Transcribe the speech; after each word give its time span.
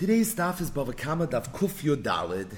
Today's 0.00 0.34
daf 0.34 0.62
is 0.62 0.70
Bava 0.70 0.96
Kama 0.96 1.26
daf 1.26 1.52
Kuf 1.52 1.82
Yud 1.82 2.02
Dalid. 2.02 2.48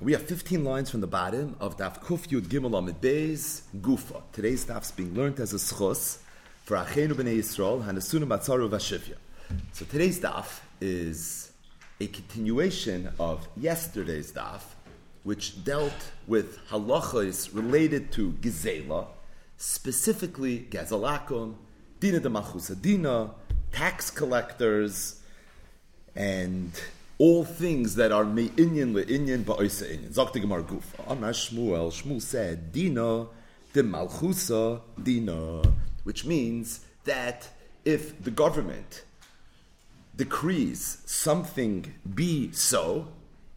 We 0.00 0.12
have 0.12 0.20
15 0.20 0.64
lines 0.64 0.90
from 0.90 1.00
the 1.00 1.06
bottom 1.06 1.56
of 1.60 1.78
daf 1.78 2.04
Kuf 2.04 2.28
Yud 2.28 2.42
Gimel 2.42 2.76
Amid 2.76 3.00
Beis 3.00 3.62
Gufa. 3.80 4.20
Today's 4.34 4.66
daf 4.66 4.82
is 4.82 4.90
being 4.90 5.14
learned 5.14 5.40
as 5.40 5.54
a 5.54 5.56
schos 5.56 6.18
for 6.64 6.76
Achenu 6.76 7.14
B'nei 7.14 7.38
Yisrael 7.38 7.82
Hanasunu 7.86 8.24
Matzaru 8.24 8.68
Vashivya. 8.68 9.14
So 9.72 9.86
today's 9.86 10.20
daf 10.20 10.60
is 10.78 11.52
a 12.02 12.06
continuation 12.08 13.14
of 13.18 13.48
yesterday's 13.56 14.30
daf, 14.32 14.60
which 15.22 15.64
dealt 15.64 16.10
with 16.26 16.58
halachas 16.68 17.48
related 17.54 18.12
to 18.12 18.32
Gizela, 18.32 19.06
specifically 19.56 20.68
Gazalakum, 20.70 21.54
Dina 21.98 22.20
de 22.20 22.28
Machusadina, 22.28 23.32
tax 23.72 24.10
collectors, 24.10 25.17
and 26.18 26.72
all 27.18 27.44
things 27.44 27.94
that 27.94 28.10
are 28.10 28.24
me'inyan 28.24 28.92
le'inyan 28.92 29.44
ba'oisa 29.44 29.86
inyan. 29.88 30.12
Zok 30.12 30.32
the 30.32 30.40
Gemara 30.40 30.64
Guf. 30.64 30.82
Amar 31.06 31.30
Shmuel, 31.30 31.92
Shmuel 31.92 32.20
said, 32.20 32.72
Dina 32.72 33.26
de 33.72 33.82
Malchusa 33.84 34.80
Dina, 35.00 35.62
which 36.02 36.24
means 36.24 36.80
that 37.04 37.48
if 37.84 38.20
the 38.22 38.32
government 38.32 39.04
decrees 40.16 41.02
something 41.06 41.94
be 42.14 42.50
so, 42.50 43.06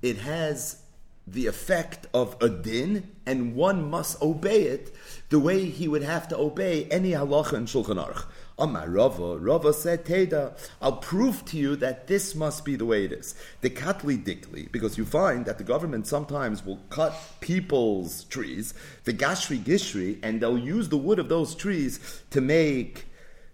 it 0.03 0.19
has 0.19 0.83
the 1.25 1.47
effect 1.47 2.05
of 2.13 2.35
a 2.41 2.49
din, 2.49 3.09
and 3.25 3.55
one 3.55 3.89
must 3.89 4.21
obey 4.21 4.63
it 4.63 4.93
the 5.29 5.39
way 5.39 5.65
he 5.65 5.87
would 5.87 6.03
have 6.03 6.27
to 6.27 6.37
obey 6.37 6.85
any 6.91 7.11
halacha 7.11 7.53
in 7.53 7.65
Shulchan 7.65 8.03
Aruch. 8.03 8.25
Amar 8.61 8.87
Rava, 8.87 9.39
Rava 9.39 9.73
said, 9.73 10.05
Teda, 10.05 10.55
I'll 10.83 10.97
prove 10.97 11.43
to 11.45 11.57
you 11.57 11.75
that 11.77 12.05
this 12.05 12.35
must 12.35 12.63
be 12.63 12.75
the 12.75 12.85
way 12.85 13.05
it 13.05 13.11
is. 13.11 13.33
The 13.61 13.71
katli 13.71 14.23
dikli, 14.23 14.71
because 14.71 14.99
you 14.99 15.05
find 15.05 15.45
that 15.45 15.57
the 15.57 15.63
government 15.63 16.05
sometimes 16.05 16.63
will 16.63 16.79
cut 16.91 17.13
people's 17.39 18.25
trees, 18.25 18.75
the 19.05 19.13
gashri 19.13 19.57
gishri, 19.57 20.19
and 20.21 20.39
they'll 20.39 20.59
use 20.59 20.89
the 20.89 20.97
wood 20.97 21.17
of 21.17 21.27
those 21.27 21.55
trees 21.55 22.21
to 22.29 22.39
make 22.39 23.07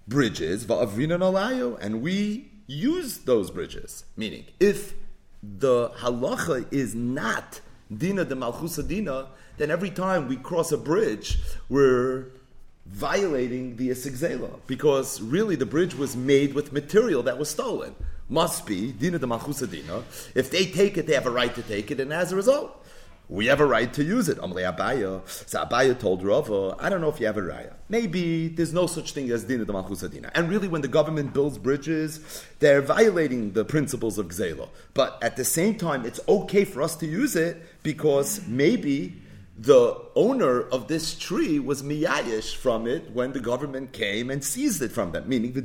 bridges, 0.10 0.66
va'avrinan 0.66 1.22
alayu, 1.22 1.78
and 1.80 2.02
we 2.02 2.52
use 2.68 3.20
those 3.20 3.50
bridges. 3.50 4.04
Meaning, 4.18 4.44
if 4.60 4.94
the 5.42 5.90
halacha 6.00 6.68
is 6.70 6.94
not 6.94 7.62
dina 7.96 8.26
de 8.26 8.36
malchusa 8.36 8.86
dina, 8.86 9.30
then 9.56 9.72
every 9.72 9.90
time 9.90 10.28
we 10.28 10.36
cross 10.36 10.74
a 10.74 10.78
bridge, 10.78 11.40
we're 11.70 12.26
violating 12.90 13.76
the 13.76 13.90
Isigzela. 13.90 14.60
Because 14.68 15.22
really 15.22 15.56
the 15.56 15.66
bridge 15.66 15.96
was 15.96 16.16
made 16.16 16.54
with 16.54 16.72
material 16.72 17.24
that 17.24 17.38
was 17.38 17.50
stolen. 17.50 17.96
Must 18.30 18.66
be 18.66 18.92
dina 18.92 19.20
de. 19.20 20.04
If 20.36 20.52
they 20.52 20.66
take 20.66 20.98
it, 20.98 21.08
they 21.08 21.14
have 21.14 21.28
a 21.28 21.32
right 21.32 21.54
to 21.56 21.62
take 21.62 21.92
it, 21.92 22.00
and 22.00 22.12
as 22.12 22.34
a 22.34 22.36
result, 22.36 22.86
we 23.30 23.48
have 23.48 23.60
a 23.60 23.66
right 23.66 23.94
to 23.94 24.04
use 24.04 24.30
it. 24.30 24.38
Amle 24.40 24.74
Abaya. 24.74 25.22
So 25.28 25.64
Abaya 25.64 25.98
told 25.98 26.24
Rava, 26.24 26.76
I 26.80 26.90
don't 26.90 27.02
know 27.02 27.10
if 27.10 27.20
you 27.20 27.26
have 27.26 27.38
a 27.38 27.42
raya. 27.42 27.74
Maybe 27.90 28.48
there's 28.48 28.74
no 28.74 28.88
such 28.88 29.14
thing 29.14 29.30
as 29.32 29.44
dina 29.44 29.66
de. 29.66 30.32
And 30.34 30.50
really, 30.50 30.68
when 30.68 30.82
the 30.82 30.88
government 30.88 31.34
builds 31.34 31.58
bridges, 31.58 32.46
they're 32.60 32.82
violating 32.82 33.52
the 33.52 33.66
principles 33.66 34.18
of 34.18 34.28
Gzela. 34.28 34.70
But 34.94 35.22
at 35.22 35.36
the 35.36 35.46
same 35.46 35.76
time, 35.76 36.06
it's 36.06 36.20
okay 36.28 36.64
for 36.64 36.82
us 36.82 36.96
to 36.98 37.06
use 37.06 37.36
it 37.36 37.62
because 37.84 38.46
maybe 38.48 39.22
the 39.60 40.00
owner 40.16 40.62
of 40.62 40.88
this 40.88 41.18
tree 41.18 41.58
was 41.58 41.82
miyayish 41.82 42.56
from 42.56 42.86
it 42.86 43.10
when 43.12 43.32
the 43.32 43.40
government 43.40 43.92
came 43.92 44.30
and 44.30 44.44
seized 44.44 44.84
it 44.84 44.92
from 44.92 45.12
them. 45.12 45.28
Meaning. 45.28 45.52
Maybe 45.56 45.64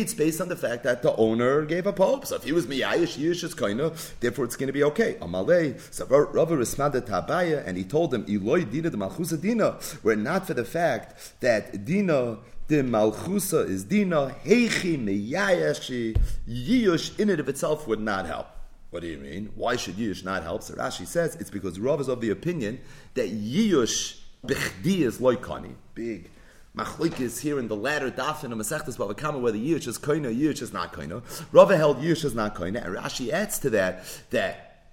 it's 0.00 0.14
based 0.14 0.40
on 0.40 0.48
the 0.48 0.56
fact 0.56 0.82
that 0.82 1.02
the 1.02 1.14
owner 1.16 1.64
gave 1.64 1.86
a 1.86 1.92
pope. 1.92 2.26
So 2.26 2.34
if 2.34 2.42
he 2.42 2.50
was 2.50 2.66
miyayish, 2.66 3.16
yish 3.16 3.44
is 3.44 3.54
koina, 3.54 3.96
therefore 4.18 4.44
it's 4.46 4.56
going 4.56 4.66
to 4.66 4.72
be 4.72 4.82
okay. 4.84 5.14
Amalei, 5.20 5.78
Rava 6.10 6.56
Rismada 6.56 7.00
Tabaya, 7.00 7.64
and 7.64 7.76
he 7.76 7.84
told 7.84 8.10
them, 8.10 8.24
Eloi 8.28 8.64
dina 8.64 8.90
de 8.90 8.96
malchusa 8.96 9.40
dina, 9.40 9.78
were 10.02 10.16
not 10.16 10.48
for 10.48 10.54
the 10.54 10.64
fact 10.64 11.40
that 11.40 11.84
dina 11.84 12.38
the 12.66 12.76
malchusa 12.76 13.68
is 13.68 13.84
dina, 13.84 14.34
heichi 14.44 14.98
miyayish, 14.98 16.18
yish 16.48 17.20
in 17.20 17.30
it 17.30 17.38
of 17.38 17.48
itself 17.48 17.86
would 17.86 18.00
not 18.00 18.26
help. 18.26 18.48
What 18.94 19.02
do 19.02 19.08
you 19.08 19.18
mean? 19.18 19.50
Why 19.56 19.74
should 19.74 19.96
Yush 19.96 20.22
not 20.22 20.44
help? 20.44 20.62
So 20.62 20.74
Rashi 20.74 21.04
says 21.04 21.34
it's 21.40 21.50
because 21.50 21.80
Rav 21.80 22.00
is 22.00 22.06
of 22.06 22.20
the 22.20 22.30
opinion 22.30 22.78
that 23.14 23.28
Yush 23.28 24.20
Bechdi 24.46 25.00
is 25.00 25.18
loikani. 25.18 25.74
Big 25.96 26.30
Machlik 26.78 27.18
is 27.18 27.40
here 27.40 27.58
in 27.58 27.66
the 27.66 27.74
latter 27.74 28.12
daf 28.12 28.44
in 28.44 28.50
the 28.50 28.56
Masechtas 28.56 28.96
Bava 28.96 29.16
Kama 29.16 29.40
whether 29.40 29.58
Yush 29.58 29.88
is 29.88 29.98
koina, 29.98 30.32
Yush 30.32 30.62
is 30.62 30.72
not 30.72 30.92
koina. 30.92 31.24
Rav 31.50 31.70
held 31.70 32.02
Yush 32.02 32.24
is 32.24 32.36
not 32.36 32.54
koina, 32.54 32.86
and 32.86 32.94
Rashi 32.94 33.30
adds 33.30 33.58
to 33.58 33.70
that 33.70 34.04
that 34.30 34.92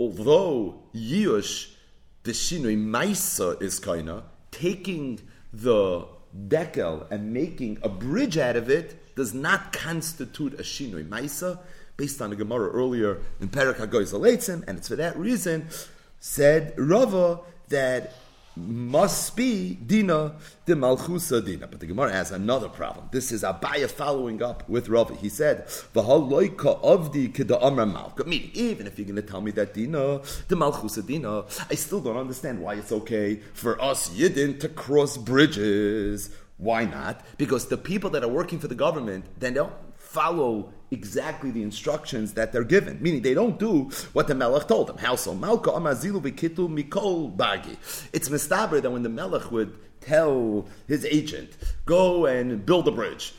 although 0.00 0.82
Yush 0.92 1.70
the 2.24 2.32
Shinui 2.32 2.76
Maisa 2.76 3.62
is 3.62 3.78
koina, 3.78 4.24
taking 4.50 5.20
the 5.52 6.08
dekel 6.48 7.08
and 7.08 7.32
making 7.32 7.78
a 7.84 7.88
bridge 7.88 8.36
out 8.36 8.56
of 8.56 8.68
it 8.68 9.14
does 9.14 9.32
not 9.32 9.72
constitute 9.72 10.54
a 10.54 10.64
Shinui 10.64 11.08
Maisa 11.08 11.60
based 11.98 12.22
on 12.22 12.30
the 12.30 12.36
Gemara 12.36 12.70
earlier 12.70 13.18
in 13.40 13.48
Perak 13.48 13.78
HaGoy 13.78 14.64
and 14.68 14.78
it's 14.78 14.86
for 14.86 14.94
that 14.94 15.18
reason, 15.18 15.66
said 16.20 16.72
Rava 16.78 17.40
that 17.70 18.14
must 18.54 19.34
be 19.34 19.74
Dina 19.74 20.36
de 20.64 20.74
Malchusa 20.74 21.44
Dina. 21.44 21.66
But 21.66 21.80
the 21.80 21.86
Gemara 21.86 22.12
has 22.12 22.30
another 22.30 22.68
problem. 22.68 23.08
This 23.10 23.32
is 23.32 23.42
Abaya 23.42 23.90
following 23.90 24.44
up 24.44 24.68
with 24.68 24.88
Rava. 24.88 25.16
He 25.16 25.28
said, 25.28 25.66
V'haloika 25.66 26.80
of 26.84 27.12
the 27.12 27.58
Amra 27.60 27.86
Malka. 27.86 28.24
Meaning, 28.24 28.50
even 28.54 28.86
if 28.86 28.96
you're 28.96 29.06
going 29.06 29.16
to 29.16 29.22
tell 29.22 29.40
me 29.40 29.50
that 29.52 29.74
Dina, 29.74 30.20
the 30.46 30.54
Malchusa 30.54 31.04
Dina, 31.04 31.46
I 31.68 31.74
still 31.74 32.00
don't 32.00 32.16
understand 32.16 32.60
why 32.60 32.74
it's 32.74 32.92
okay 32.92 33.40
for 33.54 33.80
us 33.82 34.10
Yidden 34.10 34.60
to 34.60 34.68
cross 34.68 35.16
bridges. 35.16 36.30
Why 36.58 36.84
not? 36.84 37.24
Because 37.38 37.68
the 37.68 37.76
people 37.76 38.10
that 38.10 38.22
are 38.22 38.28
working 38.28 38.58
for 38.58 38.68
the 38.68 38.74
government, 38.74 39.24
then 39.38 39.54
they'll 39.54 39.72
follow 39.96 40.72
exactly 40.90 41.50
the 41.50 41.62
instructions 41.62 42.34
that 42.34 42.52
they're 42.52 42.64
given. 42.64 43.00
Meaning 43.00 43.22
they 43.22 43.34
don't 43.34 43.58
do 43.58 43.90
what 44.12 44.26
the 44.26 44.34
Melech 44.34 44.66
told 44.66 44.88
them. 44.88 44.98
How 44.98 45.14
so? 45.14 45.34
Malka 45.34 45.70
amazilu 45.70 46.20
v'kitu 46.20 46.68
mikol 46.68 47.36
bagi. 47.36 47.76
It's 48.12 48.28
mistaber 48.28 48.82
that 48.82 48.90
when 48.90 49.04
the 49.04 49.08
Melech 49.08 49.52
would 49.52 49.78
tell 50.00 50.66
his 50.88 51.04
agent, 51.04 51.56
go 51.86 52.26
and 52.26 52.66
build 52.66 52.88
a 52.88 52.92
bridge, 52.92 53.34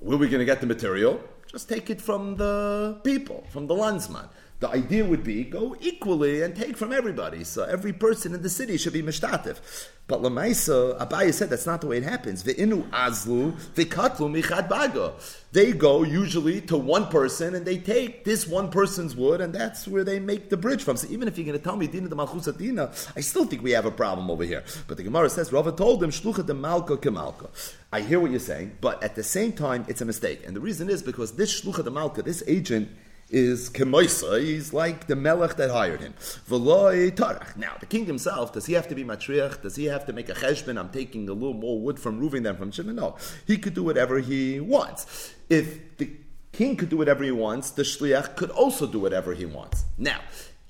where 0.00 0.16
are 0.16 0.18
we 0.18 0.28
going 0.28 0.40
to 0.40 0.44
get 0.44 0.60
the 0.60 0.66
material? 0.66 1.20
Just 1.46 1.68
take 1.68 1.90
it 1.90 2.00
from 2.00 2.36
the 2.36 3.00
people, 3.04 3.44
from 3.50 3.66
the 3.66 3.74
landsman. 3.74 4.28
The 4.60 4.68
idea 4.68 5.06
would 5.06 5.24
be 5.24 5.44
go 5.44 5.74
equally 5.80 6.42
and 6.42 6.54
take 6.54 6.76
from 6.76 6.92
everybody. 6.92 7.44
So 7.44 7.64
every 7.64 7.94
person 7.94 8.34
in 8.34 8.42
the 8.42 8.50
city 8.50 8.76
should 8.76 8.92
be 8.92 9.02
mishtatif. 9.02 9.58
But 10.06 10.20
Lamaisa, 10.20 10.98
Abaya 10.98 11.32
said 11.32 11.48
that's 11.48 11.64
not 11.64 11.80
the 11.80 11.86
way 11.86 11.96
it 11.96 12.02
happens. 12.02 12.42
Ve'inu 12.42 12.82
azlu, 12.90 13.52
ve'katlu 13.74 14.28
michad 14.30 14.68
baga. 14.68 15.14
They 15.52 15.72
go 15.72 16.02
usually 16.02 16.60
to 16.62 16.76
one 16.76 17.06
person 17.06 17.54
and 17.54 17.64
they 17.64 17.78
take 17.78 18.24
this 18.26 18.46
one 18.46 18.70
person's 18.70 19.16
wood 19.16 19.40
and 19.40 19.54
that's 19.54 19.88
where 19.88 20.04
they 20.04 20.20
make 20.20 20.50
the 20.50 20.58
bridge 20.58 20.82
from. 20.82 20.98
So 20.98 21.08
even 21.08 21.26
if 21.26 21.38
you're 21.38 21.46
going 21.46 21.56
to 21.56 21.64
tell 21.64 21.76
me 21.76 21.86
Dina 21.86 22.08
the 22.08 22.16
Malchusa 22.16 22.56
Dina, 22.56 22.92
I 23.16 23.20
still 23.20 23.46
think 23.46 23.62
we 23.62 23.70
have 23.70 23.86
a 23.86 23.90
problem 23.90 24.30
over 24.30 24.44
here. 24.44 24.62
But 24.88 24.98
the 24.98 25.04
Gemara 25.04 25.30
says, 25.30 25.54
Rava 25.54 25.72
told 25.72 26.02
him, 26.02 26.10
Shlucha 26.10 26.44
de 26.44 26.52
Malka 26.52 26.98
kemalka. 26.98 27.48
I 27.92 28.02
hear 28.02 28.20
what 28.20 28.30
you're 28.30 28.40
saying, 28.40 28.76
but 28.82 29.02
at 29.02 29.14
the 29.14 29.22
same 29.22 29.52
time, 29.52 29.86
it's 29.88 30.02
a 30.02 30.04
mistake. 30.04 30.42
And 30.46 30.54
the 30.54 30.60
reason 30.60 30.90
is 30.90 31.02
because 31.02 31.32
this 31.32 31.62
Shlucha 31.62 31.82
de 31.82 31.90
Malka, 31.90 32.22
this 32.22 32.42
agent, 32.46 32.90
is 33.30 33.70
kemoisa. 33.70 34.40
He's 34.40 34.72
like 34.72 35.06
the 35.06 35.16
melech 35.16 35.56
that 35.56 35.70
hired 35.70 36.00
him. 36.00 36.14
tarach. 36.48 37.56
Now, 37.56 37.76
the 37.80 37.86
king 37.86 38.06
himself, 38.06 38.52
does 38.52 38.66
he 38.66 38.74
have 38.74 38.88
to 38.88 38.94
be 38.94 39.04
matriach? 39.04 39.62
Does 39.62 39.76
he 39.76 39.86
have 39.86 40.06
to 40.06 40.12
make 40.12 40.28
a 40.28 40.34
cheshbon? 40.34 40.78
I'm 40.78 40.90
taking 40.90 41.28
a 41.28 41.32
little 41.32 41.54
more 41.54 41.80
wood 41.80 41.98
from 41.98 42.20
Reuven 42.20 42.42
than 42.42 42.56
from 42.56 42.70
Shimon. 42.70 42.96
No, 42.96 43.16
he 43.46 43.56
could 43.58 43.74
do 43.74 43.82
whatever 43.82 44.18
he 44.18 44.60
wants. 44.60 45.34
If 45.48 45.96
the 45.98 46.10
king 46.52 46.76
could 46.76 46.88
do 46.88 46.96
whatever 46.96 47.24
he 47.24 47.30
wants, 47.30 47.70
the 47.70 47.82
shliach 47.82 48.36
could 48.36 48.50
also 48.50 48.86
do 48.86 48.98
whatever 48.98 49.34
he 49.34 49.46
wants. 49.46 49.84
Now, 49.96 50.20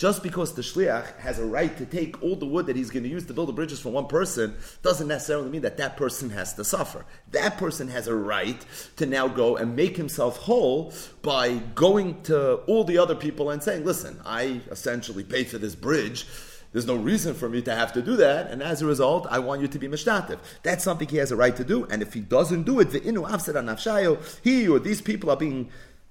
just 0.00 0.22
because 0.22 0.54
the 0.54 0.62
shliach 0.62 1.14
has 1.18 1.38
a 1.38 1.44
right 1.44 1.76
to 1.76 1.84
take 1.84 2.22
all 2.22 2.34
the 2.34 2.46
wood 2.46 2.64
that 2.64 2.74
he's 2.74 2.88
going 2.88 3.02
to 3.02 3.08
use 3.10 3.26
to 3.26 3.34
build 3.34 3.50
the 3.50 3.52
bridges 3.52 3.78
for 3.78 3.90
one 3.90 4.06
person 4.06 4.54
doesn't 4.82 5.08
necessarily 5.08 5.50
mean 5.50 5.60
that 5.60 5.76
that 5.76 5.98
person 5.98 6.30
has 6.30 6.54
to 6.54 6.64
suffer. 6.64 7.04
That 7.32 7.58
person 7.58 7.86
has 7.88 8.08
a 8.08 8.14
right 8.14 8.64
to 8.96 9.04
now 9.04 9.28
go 9.28 9.58
and 9.58 9.76
make 9.76 9.98
himself 9.98 10.38
whole 10.38 10.94
by 11.20 11.58
going 11.74 12.22
to 12.22 12.54
all 12.66 12.84
the 12.84 12.96
other 12.96 13.14
people 13.14 13.50
and 13.50 13.62
saying, 13.62 13.84
listen, 13.84 14.18
I 14.24 14.62
essentially 14.70 15.22
paid 15.22 15.48
for 15.48 15.58
this 15.58 15.74
bridge. 15.74 16.26
There's 16.72 16.86
no 16.86 16.96
reason 16.96 17.34
for 17.34 17.50
me 17.50 17.60
to 17.62 17.74
have 17.74 17.92
to 17.94 18.00
do 18.00 18.16
that, 18.16 18.50
and 18.50 18.62
as 18.62 18.80
a 18.80 18.86
result, 18.86 19.26
I 19.28 19.40
want 19.40 19.60
you 19.60 19.66
to 19.66 19.78
be 19.78 19.88
mishtativ. 19.88 20.38
That's 20.62 20.84
something 20.84 21.08
he 21.08 21.16
has 21.16 21.32
a 21.32 21.36
right 21.36 21.56
to 21.56 21.64
do, 21.64 21.84
and 21.86 22.00
if 22.00 22.14
he 22.14 22.20
doesn't 22.20 22.62
do 22.62 22.78
it, 22.78 22.92
the 22.92 23.00
inu 23.00 23.28
afsed 23.28 23.54
nafshayo, 23.54 24.22
he 24.44 24.68
or 24.68 24.78
these 24.78 25.02
people 25.02 25.30
are 25.30 25.36
being 25.36 25.68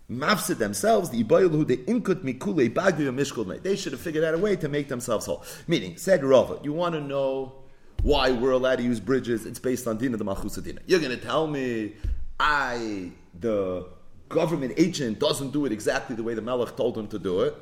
mafsid 0.10 0.58
themselves, 0.58 1.10
the 1.10 1.24
ibaylu 1.24 1.66
the 1.68 1.78
inkut 1.78 2.24
mikule 2.24 2.74
bagu 2.74 3.14
mishkul 3.14 3.62
They 3.62 3.76
should 3.76 3.92
have 3.92 4.02
figured 4.02 4.24
out 4.24 4.34
a 4.34 4.38
way 4.38 4.56
to 4.56 4.68
make 4.68 4.88
themselves 4.88 5.26
whole. 5.26 5.44
Meaning, 5.68 5.98
said 5.98 6.24
Rava, 6.24 6.60
you 6.64 6.74
want 6.74 6.96
to 6.96 7.02
know 7.02 7.54
why 8.02 8.32
we're 8.32 8.52
allowed 8.52 8.78
to 8.78 8.84
use 8.84 9.00
bridges? 9.00 9.46
It's 9.46 9.60
based 9.60 9.88
on 9.88 9.98
dina 9.98 10.18
the 10.18 10.26
malchusa 10.26 10.64
dina. 10.64 10.82
You're 10.88 11.00
going 11.00 11.18
to 11.18 11.24
tell 11.24 11.48
me 11.48 11.94
I, 12.40 13.12
the 13.40 13.88
government 14.30 14.74
agent, 14.78 15.20
doesn't 15.20 15.52
do 15.52 15.66
it 15.66 15.72
exactly 15.72 16.16
the 16.16 16.24
way 16.24 16.34
the 16.34 16.42
Melech 16.42 16.76
told 16.78 16.98
him 16.98 17.08
to 17.08 17.20
do 17.20 17.42
it, 17.42 17.56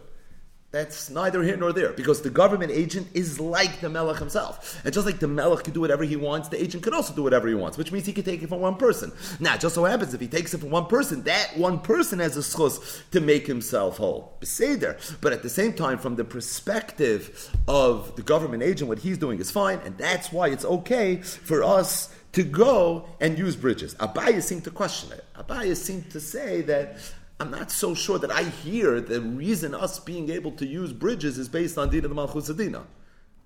that's 0.70 1.10
neither 1.10 1.42
here 1.44 1.56
nor 1.56 1.72
there 1.72 1.94
because 1.94 2.22
the 2.22 2.30
government 2.30 2.72
agent 2.72 3.08
is 3.14 3.40
like 3.40 3.80
the 3.80 3.90
Melech 3.90 4.18
himself. 4.18 4.82
And 4.84 4.94
just 4.94 5.06
like 5.06 5.20
the 5.20 5.28
Melech 5.28 5.64
can 5.64 5.74
do 5.74 5.80
whatever 5.80 6.04
he 6.04 6.18
wants, 6.18 6.50
the 6.50 6.62
agent 6.62 6.84
could 6.84 6.94
also 6.94 7.14
do 7.14 7.24
whatever 7.24 7.48
he 7.48 7.56
wants, 7.56 7.78
which 7.78 7.92
means 7.94 8.06
he 8.06 8.12
can 8.12 8.26
take 8.26 8.44
it 8.44 8.50
from 8.50 8.60
one 8.60 8.76
person. 8.76 9.14
Now, 9.40 9.56
just 9.56 9.76
so 9.76 9.86
happens 9.86 10.14
if 10.14 10.20
he 10.20 10.28
takes 10.28 10.54
it 10.54 10.60
from 10.60 10.70
one 10.70 10.88
person, 10.88 11.24
that 11.24 11.58
one 11.58 11.80
person 11.80 12.20
has 12.20 12.36
a 12.36 12.42
schus 12.42 13.02
to 13.12 13.22
make 13.22 13.48
himself 13.48 13.98
whole. 13.98 14.38
Beseder. 14.42 15.00
But 15.22 15.32
at 15.32 15.42
the 15.42 15.50
same 15.50 15.72
time, 15.72 16.00
from 16.00 16.18
the 16.18 16.26
perspective 16.26 17.50
of 17.70 18.16
the 18.18 18.22
government 18.22 18.62
agent, 18.62 18.90
what 18.90 19.00
he's 19.00 19.18
doing 19.18 19.40
is 19.40 19.50
fine, 19.50 19.80
and 19.86 19.98
that's 19.98 20.34
why 20.34 20.50
it's 20.50 20.66
okay 20.66 21.22
for 21.22 21.64
us 21.64 22.14
to 22.34 22.44
go 22.44 23.08
and 23.22 23.40
use 23.40 23.56
bridges. 23.56 23.96
Abaya 23.96 24.44
seemed 24.44 24.66
to 24.66 24.72
question 24.72 25.12
it. 25.12 25.24
Abaya 25.36 25.76
seemed 25.76 26.12
to 26.12 26.20
say 26.20 26.62
that 26.64 26.98
I'm 27.40 27.52
not 27.52 27.72
so 27.72 27.94
sure 27.94 28.18
that 28.18 28.32
I 28.32 28.44
hear 28.44 29.00
the 29.00 29.22
reason 29.22 29.76
us 29.76 30.00
being 30.00 30.32
able 30.32 30.52
to 30.54 30.66
use 30.66 30.92
bridges 30.92 31.38
is 31.38 31.48
based 31.48 31.78
on 31.78 31.90
Dina 31.90 32.08
the 32.08 32.16
Malchus 32.16 32.50
Adina. 32.50 32.86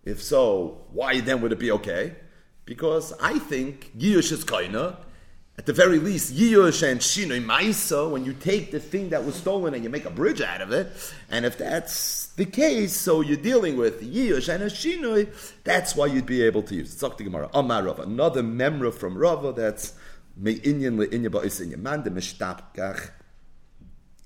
If 0.05 0.21
so, 0.21 0.85
why 0.93 1.19
then 1.19 1.41
would 1.41 1.51
it 1.51 1.59
be 1.59 1.71
okay? 1.71 2.15
Because 2.65 3.13
I 3.21 3.37
think 3.37 3.91
Giyush 3.97 4.31
is 4.31 4.45
kaina. 4.45 4.97
At 5.57 5.65
the 5.65 5.73
very 5.73 5.99
least, 5.99 6.33
Yiyush 6.33 6.89
and 6.89 7.01
Shinoi 7.01 7.45
Maisa, 7.45 8.09
when 8.09 8.23
you 8.23 8.33
take 8.33 8.71
the 8.71 8.79
thing 8.79 9.09
that 9.09 9.25
was 9.25 9.35
stolen 9.35 9.73
and 9.73 9.83
you 9.83 9.89
make 9.89 10.05
a 10.05 10.09
bridge 10.09 10.41
out 10.41 10.61
of 10.61 10.71
it, 10.71 10.87
and 11.29 11.45
if 11.45 11.57
that's 11.57 12.27
the 12.27 12.45
case, 12.45 12.95
so 12.95 13.19
you're 13.19 13.37
dealing 13.37 13.75
with 13.77 14.01
Yiyush 14.01 14.47
and 14.47 14.63
Shinoi, 14.63 15.27
that's 15.65 15.95
why 15.95 16.05
you'd 16.05 16.25
be 16.25 16.41
able 16.41 16.63
to 16.63 16.75
use 16.75 16.95
it. 16.95 17.05
Tzak 17.05 17.17
Gemara, 17.17 17.49
Amar 17.53 17.83
Rava, 17.83 18.03
another 18.03 18.41
memra 18.41 18.93
from 18.93 19.17
Rava 19.17 19.51
that's 19.51 19.93
Me'inyan 20.37 20.97
le'inya 20.97 21.29
ba'isinyan, 21.29 21.79
man 21.79 22.03
de 22.03 22.09
mishtapkach, 22.09 23.11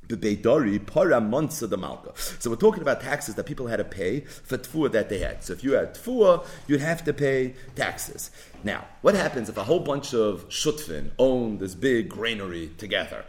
para 0.08 1.22
months 1.22 1.62
the 1.70 1.78
malka. 1.78 2.12
So 2.40 2.50
we're 2.50 2.56
talking 2.56 2.82
about 2.82 3.02
taxes 3.02 3.36
that 3.36 3.46
people 3.46 3.68
had 3.68 3.78
to 3.78 3.84
pay 3.84 4.22
for 4.22 4.58
tfuah 4.58 4.92
that 4.92 5.10
they 5.10 5.20
had. 5.20 5.44
So 5.44 5.54
if 5.54 5.64
you 5.64 5.74
had 5.74 5.96
tfuah, 5.96 6.46
you'd 6.68 6.82
have 6.82 7.04
to 7.06 7.14
pay 7.14 7.56
taxes. 7.76 8.32
Now, 8.64 8.86
what 9.02 9.16
happens 9.16 9.50
if 9.50 9.58
a 9.58 9.64
whole 9.64 9.80
bunch 9.80 10.14
of 10.14 10.48
shutfin 10.50 11.12
own 11.20 11.58
this 11.58 11.76
big 11.76 12.10
granary 12.10 12.72
together? 12.78 13.26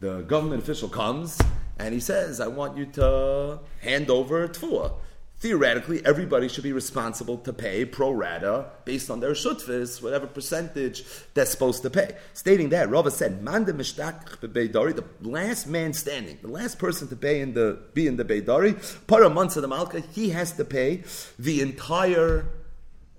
The 0.00 0.22
government 0.22 0.62
official 0.62 0.88
comes 0.88 1.40
and 1.78 1.94
he 1.94 2.00
says, 2.00 2.40
I 2.40 2.48
want 2.48 2.76
you 2.76 2.86
to 2.86 3.60
hand 3.80 4.10
over 4.10 4.48
tfuah 4.48 4.92
theoretically, 5.42 6.00
everybody 6.06 6.46
should 6.46 6.62
be 6.62 6.72
responsible 6.72 7.36
to 7.36 7.52
pay 7.52 7.84
pro 7.84 8.12
rata 8.12 8.66
based 8.84 9.10
on 9.10 9.18
their 9.18 9.32
shutfis, 9.32 10.00
whatever 10.00 10.24
percentage 10.24 11.04
they're 11.34 11.44
supposed 11.44 11.82
to 11.82 11.90
pay. 11.90 12.14
Stating 12.32 12.68
that, 12.68 12.88
Rava 12.88 13.10
said, 13.10 13.42
"Manda 13.42 13.72
mishtak 13.72 14.38
beidari," 14.38 14.94
the 14.94 15.04
last 15.28 15.66
man 15.66 15.92
standing, 15.94 16.38
the 16.42 16.48
last 16.48 16.78
person 16.78 17.08
to 17.08 17.16
pay 17.16 17.40
in 17.40 17.54
the 17.54 17.76
be 17.92 18.06
in 18.06 18.16
the 18.16 18.24
beidari, 18.24 18.72
para 19.08 19.28
months 19.28 19.56
of 19.56 19.62
the 19.62 19.68
malka, 19.68 20.00
he 20.12 20.30
has 20.30 20.52
to 20.52 20.64
pay 20.64 21.02
the 21.36 21.60
entire 21.60 22.46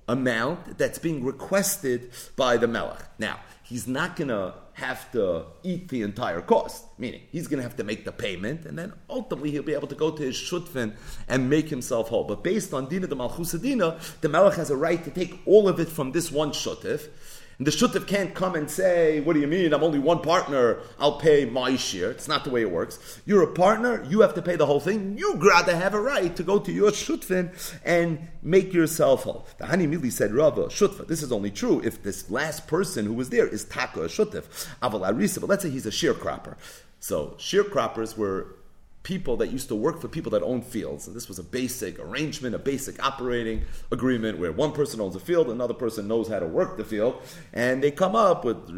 amount 0.07 0.77
that's 0.77 0.99
being 0.99 1.25
requested 1.25 2.09
by 2.37 2.55
the 2.55 2.67
melech. 2.67 3.03
Now, 3.19 3.41
he's 3.63 3.85
not 3.85 4.15
to 4.29 4.53
have 4.73 5.11
to 5.11 5.45
eat 5.63 5.89
the 5.89 6.01
entire 6.01 6.41
cost, 6.41 6.85
meaning 6.97 7.21
he's 7.31 7.47
going 7.47 7.57
to 7.57 7.63
have 7.63 7.77
to 7.77 7.83
make 7.83 8.05
the 8.05 8.11
payment, 8.11 8.65
and 8.65 8.77
then 8.77 8.91
ultimately 9.09 9.51
he'll 9.51 9.63
be 9.63 9.73
able 9.73 9.87
to 9.87 9.95
go 9.95 10.09
to 10.09 10.23
his 10.23 10.35
shutfin 10.35 10.93
and 11.27 11.49
make 11.49 11.69
himself 11.69 12.09
whole. 12.09 12.23
But 12.23 12.43
based 12.43 12.73
on 12.73 12.87
Dina 12.89 13.07
the 13.07 13.15
Malchusadina, 13.15 14.19
the 14.21 14.29
Melech 14.29 14.55
has 14.55 14.71
a 14.71 14.75
right 14.75 15.03
to 15.03 15.11
take 15.11 15.39
all 15.45 15.67
of 15.67 15.79
it 15.79 15.89
from 15.89 16.11
this 16.11 16.31
one 16.31 16.51
shutif, 16.51 17.09
and 17.57 17.67
the 17.67 17.71
Shutif 17.71 18.07
can't 18.07 18.33
come 18.33 18.55
and 18.55 18.69
say, 18.69 19.19
What 19.19 19.33
do 19.33 19.39
you 19.39 19.47
mean? 19.47 19.73
I'm 19.73 19.83
only 19.83 19.99
one 19.99 20.21
partner. 20.21 20.79
I'll 20.99 21.19
pay 21.19 21.45
my 21.45 21.75
share. 21.75 22.11
It's 22.11 22.27
not 22.27 22.43
the 22.43 22.49
way 22.49 22.61
it 22.61 22.71
works. 22.71 23.21
You're 23.25 23.43
a 23.43 23.53
partner. 23.53 24.03
You 24.05 24.21
have 24.21 24.33
to 24.35 24.41
pay 24.41 24.55
the 24.55 24.65
whole 24.65 24.79
thing. 24.79 25.17
You 25.17 25.35
gotta 25.35 25.75
have 25.75 25.93
a 25.93 26.01
right 26.01 26.35
to 26.35 26.43
go 26.43 26.59
to 26.59 26.71
your 26.71 26.91
Shutfin 26.91 27.51
and 27.85 28.27
make 28.41 28.73
yourself 28.73 29.23
whole. 29.23 29.45
The 29.57 29.65
Hani 29.65 29.87
Mili 29.87 30.11
said, 30.11 30.33
Rava, 30.33 30.65
Shutfa. 30.65 31.07
This 31.07 31.21
is 31.21 31.31
only 31.31 31.51
true 31.51 31.81
if 31.83 32.01
this 32.01 32.29
last 32.31 32.67
person 32.67 33.05
who 33.05 33.13
was 33.13 33.29
there 33.29 33.47
is 33.47 33.65
Taka, 33.65 34.03
a 34.03 34.07
Shutif. 34.07 34.43
Aval. 34.81 35.39
But 35.39 35.49
let's 35.49 35.63
say 35.63 35.69
he's 35.69 35.85
a 35.85 35.91
sharecropper. 35.91 36.55
So 36.99 37.35
sharecroppers 37.37 38.17
were 38.17 38.55
people 39.03 39.37
that 39.37 39.51
used 39.51 39.67
to 39.67 39.75
work 39.75 39.99
for 40.01 40.07
people 40.07 40.31
that 40.31 40.41
own 40.41 40.61
fields. 40.61 41.07
And 41.07 41.15
this 41.15 41.27
was 41.27 41.37
a 41.37 41.43
basic 41.43 41.99
arrangement, 41.99 42.55
a 42.55 42.59
basic 42.59 43.03
operating 43.05 43.63
agreement 43.91 44.39
where 44.39 44.51
one 44.51 44.71
person 44.71 45.01
owns 45.01 45.15
a 45.15 45.19
field, 45.19 45.49
another 45.49 45.73
person 45.73 46.07
knows 46.07 46.29
how 46.29 46.39
to 46.39 46.47
work 46.47 46.77
the 46.77 46.85
field, 46.85 47.21
and 47.51 47.83
they 47.83 47.91
come 47.91 48.15
up 48.15 48.45
with 48.45 48.69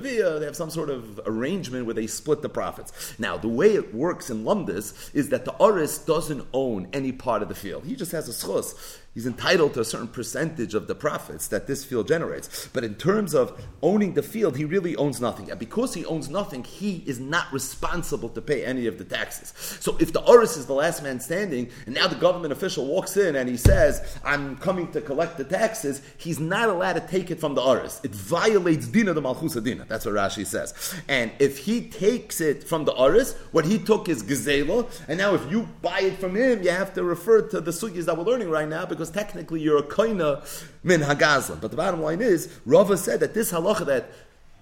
they 0.00 0.46
have 0.46 0.56
some 0.56 0.70
sort 0.70 0.90
of 0.90 1.20
arrangement 1.26 1.84
where 1.86 1.94
they 1.94 2.06
split 2.06 2.42
the 2.42 2.48
profits. 2.48 3.18
Now, 3.18 3.36
the 3.36 3.48
way 3.48 3.74
it 3.74 3.94
works 3.94 4.30
in 4.30 4.44
Lumdis 4.44 5.14
is 5.14 5.28
that 5.30 5.44
the 5.44 5.52
Oris 5.56 5.98
doesn't 5.98 6.46
own 6.52 6.88
any 6.92 7.12
part 7.12 7.42
of 7.42 7.48
the 7.48 7.54
field. 7.54 7.84
He 7.84 7.96
just 7.96 8.12
has 8.12 8.28
a 8.28 8.32
schus 8.32 8.98
he's 9.14 9.26
entitled 9.26 9.74
to 9.74 9.80
a 9.80 9.84
certain 9.84 10.08
percentage 10.08 10.74
of 10.74 10.86
the 10.86 10.94
profits 10.94 11.48
that 11.48 11.66
this 11.66 11.84
field 11.84 12.06
generates. 12.06 12.68
But 12.72 12.84
in 12.84 12.94
terms 12.94 13.34
of 13.34 13.60
owning 13.82 14.14
the 14.14 14.22
field, 14.22 14.56
he 14.56 14.64
really 14.64 14.94
owns 14.96 15.20
nothing. 15.20 15.50
And 15.50 15.58
because 15.58 15.94
he 15.94 16.04
owns 16.04 16.28
nothing, 16.28 16.64
he 16.64 17.02
is 17.06 17.18
not 17.18 17.52
responsible 17.52 18.28
to 18.30 18.40
pay 18.40 18.64
any 18.64 18.86
of 18.86 18.98
the 18.98 19.04
taxes. 19.04 19.52
So 19.80 19.96
if 19.98 20.12
the 20.12 20.22
Oris 20.22 20.56
is 20.56 20.66
the 20.66 20.74
last 20.74 21.02
man 21.02 21.18
standing, 21.20 21.70
and 21.86 21.94
now 21.94 22.06
the 22.06 22.16
government 22.16 22.52
official 22.52 22.86
walks 22.86 23.16
in 23.16 23.36
and 23.36 23.48
he 23.48 23.56
says, 23.56 24.18
I'm 24.24 24.56
coming 24.56 24.92
to 24.92 25.00
collect 25.00 25.38
the 25.38 25.44
taxes, 25.44 26.02
he's 26.16 26.38
not 26.38 26.68
allowed 26.68 26.94
to 26.94 27.00
take 27.00 27.30
it 27.30 27.40
from 27.40 27.54
the 27.54 27.62
Oris. 27.62 28.00
It 28.04 28.14
violates 28.14 28.86
Dina 28.86 29.12
the 29.12 29.22
Malchusa 29.22 29.62
Dina. 29.62 29.86
That's 29.88 30.04
what 30.04 30.14
Rashi 30.14 30.46
says. 30.46 30.94
And 31.08 31.32
if 31.38 31.58
he 31.58 31.88
takes 31.88 32.40
it 32.40 32.64
from 32.64 32.84
the 32.84 32.92
Oris, 32.92 33.34
what 33.52 33.64
he 33.64 33.78
took 33.78 34.08
is 34.08 34.22
Gezela, 34.22 34.88
and 35.08 35.18
now 35.18 35.34
if 35.34 35.50
you 35.50 35.68
buy 35.82 36.00
it 36.00 36.18
from 36.18 36.36
him, 36.36 36.62
you 36.62 36.70
have 36.70 36.94
to 36.94 37.02
refer 37.02 37.42
to 37.48 37.60
the 37.60 37.70
sugyas 37.70 38.04
that 38.04 38.16
we're 38.16 38.24
learning 38.24 38.50
right 38.50 38.68
now 38.68 38.86
because 38.86 38.99
technically 39.08 39.60
you're 39.62 39.78
a 39.78 39.82
koina 39.82 40.44
min 40.82 41.00
hagazlan. 41.00 41.60
But 41.60 41.70
the 41.70 41.76
bottom 41.78 42.02
line 42.02 42.20
is, 42.20 42.54
Rava 42.66 42.98
said 42.98 43.20
that 43.20 43.32
this 43.32 43.52
halacha 43.52 43.86
that 43.86 44.10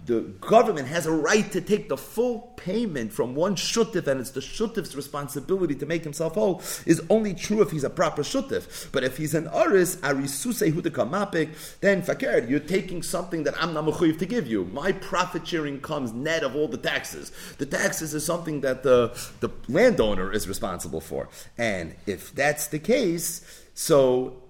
the 0.07 0.21
government 0.41 0.89
has 0.89 1.07
a 1.07 1.13
right 1.13 1.51
to 1.53 1.61
take 1.61 1.89
the 1.89 1.97
full 1.97 2.53
payment 2.57 3.13
from 3.13 3.35
one 3.35 3.57
shutif, 3.57 4.07
and 4.07 4.21
it's 4.21 4.31
the 4.31 4.41
shutif's 4.41 4.97
responsibility 4.97 5.75
to 5.75 5.87
make 5.87 6.05
himself 6.05 6.35
whole, 6.35 6.63
is 6.87 7.03
only 7.11 7.35
true 7.35 7.61
if 7.63 7.71
he's 7.71 7.85
a 7.85 7.91
proper 7.91 8.23
shutif. 8.23 8.91
But 8.93 9.05
if 9.05 9.17
he's 9.17 9.35
an 9.35 9.49
aris, 9.49 9.99
arisuse 10.03 10.63
hudakamapik, 10.63 11.81
then 11.81 12.03
fakir, 12.03 12.47
you're 12.49 12.61
taking 12.61 13.03
something 13.03 13.43
that 13.45 13.55
I'm 13.63 13.75
not 13.75 13.89
to 13.99 14.27
give 14.27 14.47
you. 14.47 14.65
My 14.67 14.93
profit 14.93 15.47
sharing 15.47 15.81
comes 15.81 16.13
net 16.13 16.43
of 16.43 16.55
all 16.55 16.69
the 16.69 16.79
taxes. 16.79 17.33
The 17.59 17.67
taxes 17.67 18.15
is 18.15 18.25
something 18.25 18.61
that 18.63 18.83
the, 18.83 19.19
the 19.41 19.51
landowner 19.69 20.33
is 20.33 20.49
responsible 20.49 21.01
for. 21.01 21.29
And 21.57 21.95
if 22.07 22.35
that's 22.35 22.69
the 22.69 22.79
case, 22.79 23.43
so 23.79 24.43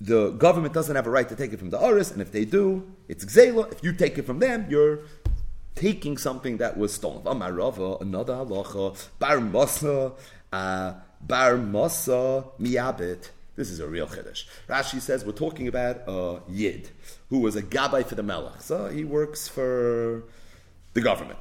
the 0.00 0.30
government 0.30 0.72
doesn't 0.72 0.94
have 0.94 1.08
a 1.08 1.10
right 1.10 1.28
to 1.28 1.34
take 1.34 1.52
it 1.52 1.58
from 1.58 1.70
the 1.70 1.84
Aris, 1.84 2.12
and 2.12 2.22
if 2.22 2.30
they 2.30 2.44
do, 2.44 2.86
it's 3.08 3.24
Gzela. 3.24 3.72
If 3.72 3.82
you 3.82 3.92
take 3.92 4.16
it 4.16 4.22
from 4.22 4.38
them, 4.38 4.66
you're 4.70 5.00
taking 5.74 6.16
something 6.16 6.58
that 6.58 6.76
was 6.76 6.94
stolen. 6.94 7.24
Amarava, 7.24 8.00
another 8.00 8.34
halacha, 8.34 9.08
bar 9.18 9.38
masa, 9.38 10.12
uh, 10.52 10.94
bar 11.20 11.54
masa 11.54 12.46
miyabit. 12.60 13.30
This 13.56 13.70
is 13.70 13.80
a 13.80 13.88
real 13.88 14.06
chiddush. 14.06 14.44
Rashi 14.68 15.00
says 15.00 15.24
we're 15.24 15.32
talking 15.32 15.66
about 15.66 16.02
a 16.06 16.40
yid 16.48 16.90
who 17.30 17.40
was 17.40 17.56
a 17.56 17.62
gabbai 17.62 18.06
for 18.06 18.14
the 18.14 18.22
melech. 18.22 18.60
So 18.60 18.86
he 18.86 19.02
works 19.04 19.48
for 19.48 20.22
the 20.92 21.00
government. 21.00 21.40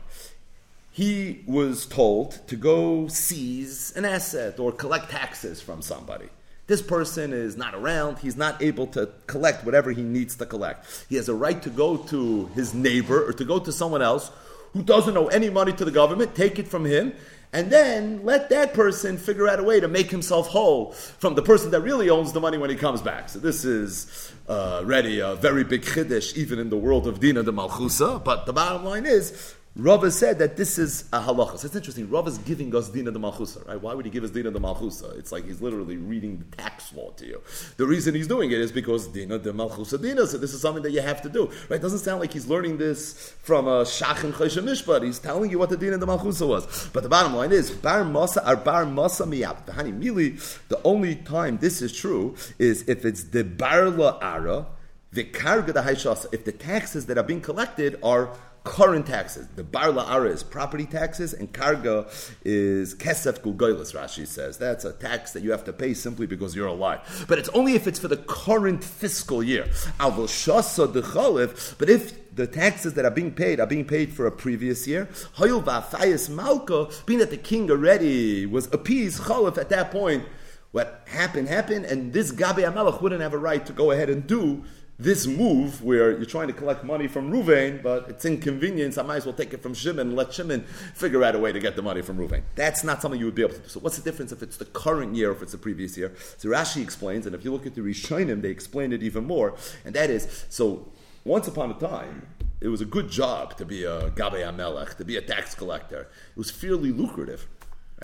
He 0.91 1.43
was 1.45 1.85
told 1.85 2.47
to 2.47 2.55
go 2.55 3.07
seize 3.07 3.93
an 3.95 4.03
asset 4.03 4.59
or 4.59 4.71
collect 4.71 5.11
taxes 5.11 5.61
from 5.61 5.83
somebody. 5.83 6.29
This 6.65 6.81
person 6.81 7.33
is 7.33 7.57
not 7.57 7.75
around. 7.75 8.19
He's 8.19 8.37
not 8.37 8.61
able 8.61 8.87
to 8.87 9.09
collect 9.27 9.65
whatever 9.65 9.91
he 9.91 10.01
needs 10.01 10.35
to 10.37 10.45
collect. 10.45 11.05
He 11.09 11.17
has 11.17 11.27
a 11.27 11.35
right 11.35 11.61
to 11.61 11.69
go 11.69 11.97
to 11.97 12.45
his 12.55 12.73
neighbor 12.73 13.27
or 13.27 13.33
to 13.33 13.43
go 13.43 13.59
to 13.59 13.71
someone 13.71 14.01
else 14.01 14.31
who 14.71 14.81
doesn't 14.81 15.15
owe 15.17 15.27
any 15.27 15.49
money 15.49 15.73
to 15.73 15.85
the 15.85 15.91
government, 15.91 16.35
take 16.35 16.57
it 16.57 16.67
from 16.67 16.85
him, 16.85 17.13
and 17.51 17.69
then 17.71 18.23
let 18.23 18.49
that 18.49 18.73
person 18.73 19.17
figure 19.17 19.47
out 19.47 19.59
a 19.59 19.63
way 19.63 19.79
to 19.79 19.87
make 19.87 20.09
himself 20.09 20.47
whole 20.47 20.91
from 20.93 21.35
the 21.35 21.41
person 21.43 21.69
that 21.71 21.81
really 21.81 22.09
owns 22.09 22.33
the 22.33 22.39
money 22.39 22.57
when 22.57 22.69
he 22.69 22.75
comes 22.75 23.01
back. 23.01 23.29
So 23.29 23.37
this 23.37 23.63
is 23.63 24.31
uh, 24.49 24.79
already 24.79 25.19
a 25.19 25.35
very 25.35 25.63
big 25.63 25.83
chiddush, 25.83 26.35
even 26.35 26.57
in 26.57 26.69
the 26.69 26.77
world 26.77 27.07
of 27.07 27.19
Dina 27.19 27.43
de 27.43 27.51
Malchusa. 27.51 28.23
But 28.23 28.47
the 28.47 28.53
bottom 28.53 28.83
line 28.83 29.05
is, 29.05 29.53
Rava 29.75 30.11
said 30.11 30.37
that 30.37 30.55
this 30.55 30.77
is 30.77 31.05
a 31.11 31.19
halacha. 31.19 31.57
So 31.57 31.65
it's 31.65 31.75
interesting. 31.75 32.07
Rava 32.07 32.29
is 32.29 32.37
giving 32.37 32.75
us 32.75 32.89
Dina 32.89 33.09
the 33.09 33.19
Malchusa, 33.19 33.67
right? 33.67 33.81
Why 33.81 33.95
would 33.95 34.05
he 34.05 34.11
give 34.11 34.23
us 34.23 34.29
Dina 34.29 34.51
the 34.51 34.59
Malchusa? 34.59 35.17
It's 35.17 35.31
like 35.31 35.47
he's 35.47 35.61
literally 35.61 35.97
reading 35.97 36.37
the 36.37 36.55
tax 36.57 36.93
law 36.93 37.09
to 37.13 37.25
you. 37.25 37.41
The 37.77 37.87
reason 37.87 38.13
he's 38.13 38.27
doing 38.27 38.51
it 38.51 38.59
is 38.59 38.71
because 38.71 39.07
Dina 39.07 39.39
the 39.39 39.51
Malchusa 39.51 39.99
Dina. 39.99 40.27
So 40.27 40.37
this 40.37 40.53
is 40.53 40.61
something 40.61 40.83
that 40.83 40.91
you 40.91 41.01
have 41.01 41.23
to 41.23 41.29
do, 41.29 41.47
right? 41.69 41.77
It 41.77 41.81
doesn't 41.81 41.99
sound 41.99 42.19
like 42.19 42.31
he's 42.31 42.47
learning 42.47 42.77
this 42.77 43.33
from 43.41 43.67
a 43.67 43.81
Shach 43.81 44.23
and 44.23 44.33
Mishpat. 44.33 45.03
He's 45.03 45.17
telling 45.17 45.49
you 45.49 45.57
what 45.57 45.71
the 45.71 45.77
Dina 45.77 45.97
the 45.97 46.05
Malchusa 46.05 46.47
was. 46.47 46.89
But 46.93 47.01
the 47.01 47.09
bottom 47.09 47.33
line 47.35 47.51
is 47.51 47.71
Bar 47.71 48.03
Masa 48.03 48.45
are 48.45 48.55
Bar 48.55 48.85
Masa 48.85 49.27
Miyab. 49.27 49.65
The. 49.65 50.33
The 50.69 50.81
only 50.83 51.15
time 51.15 51.57
this 51.57 51.81
is 51.81 51.95
true 51.95 52.35
is 52.59 52.87
if 52.87 53.05
it's 53.05 53.23
the 53.23 53.43
Bar 53.43 53.89
La 53.89 54.19
Ara 54.21 54.67
the 55.13 55.23
karga 55.23 55.67
the 55.67 55.81
haishasa, 55.81 56.25
if 56.33 56.43
the 56.43 56.51
taxes 56.51 57.05
that 57.05 57.17
are 57.19 57.23
being 57.23 57.41
collected 57.41 57.99
are 58.01 58.31
current 58.63 59.05
taxes. 59.05 59.47
The 59.55 59.63
bar 59.63 59.87
la'ara 59.87 60.29
is 60.29 60.43
property 60.43 60.85
taxes, 60.85 61.33
and 61.33 61.51
karga 61.51 62.07
is 62.43 62.95
kesef 62.95 63.39
gugoilis, 63.41 63.93
Rashi 63.93 64.25
says. 64.25 64.57
That's 64.57 64.85
a 64.85 64.93
tax 64.93 65.33
that 65.33 65.43
you 65.43 65.51
have 65.51 65.63
to 65.65 65.73
pay 65.73 65.93
simply 65.93 66.27
because 66.27 66.55
you're 66.55 66.67
alive. 66.67 67.25
But 67.27 67.39
it's 67.39 67.49
only 67.49 67.75
if 67.75 67.87
it's 67.87 67.99
for 67.99 68.07
the 68.07 68.17
current 68.17 68.83
fiscal 68.83 69.43
year. 69.43 69.65
Avol 69.99 70.27
shasa 70.27 70.91
dechalif, 70.91 71.77
but 71.77 71.89
if 71.89 72.23
the 72.35 72.47
taxes 72.47 72.93
that 72.95 73.05
are 73.05 73.11
being 73.11 73.31
paid 73.31 73.59
are 73.59 73.67
being 73.67 73.85
paid 73.85 74.11
for 74.11 74.25
a 74.25 74.31
previous 74.31 74.87
year. 74.87 75.07
Hoyul 75.37 75.63
va'afayis 75.63 76.29
malka, 76.29 76.87
being 77.05 77.19
that 77.19 77.29
the 77.29 77.37
king 77.37 77.69
already 77.69 78.45
was 78.45 78.67
appeased, 78.73 79.23
chalif 79.23 79.57
at 79.57 79.69
that 79.69 79.91
point, 79.91 80.25
what 80.71 81.03
happened 81.05 81.47
happened, 81.47 81.85
and 81.85 82.13
this 82.13 82.31
Gabi 82.31 82.63
Amelech 82.63 82.99
wouldn't 82.99 83.21
have 83.21 83.33
a 83.33 83.37
right 83.37 83.63
to 83.67 83.73
go 83.73 83.91
ahead 83.91 84.09
and 84.09 84.25
do 84.25 84.63
this 84.99 85.25
move 85.25 85.83
where 85.83 86.11
you're 86.11 86.25
trying 86.25 86.47
to 86.47 86.53
collect 86.53 86.83
money 86.83 87.07
from 87.07 87.31
Ruvain, 87.31 87.81
but 87.81 88.07
it's 88.09 88.25
inconvenience. 88.25 88.97
I 88.97 89.03
might 89.03 89.17
as 89.17 89.25
well 89.25 89.33
take 89.33 89.53
it 89.53 89.63
from 89.63 89.73
Shimon 89.73 90.07
and 90.07 90.15
let 90.15 90.33
Shimon 90.33 90.61
figure 90.93 91.23
out 91.23 91.35
a 91.35 91.39
way 91.39 91.51
to 91.51 91.59
get 91.59 91.75
the 91.75 91.81
money 91.81 92.01
from 92.01 92.17
Ruvain. 92.17 92.43
That's 92.55 92.83
not 92.83 93.01
something 93.01 93.19
you 93.19 93.25
would 93.25 93.35
be 93.35 93.41
able 93.41 93.55
to 93.55 93.59
do. 93.59 93.69
So, 93.69 93.79
what's 93.79 93.97
the 93.97 94.03
difference 94.03 94.31
if 94.31 94.43
it's 94.43 94.57
the 94.57 94.65
current 94.65 95.15
year 95.15 95.29
or 95.29 95.33
if 95.33 95.41
it's 95.41 95.51
the 95.51 95.57
previous 95.57 95.97
year? 95.97 96.13
So, 96.37 96.49
Rashi 96.49 96.81
explains, 96.81 97.25
and 97.25 97.33
if 97.33 97.43
you 97.43 97.51
look 97.51 97.65
at 97.65 97.73
the 97.73 97.81
Rishonim, 97.81 98.41
they 98.41 98.49
explain 98.49 98.93
it 98.93 99.01
even 99.01 99.25
more. 99.25 99.55
And 99.83 99.95
that 99.95 100.09
is 100.09 100.45
so, 100.49 100.91
once 101.25 101.47
upon 101.47 101.71
a 101.71 101.79
time, 101.79 102.27
it 102.61 102.67
was 102.67 102.81
a 102.81 102.85
good 102.85 103.09
job 103.09 103.57
to 103.57 103.65
be 103.65 103.83
a 103.83 104.09
Gabe 104.11 104.33
Amelech, 104.33 104.95
to 104.97 105.05
be 105.05 105.17
a 105.17 105.21
tax 105.21 105.55
collector. 105.55 106.01
It 106.01 106.37
was 106.37 106.51
fairly 106.51 106.91
lucrative. 106.91 107.47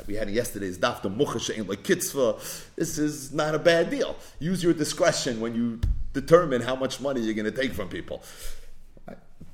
We 0.08 0.16
had 0.16 0.30
yesterday's 0.30 0.78
daf 0.78 1.02
the 1.02 1.10
muchashain 1.10 1.68
like 1.68 1.84
kitzvah. 1.84 2.38
This 2.76 2.98
is 2.98 3.34
not 3.34 3.54
a 3.54 3.60
bad 3.60 3.90
deal. 3.90 4.16
Use 4.40 4.64
your 4.64 4.74
discretion 4.74 5.40
when 5.40 5.56
you 5.56 5.82
determine 6.14 6.62
how 6.62 6.76
much 6.76 7.00
money 7.00 7.22
you're 7.22 7.34
going 7.34 7.52
to 7.52 7.62
take 7.62 7.74
from 7.74 7.90
people. 7.90 8.24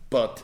But 0.10 0.44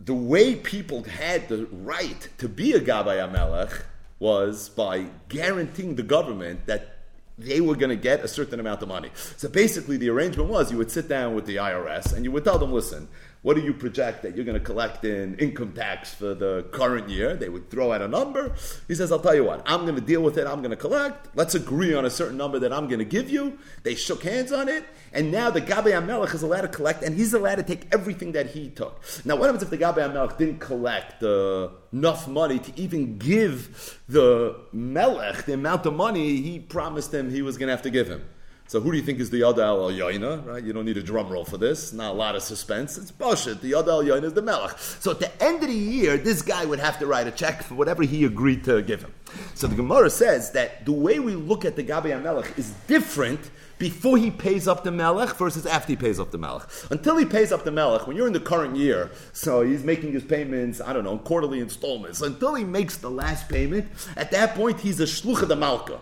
the 0.00 0.14
way 0.14 0.54
people 0.54 1.02
had 1.02 1.48
the 1.48 1.66
right 1.72 2.28
to 2.38 2.48
be 2.48 2.72
a 2.72 2.80
Gabay 2.80 3.18
Amelech 3.18 3.82
was 4.18 4.68
by 4.68 5.06
guaranteeing 5.28 5.96
the 5.96 6.02
government 6.02 6.66
that 6.66 6.96
they 7.36 7.60
were 7.60 7.76
going 7.76 7.90
to 7.90 7.96
get 7.96 8.24
a 8.24 8.28
certain 8.28 8.58
amount 8.58 8.82
of 8.82 8.88
money. 8.88 9.10
So 9.36 9.48
basically, 9.48 9.96
the 9.96 10.10
arrangement 10.10 10.50
was 10.50 10.72
you 10.72 10.78
would 10.78 10.90
sit 10.90 11.08
down 11.08 11.34
with 11.34 11.46
the 11.46 11.56
IRS 11.56 12.12
and 12.12 12.24
you 12.24 12.32
would 12.32 12.44
tell 12.44 12.58
them, 12.58 12.72
listen, 12.72 13.08
what 13.42 13.54
do 13.54 13.62
you 13.62 13.72
project 13.72 14.22
that 14.22 14.34
you're 14.34 14.44
going 14.44 14.58
to 14.58 14.64
collect 14.64 15.04
in 15.04 15.36
income 15.36 15.72
tax 15.72 16.12
for 16.12 16.34
the 16.34 16.66
current 16.72 17.08
year? 17.08 17.36
They 17.36 17.48
would 17.48 17.70
throw 17.70 17.92
out 17.92 18.02
a 18.02 18.08
number. 18.08 18.52
He 18.88 18.94
says, 18.94 19.12
I'll 19.12 19.20
tell 19.20 19.34
you 19.34 19.44
what, 19.44 19.62
I'm 19.64 19.82
going 19.82 19.94
to 19.94 20.00
deal 20.00 20.22
with 20.22 20.38
it. 20.38 20.46
I'm 20.46 20.58
going 20.58 20.70
to 20.70 20.76
collect. 20.76 21.28
Let's 21.36 21.54
agree 21.54 21.94
on 21.94 22.04
a 22.04 22.10
certain 22.10 22.36
number 22.36 22.58
that 22.58 22.72
I'm 22.72 22.88
going 22.88 22.98
to 22.98 23.04
give 23.04 23.30
you. 23.30 23.58
They 23.84 23.94
shook 23.94 24.24
hands 24.24 24.50
on 24.52 24.68
it. 24.68 24.84
And 25.12 25.30
now 25.30 25.50
the 25.50 25.60
Gabe 25.60 25.86
Amelech 25.86 26.34
is 26.34 26.42
allowed 26.42 26.62
to 26.62 26.68
collect, 26.68 27.02
and 27.02 27.14
he's 27.14 27.32
allowed 27.32 27.56
to 27.56 27.62
take 27.62 27.86
everything 27.92 28.32
that 28.32 28.48
he 28.48 28.70
took. 28.70 29.02
Now, 29.24 29.36
what 29.36 29.46
happens 29.46 29.62
if 29.62 29.70
the 29.70 29.76
Gabe 29.76 29.96
Amelech 29.96 30.36
didn't 30.36 30.58
collect 30.58 31.22
uh, 31.22 31.68
enough 31.92 32.26
money 32.26 32.58
to 32.58 32.80
even 32.80 33.18
give 33.18 34.00
the 34.08 34.60
Melech 34.72 35.44
the 35.44 35.54
amount 35.54 35.86
of 35.86 35.94
money 35.94 36.40
he 36.40 36.58
promised 36.58 37.14
him 37.14 37.30
he 37.30 37.42
was 37.42 37.56
going 37.56 37.68
to 37.68 37.72
have 37.72 37.82
to 37.82 37.90
give 37.90 38.08
him? 38.08 38.24
So 38.68 38.80
who 38.80 38.90
do 38.90 38.98
you 38.98 39.02
think 39.02 39.18
is 39.18 39.30
the 39.30 39.40
Yad 39.40 39.58
al 39.58 39.90
Yaina? 39.90 40.46
Right? 40.46 40.62
You 40.62 40.74
don't 40.74 40.84
need 40.84 40.98
a 40.98 41.02
drum 41.02 41.30
roll 41.30 41.46
for 41.46 41.56
this. 41.56 41.94
Not 41.94 42.10
a 42.10 42.14
lot 42.14 42.36
of 42.36 42.42
suspense. 42.42 42.98
It's 42.98 43.10
bullshit. 43.10 43.62
The 43.62 43.72
Yad 43.72 43.88
al 43.88 44.02
is 44.02 44.34
the 44.34 44.42
Melech. 44.42 44.78
So 44.78 45.10
at 45.10 45.20
the 45.20 45.42
end 45.42 45.62
of 45.62 45.70
the 45.70 45.74
year, 45.74 46.18
this 46.18 46.42
guy 46.42 46.66
would 46.66 46.78
have 46.78 46.98
to 46.98 47.06
write 47.06 47.26
a 47.26 47.30
check 47.30 47.62
for 47.62 47.76
whatever 47.76 48.02
he 48.02 48.26
agreed 48.26 48.64
to 48.64 48.82
give 48.82 49.00
him. 49.00 49.14
So 49.54 49.68
the 49.68 49.74
Gemara 49.74 50.10
says 50.10 50.50
that 50.52 50.84
the 50.84 50.92
way 50.92 51.18
we 51.18 51.34
look 51.34 51.64
at 51.64 51.76
the 51.76 51.82
Gabi 51.82 52.22
Melech 52.22 52.58
is 52.58 52.70
different 52.86 53.50
before 53.78 54.18
he 54.18 54.30
pays 54.30 54.68
up 54.68 54.84
the 54.84 54.90
Melech 54.90 55.34
versus 55.36 55.64
after 55.64 55.92
he 55.92 55.96
pays 55.96 56.20
up 56.20 56.30
the 56.30 56.36
Melech. 56.36 56.68
Until 56.90 57.16
he 57.16 57.24
pays 57.24 57.52
up 57.52 57.64
the 57.64 57.70
Melech, 57.70 58.06
when 58.06 58.18
you're 58.18 58.26
in 58.26 58.34
the 58.34 58.40
current 58.40 58.76
year, 58.76 59.10
so 59.32 59.62
he's 59.62 59.82
making 59.82 60.12
his 60.12 60.24
payments, 60.24 60.80
I 60.80 60.92
don't 60.92 61.04
know, 61.04 61.16
quarterly 61.16 61.60
installments. 61.60 62.20
Until 62.20 62.54
he 62.54 62.64
makes 62.64 62.98
the 62.98 63.10
last 63.10 63.48
payment, 63.48 63.88
at 64.16 64.30
that 64.32 64.54
point 64.54 64.80
he's 64.80 65.00
a 65.00 65.04
shluch 65.04 65.40
of 65.40 65.48
the 65.48 65.56
Malka. 65.56 66.00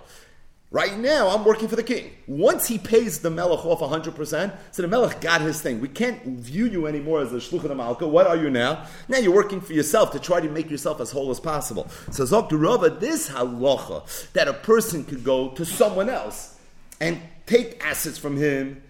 Right 0.73 0.99
now, 0.99 1.29
I'm 1.29 1.45
working 1.45 1.69
for 1.69 1.77
the 1.77 1.85
king. 1.85 2.11
Once 2.27 2.67
he 2.67 2.77
pays 2.77 3.21
the 3.21 3.31
melech 3.31 3.65
off 3.65 3.79
100%, 3.79 4.57
so 4.73 4.83
the 4.83 4.89
melech 4.89 5.21
got 5.21 5.41
his 5.41 5.63
thing. 5.63 5.81
We 5.81 5.87
can't 5.87 6.25
view 6.25 6.67
you 6.67 6.89
anymore 6.89 7.21
as 7.21 7.33
a 7.33 7.37
shluch 7.37 7.63
of 7.63 7.77
malka. 7.77 8.07
What 8.09 8.27
are 8.27 8.37
you 8.37 8.51
now? 8.51 8.85
Now 9.07 9.19
you're 9.19 9.35
working 9.35 9.61
for 9.61 9.73
yourself 9.73 10.11
to 10.13 10.19
try 10.19 10.41
to 10.41 10.49
make 10.49 10.69
yourself 10.69 11.01
as 11.01 11.13
whole 11.13 11.31
as 11.31 11.39
possible. 11.39 11.89
So 12.11 12.25
Zok 12.25 12.51
Rava, 12.51 12.91
this 12.91 13.29
halacha, 13.29 14.33
that 14.33 14.49
a 14.49 14.55
person 14.55 15.05
could 15.05 15.23
go 15.23 15.51
to 15.51 15.65
someone 15.65 16.11
else 16.11 16.59
and 17.01 17.21
take 17.47 17.85
assets 17.85 18.19
from 18.19 18.37
him 18.37 18.83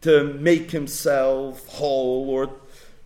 to 0.00 0.34
make 0.34 0.72
himself 0.72 1.64
whole 1.68 2.28
or 2.28 2.50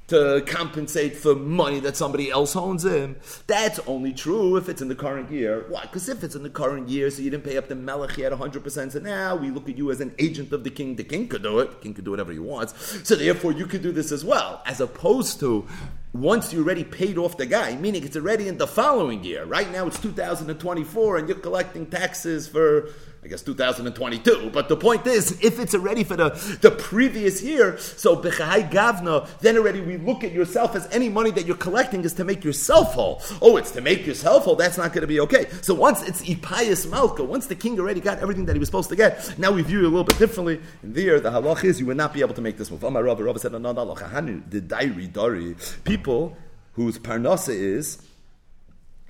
to 0.06 0.42
compensate 0.46 1.16
for 1.16 1.34
money 1.34 1.80
that 1.80 1.96
somebody 1.96 2.30
else 2.30 2.54
owns 2.54 2.84
him. 2.84 3.16
That's 3.46 3.78
only 3.86 4.12
true 4.12 4.56
if 4.56 4.68
it's 4.68 4.82
in 4.82 4.88
the 4.88 4.94
current 4.94 5.30
year. 5.30 5.64
Why? 5.68 5.82
Because 5.82 6.08
if 6.08 6.22
it's 6.22 6.34
in 6.34 6.42
the 6.42 6.50
current 6.50 6.88
year, 6.88 7.10
so 7.10 7.22
you 7.22 7.30
didn't 7.30 7.44
pay 7.44 7.56
up 7.56 7.68
the 7.68 7.74
melech 7.74 8.18
yet 8.18 8.32
100%, 8.32 8.92
so 8.92 8.98
now 8.98 9.34
we 9.34 9.50
look 9.50 9.68
at 9.68 9.78
you 9.78 9.90
as 9.90 10.00
an 10.00 10.14
agent 10.18 10.52
of 10.52 10.62
the 10.62 10.70
king. 10.70 10.96
The 10.96 11.04
king 11.04 11.28
could 11.28 11.42
do 11.42 11.58
it. 11.60 11.70
The 11.70 11.76
king 11.76 11.94
could 11.94 12.04
do 12.04 12.10
whatever 12.10 12.32
he 12.32 12.38
wants. 12.38 12.74
So 13.08 13.14
therefore, 13.14 13.52
you 13.52 13.66
could 13.66 13.82
do 13.82 13.92
this 13.92 14.12
as 14.12 14.24
well. 14.24 14.62
As 14.66 14.80
opposed 14.80 15.40
to 15.40 15.66
once 16.12 16.52
you 16.52 16.60
already 16.60 16.84
paid 16.84 17.18
off 17.18 17.36
the 17.36 17.46
guy, 17.46 17.74
meaning 17.76 18.04
it's 18.04 18.16
already 18.16 18.46
in 18.46 18.58
the 18.58 18.66
following 18.66 19.24
year. 19.24 19.44
Right 19.44 19.70
now 19.72 19.86
it's 19.86 19.98
2024 20.00 21.16
and 21.16 21.28
you're 21.28 21.38
collecting 21.38 21.86
taxes 21.86 22.46
for 22.46 22.88
I 23.24 23.28
guess 23.28 23.40
2022. 23.40 24.50
But 24.52 24.68
the 24.68 24.76
point 24.76 25.06
is, 25.06 25.42
if 25.42 25.58
it's 25.58 25.74
already 25.74 26.04
for 26.04 26.14
the, 26.14 26.28
the 26.60 26.70
previous 26.70 27.42
year, 27.42 27.78
so 27.78 28.16
b'chai 28.16 28.70
gavna, 28.70 29.26
then 29.38 29.56
already 29.56 29.80
we 29.80 29.96
look 29.96 30.22
at 30.24 30.32
yourself 30.32 30.76
as 30.76 30.86
any 30.92 31.08
money 31.08 31.30
that 31.30 31.46
you're 31.46 31.56
collecting 31.56 32.04
is 32.04 32.12
to 32.14 32.24
make 32.24 32.44
yourself 32.44 32.92
whole. 32.92 33.22
Oh, 33.40 33.56
it's 33.56 33.70
to 33.72 33.80
make 33.80 34.06
yourself 34.06 34.44
whole. 34.44 34.56
That's 34.56 34.76
not 34.76 34.92
going 34.92 35.00
to 35.00 35.06
be 35.06 35.20
okay. 35.20 35.46
So 35.62 35.72
once 35.72 36.02
it's 36.02 36.22
ipayas 36.22 36.90
malka, 36.90 37.24
once 37.24 37.46
the 37.46 37.54
king 37.54 37.80
already 37.80 38.00
got 38.00 38.18
everything 38.18 38.44
that 38.44 38.56
he 38.56 38.58
was 38.58 38.68
supposed 38.68 38.90
to 38.90 38.96
get, 38.96 39.38
now 39.38 39.52
we 39.52 39.62
view 39.62 39.78
it 39.78 39.84
a 39.84 39.88
little 39.88 40.04
bit 40.04 40.18
differently. 40.18 40.60
And 40.82 40.94
there, 40.94 41.18
the 41.18 41.30
halach 41.30 41.64
is 41.64 41.80
you 41.80 41.86
would 41.86 41.96
not 41.96 42.12
be 42.12 42.20
able 42.20 42.34
to 42.34 42.42
make 42.42 42.58
this 42.58 42.70
move. 42.70 42.84
Amar 42.84 43.04
Rabbi, 43.04 43.22
Rabbi 43.22 43.38
said, 43.38 43.52
the 43.52 43.58
dairi 43.58 45.10
dari 45.10 45.56
people 45.84 46.36
whose 46.74 46.98
parnasa 46.98 47.54
is 47.54 48.02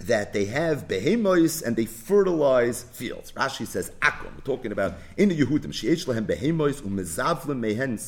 that 0.00 0.32
they 0.32 0.44
have 0.46 0.88
behemoths 0.88 1.62
and 1.62 1.76
they 1.76 1.86
fertilize 1.86 2.82
fields. 2.82 3.32
Rashi 3.32 3.66
says, 3.66 3.90
Akum, 4.02 4.34
we're 4.34 4.40
talking 4.44 4.72
about 4.72 4.94
in 5.16 5.28
the 5.28 5.40
Yehudim, 5.40 5.70
umezavlim 6.82 7.60
mehen. 7.60 7.98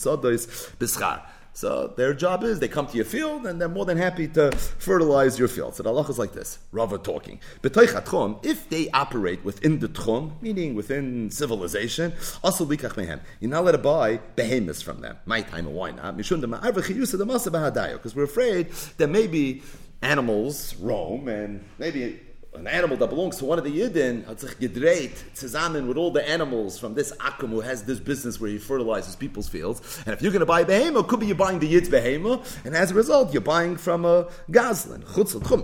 So 1.52 1.94
their 1.96 2.12
job 2.12 2.42
is 2.44 2.58
they 2.60 2.68
come 2.68 2.86
to 2.88 2.96
your 2.96 3.06
field 3.06 3.46
and 3.46 3.58
they're 3.58 3.66
more 3.66 3.86
than 3.86 3.96
happy 3.96 4.28
to 4.28 4.52
fertilize 4.52 5.38
your 5.38 5.48
field. 5.48 5.74
So 5.74 5.82
the 5.84 5.88
Allah 5.88 6.06
is 6.06 6.18
like 6.18 6.34
this, 6.34 6.58
Rava 6.70 6.98
talking. 6.98 7.40
If 7.62 8.68
they 8.68 8.90
operate 8.90 9.42
within 9.42 9.78
the 9.78 9.88
tchum, 9.88 10.32
meaning 10.42 10.74
within 10.74 11.30
civilization, 11.30 12.12
also 12.44 12.66
likach 12.66 12.96
mehem. 12.96 13.20
You're 13.40 13.52
not 13.52 13.62
allowed 13.62 13.72
to 13.72 13.78
buy 13.78 14.20
behemoths 14.34 14.82
from 14.82 15.00
them. 15.00 15.16
My 15.24 15.40
time, 15.40 15.64
why 15.72 15.92
not? 15.92 16.18
Because 16.18 18.14
we're 18.14 18.24
afraid 18.24 18.70
that 18.98 19.08
maybe 19.08 19.62
animals 20.02 20.74
roam, 20.76 21.28
and 21.28 21.64
maybe 21.78 22.20
an 22.54 22.66
animal 22.66 22.96
that 22.96 23.08
belongs 23.08 23.36
to 23.36 23.44
one 23.44 23.58
of 23.58 23.64
the 23.64 23.70
Yidden, 23.70 24.24
gedreit, 24.58 25.12
zusammen 25.34 25.86
with 25.86 25.96
all 25.96 26.10
the 26.10 26.26
animals 26.28 26.78
from 26.78 26.94
this 26.94 27.12
Akum 27.16 27.50
who 27.50 27.60
has 27.60 27.84
this 27.84 28.00
business 28.00 28.40
where 28.40 28.50
he 28.50 28.58
fertilizes 28.58 29.14
people's 29.14 29.48
fields. 29.48 30.02
And 30.06 30.14
if 30.14 30.22
you're 30.22 30.32
going 30.32 30.40
to 30.40 30.46
buy 30.46 30.64
behema, 30.64 31.06
could 31.06 31.20
be 31.20 31.26
you're 31.26 31.36
buying 31.36 31.58
the 31.58 31.68
Yid's 31.68 31.88
behema, 31.88 32.44
and 32.64 32.74
as 32.74 32.90
a 32.90 32.94
result, 32.94 33.32
you're 33.32 33.42
buying 33.42 33.76
from 33.76 34.04
a 34.04 34.24
Gazlan. 34.50 35.04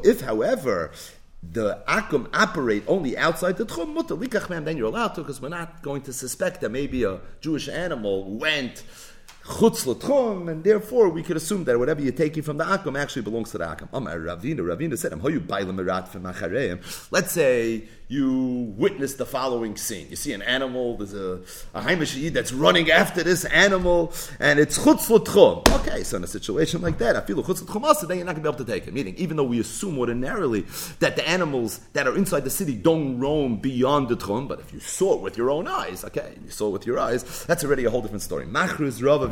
If, 0.05 0.21
however, 0.21 0.93
the 1.43 1.83
akum 1.89 2.29
operate 2.33 2.85
only 2.87 3.17
outside 3.17 3.57
the 3.57 3.67
tchum 3.67 3.95
mutter 3.95 4.15
then 4.61 4.77
you're 4.77 4.87
allowed 4.87 5.09
to 5.09 5.23
because 5.23 5.41
we're 5.41 5.49
not 5.49 5.83
going 5.83 6.01
to 6.03 6.13
suspect 6.13 6.61
that 6.61 6.71
maybe 6.71 7.03
a 7.03 7.19
Jewish 7.41 7.69
animal 7.69 8.31
went 8.31 8.85
and 10.49 10.65
therefore 10.65 11.09
we 11.09 11.23
could 11.23 11.37
assume 11.37 11.65
that 11.65 11.79
whatever 11.79 12.01
you're 12.01 12.13
taking 12.13 12.43
from 12.43 12.59
the 12.59 12.65
akum 12.65 12.99
actually 12.99 13.23
belongs 13.23 13.51
to 13.51 13.59
the 13.59 13.65
akum. 13.65 13.89
Amar 13.93 14.19
Ravina, 14.19 14.61
Ravina 14.61 14.97
said, 14.97 15.13
"How 15.21 15.29
you 15.29 15.41
buy 15.41 15.65
merat 15.73 16.09
from 16.09 16.23
Let's 17.11 17.33
say 17.33 17.89
you 18.13 18.75
witness 18.77 19.15
the 19.15 19.25
following 19.25 19.75
scene. 19.77 20.07
You 20.11 20.17
see 20.17 20.35
an 20.35 20.43
animal, 20.43 20.99
there's 20.99 21.15
a, 21.15 21.41
a 21.73 21.81
Haimish 21.81 22.33
that's 22.33 22.53
running 22.53 22.91
after 22.91 23.23
this 23.23 23.47
animal, 23.47 24.13
and 24.39 24.59
it's 24.61 24.79
chutz. 24.79 25.11
Okay, 25.81 26.03
so 26.03 26.19
in 26.19 26.25
a 26.25 26.27
situation 26.27 26.83
like 26.83 26.99
that, 26.99 27.17
I 27.17 27.23
feel 27.23 27.43
chutz 27.43 27.63
l'tchum 27.63 28.09
then 28.09 28.19
you're 28.19 28.27
not 28.27 28.35
going 28.35 28.43
to 28.45 28.51
be 28.51 28.55
able 28.55 28.65
to 28.65 28.71
take 28.71 28.87
it. 28.87 28.93
Meaning, 28.93 29.15
even 29.17 29.39
though 29.39 29.45
we 29.45 29.61
assume 29.61 29.99
ordinarily 29.99 30.67
that 31.01 31.17
the 31.17 31.27
animals 31.27 31.81
that 31.95 32.07
are 32.07 32.15
inside 32.15 32.45
the 32.45 32.51
city 32.51 32.75
don't 32.75 33.19
roam 33.19 33.57
beyond 33.57 34.11
the 34.11 34.17
tchum, 34.17 34.47
but 34.47 34.61
if 34.61 34.73
you 34.75 34.81
saw 34.81 35.15
it 35.15 35.23
with 35.23 35.39
your 35.39 35.51
own 35.51 35.67
eyes, 35.67 36.05
okay, 36.05 36.35
you 36.45 36.51
saw 36.51 36.69
it 36.69 36.73
with 36.73 36.87
your 36.87 36.99
eyes, 36.99 37.45
that's 37.47 37.65
already 37.65 37.87
a 37.87 37.91
whole 37.91 38.03
different 38.03 38.23
story. 38.23 38.45
Machruz 38.45 39.03
Rava 39.03 39.23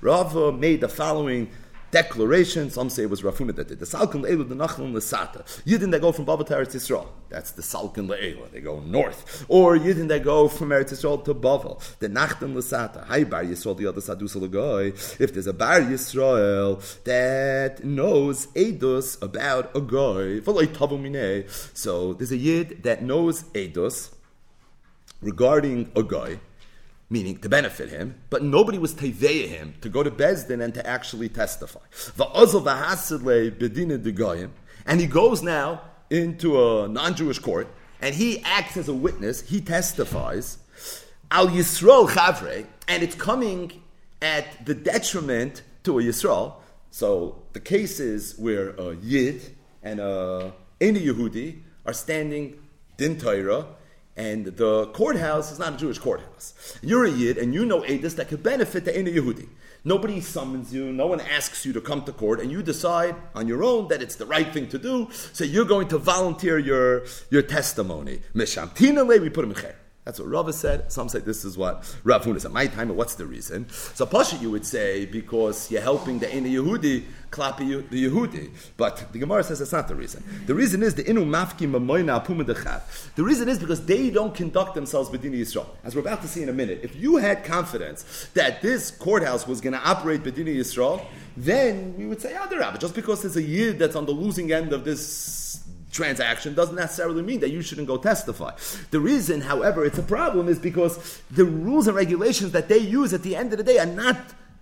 Rava 0.00 0.52
made 0.52 0.80
the 0.80 0.88
following 0.88 1.50
declaration. 1.96 2.68
Some 2.70 2.90
say 2.90 3.04
it 3.04 3.10
was 3.10 3.24
Rav 3.24 3.38
Huna 3.38 3.54
that 3.56 3.68
did 3.68 3.78
the 3.78 3.86
Salkin 3.86 4.20
Le'elu, 4.24 4.46
the 4.46 4.54
Nachlan 4.54 4.92
Lesata. 4.92 5.40
Yidden 5.64 5.90
that 5.92 6.02
go 6.02 6.12
from 6.12 6.26
Baba 6.26 6.44
to 6.44 6.54
Eretz 6.54 6.74
Yisrael. 6.76 7.06
That's 7.30 7.52
the 7.52 7.62
Salkin 7.62 8.06
Le'elu. 8.06 8.50
They 8.50 8.60
go 8.60 8.80
north. 8.80 9.46
Or 9.48 9.78
Yidden 9.78 10.08
that 10.08 10.22
go 10.22 10.48
from 10.48 10.68
Eretz 10.70 10.92
Yisrael 10.92 11.24
to 11.24 11.34
Bavel. 11.34 11.74
The 12.00 12.08
Nachlan 12.08 12.52
Lesata. 12.54 13.06
Hi 13.06 13.24
Bar 13.24 13.44
Yisrael, 13.44 13.78
the 13.78 13.86
other 13.86 14.02
Sadus 14.02 14.36
Lagoy. 14.36 14.88
If 15.18 15.32
there's 15.32 15.46
a 15.46 15.54
Bar 15.54 15.80
Yisrael 15.80 16.70
that 17.04 17.82
knows 17.82 18.48
Edus 18.48 19.22
about 19.22 19.70
a 19.74 19.80
guy, 19.80 20.26
so 21.72 22.12
there's 22.12 22.32
a 22.32 22.36
Yid 22.36 22.82
that 22.82 23.02
knows 23.02 23.44
Edus 23.54 24.12
regarding 25.22 25.90
a 25.96 26.02
guy 26.02 26.40
meaning 27.08 27.36
to 27.38 27.48
benefit 27.48 27.88
him, 27.88 28.14
but 28.30 28.42
nobody 28.42 28.78
was 28.78 28.94
teveya 28.94 29.46
him 29.48 29.74
to 29.80 29.88
go 29.88 30.02
to 30.02 30.10
Bezdin 30.10 30.62
and 30.62 30.74
to 30.74 30.86
actually 30.86 31.28
testify. 31.28 31.80
And 34.86 35.00
he 35.00 35.06
goes 35.06 35.42
now 35.42 35.82
into 36.10 36.62
a 36.62 36.88
non-Jewish 36.88 37.38
court, 37.38 37.68
and 38.00 38.14
he 38.14 38.42
acts 38.44 38.76
as 38.76 38.88
a 38.88 38.94
witness, 38.94 39.40
he 39.42 39.60
testifies, 39.60 40.58
al 41.30 41.48
Yisrael 41.48 42.08
chavre, 42.08 42.66
and 42.88 43.02
it's 43.02 43.16
coming 43.16 43.82
at 44.22 44.64
the 44.66 44.74
detriment 44.74 45.62
to 45.84 45.98
a 45.98 46.02
Yisrael. 46.02 46.54
So 46.90 47.42
the 47.52 47.60
cases 47.60 48.36
where 48.38 48.70
a 48.70 48.96
Yid 48.96 49.56
and 49.82 50.00
a 50.00 50.52
any 50.80 51.00
Yehudi 51.00 51.62
are 51.84 51.92
standing 51.92 52.58
din 52.96 53.18
Torah, 53.18 53.66
and 54.16 54.46
the 54.46 54.86
courthouse 54.88 55.52
is 55.52 55.58
not 55.58 55.74
a 55.74 55.76
Jewish 55.76 55.98
courthouse. 55.98 56.78
You're 56.82 57.04
a 57.04 57.10
Yid, 57.10 57.38
and 57.38 57.52
you 57.52 57.64
know 57.64 57.82
Edis 57.82 58.16
that 58.16 58.28
could 58.28 58.42
benefit 58.42 58.84
the 58.84 58.96
any 58.96 59.12
Yehudi. 59.12 59.48
Nobody 59.84 60.20
summons 60.20 60.74
you, 60.74 60.92
no 60.92 61.06
one 61.06 61.20
asks 61.20 61.64
you 61.64 61.72
to 61.72 61.80
come 61.80 62.02
to 62.04 62.12
court, 62.12 62.40
and 62.40 62.50
you 62.50 62.62
decide 62.62 63.14
on 63.34 63.46
your 63.46 63.62
own 63.62 63.88
that 63.88 64.02
it's 64.02 64.16
the 64.16 64.26
right 64.26 64.52
thing 64.52 64.68
to 64.70 64.78
do, 64.78 65.08
so 65.32 65.44
you're 65.44 65.64
going 65.64 65.88
to 65.88 65.98
volunteer 65.98 66.58
your, 66.58 67.04
your 67.30 67.42
testimony. 67.42 68.20
Mishamtina 68.34 69.06
we 69.06 69.30
put 69.30 69.44
him 69.44 69.50
in 69.52 69.56
that's 70.06 70.20
what 70.20 70.28
Rava 70.28 70.52
said. 70.52 70.92
Some 70.92 71.08
say 71.08 71.18
this 71.18 71.44
is 71.44 71.58
what 71.58 71.84
Rav 72.04 72.24
Huna 72.24 72.40
said. 72.40 72.52
My 72.52 72.68
time, 72.68 72.94
what's 72.94 73.16
the 73.16 73.26
reason? 73.26 73.68
So 73.68 74.06
Pasha, 74.06 74.36
you 74.36 74.52
would 74.52 74.64
say 74.64 75.04
because 75.04 75.68
you're 75.68 75.82
helping 75.82 76.20
the 76.20 76.34
Ina 76.34 76.48
Yehudi 76.48 77.04
clap 77.32 77.58
the 77.58 77.82
Yehudi. 77.82 78.52
But 78.76 79.12
the 79.12 79.18
Gemara 79.18 79.42
says 79.42 79.58
that's 79.58 79.72
not 79.72 79.88
the 79.88 79.96
reason. 79.96 80.22
The 80.46 80.54
reason 80.54 80.84
is 80.84 80.94
the 80.94 81.02
Inu 81.02 81.26
Mafki 81.26 81.66
The 83.16 83.22
reason 83.24 83.48
is 83.48 83.58
because 83.58 83.84
they 83.84 84.10
don't 84.10 84.32
conduct 84.32 84.76
themselves 84.76 85.10
within 85.10 85.32
Yisrael. 85.32 85.66
As 85.82 85.96
we're 85.96 86.02
about 86.02 86.22
to 86.22 86.28
see 86.28 86.44
in 86.44 86.50
a 86.50 86.52
minute, 86.52 86.80
if 86.84 86.94
you 86.94 87.16
had 87.16 87.42
confidence 87.42 88.28
that 88.34 88.62
this 88.62 88.92
courthouse 88.92 89.48
was 89.48 89.60
going 89.60 89.72
to 89.72 89.80
operate 89.80 90.22
within 90.22 90.46
Yisrael, 90.46 91.04
then 91.36 91.96
we 91.98 92.06
would 92.06 92.20
say, 92.20 92.36
ah, 92.38 92.46
oh, 92.48 92.56
Rabbi, 92.56 92.78
just 92.78 92.94
because 92.94 93.22
there's 93.22 93.36
a 93.36 93.42
Yid 93.42 93.80
that's 93.80 93.96
on 93.96 94.06
the 94.06 94.12
losing 94.12 94.52
end 94.52 94.72
of 94.72 94.84
this 94.84 95.64
transaction 95.96 96.54
doesn't 96.54 96.76
necessarily 96.76 97.22
mean 97.22 97.40
that 97.40 97.50
you 97.50 97.62
shouldn't 97.62 97.88
go 97.88 97.96
testify. 97.96 98.52
The 98.90 99.00
reason, 99.00 99.40
however, 99.40 99.84
it's 99.84 99.98
a 99.98 100.02
problem 100.02 100.48
is 100.48 100.58
because 100.58 101.20
the 101.30 101.44
rules 101.44 101.88
and 101.88 101.96
regulations 101.96 102.52
that 102.52 102.68
they 102.68 102.78
use 102.78 103.12
at 103.12 103.22
the 103.22 103.34
end 103.34 103.52
of 103.52 103.58
the 103.58 103.64
day 103.64 103.78
are 103.78 103.86
not 103.86 104.16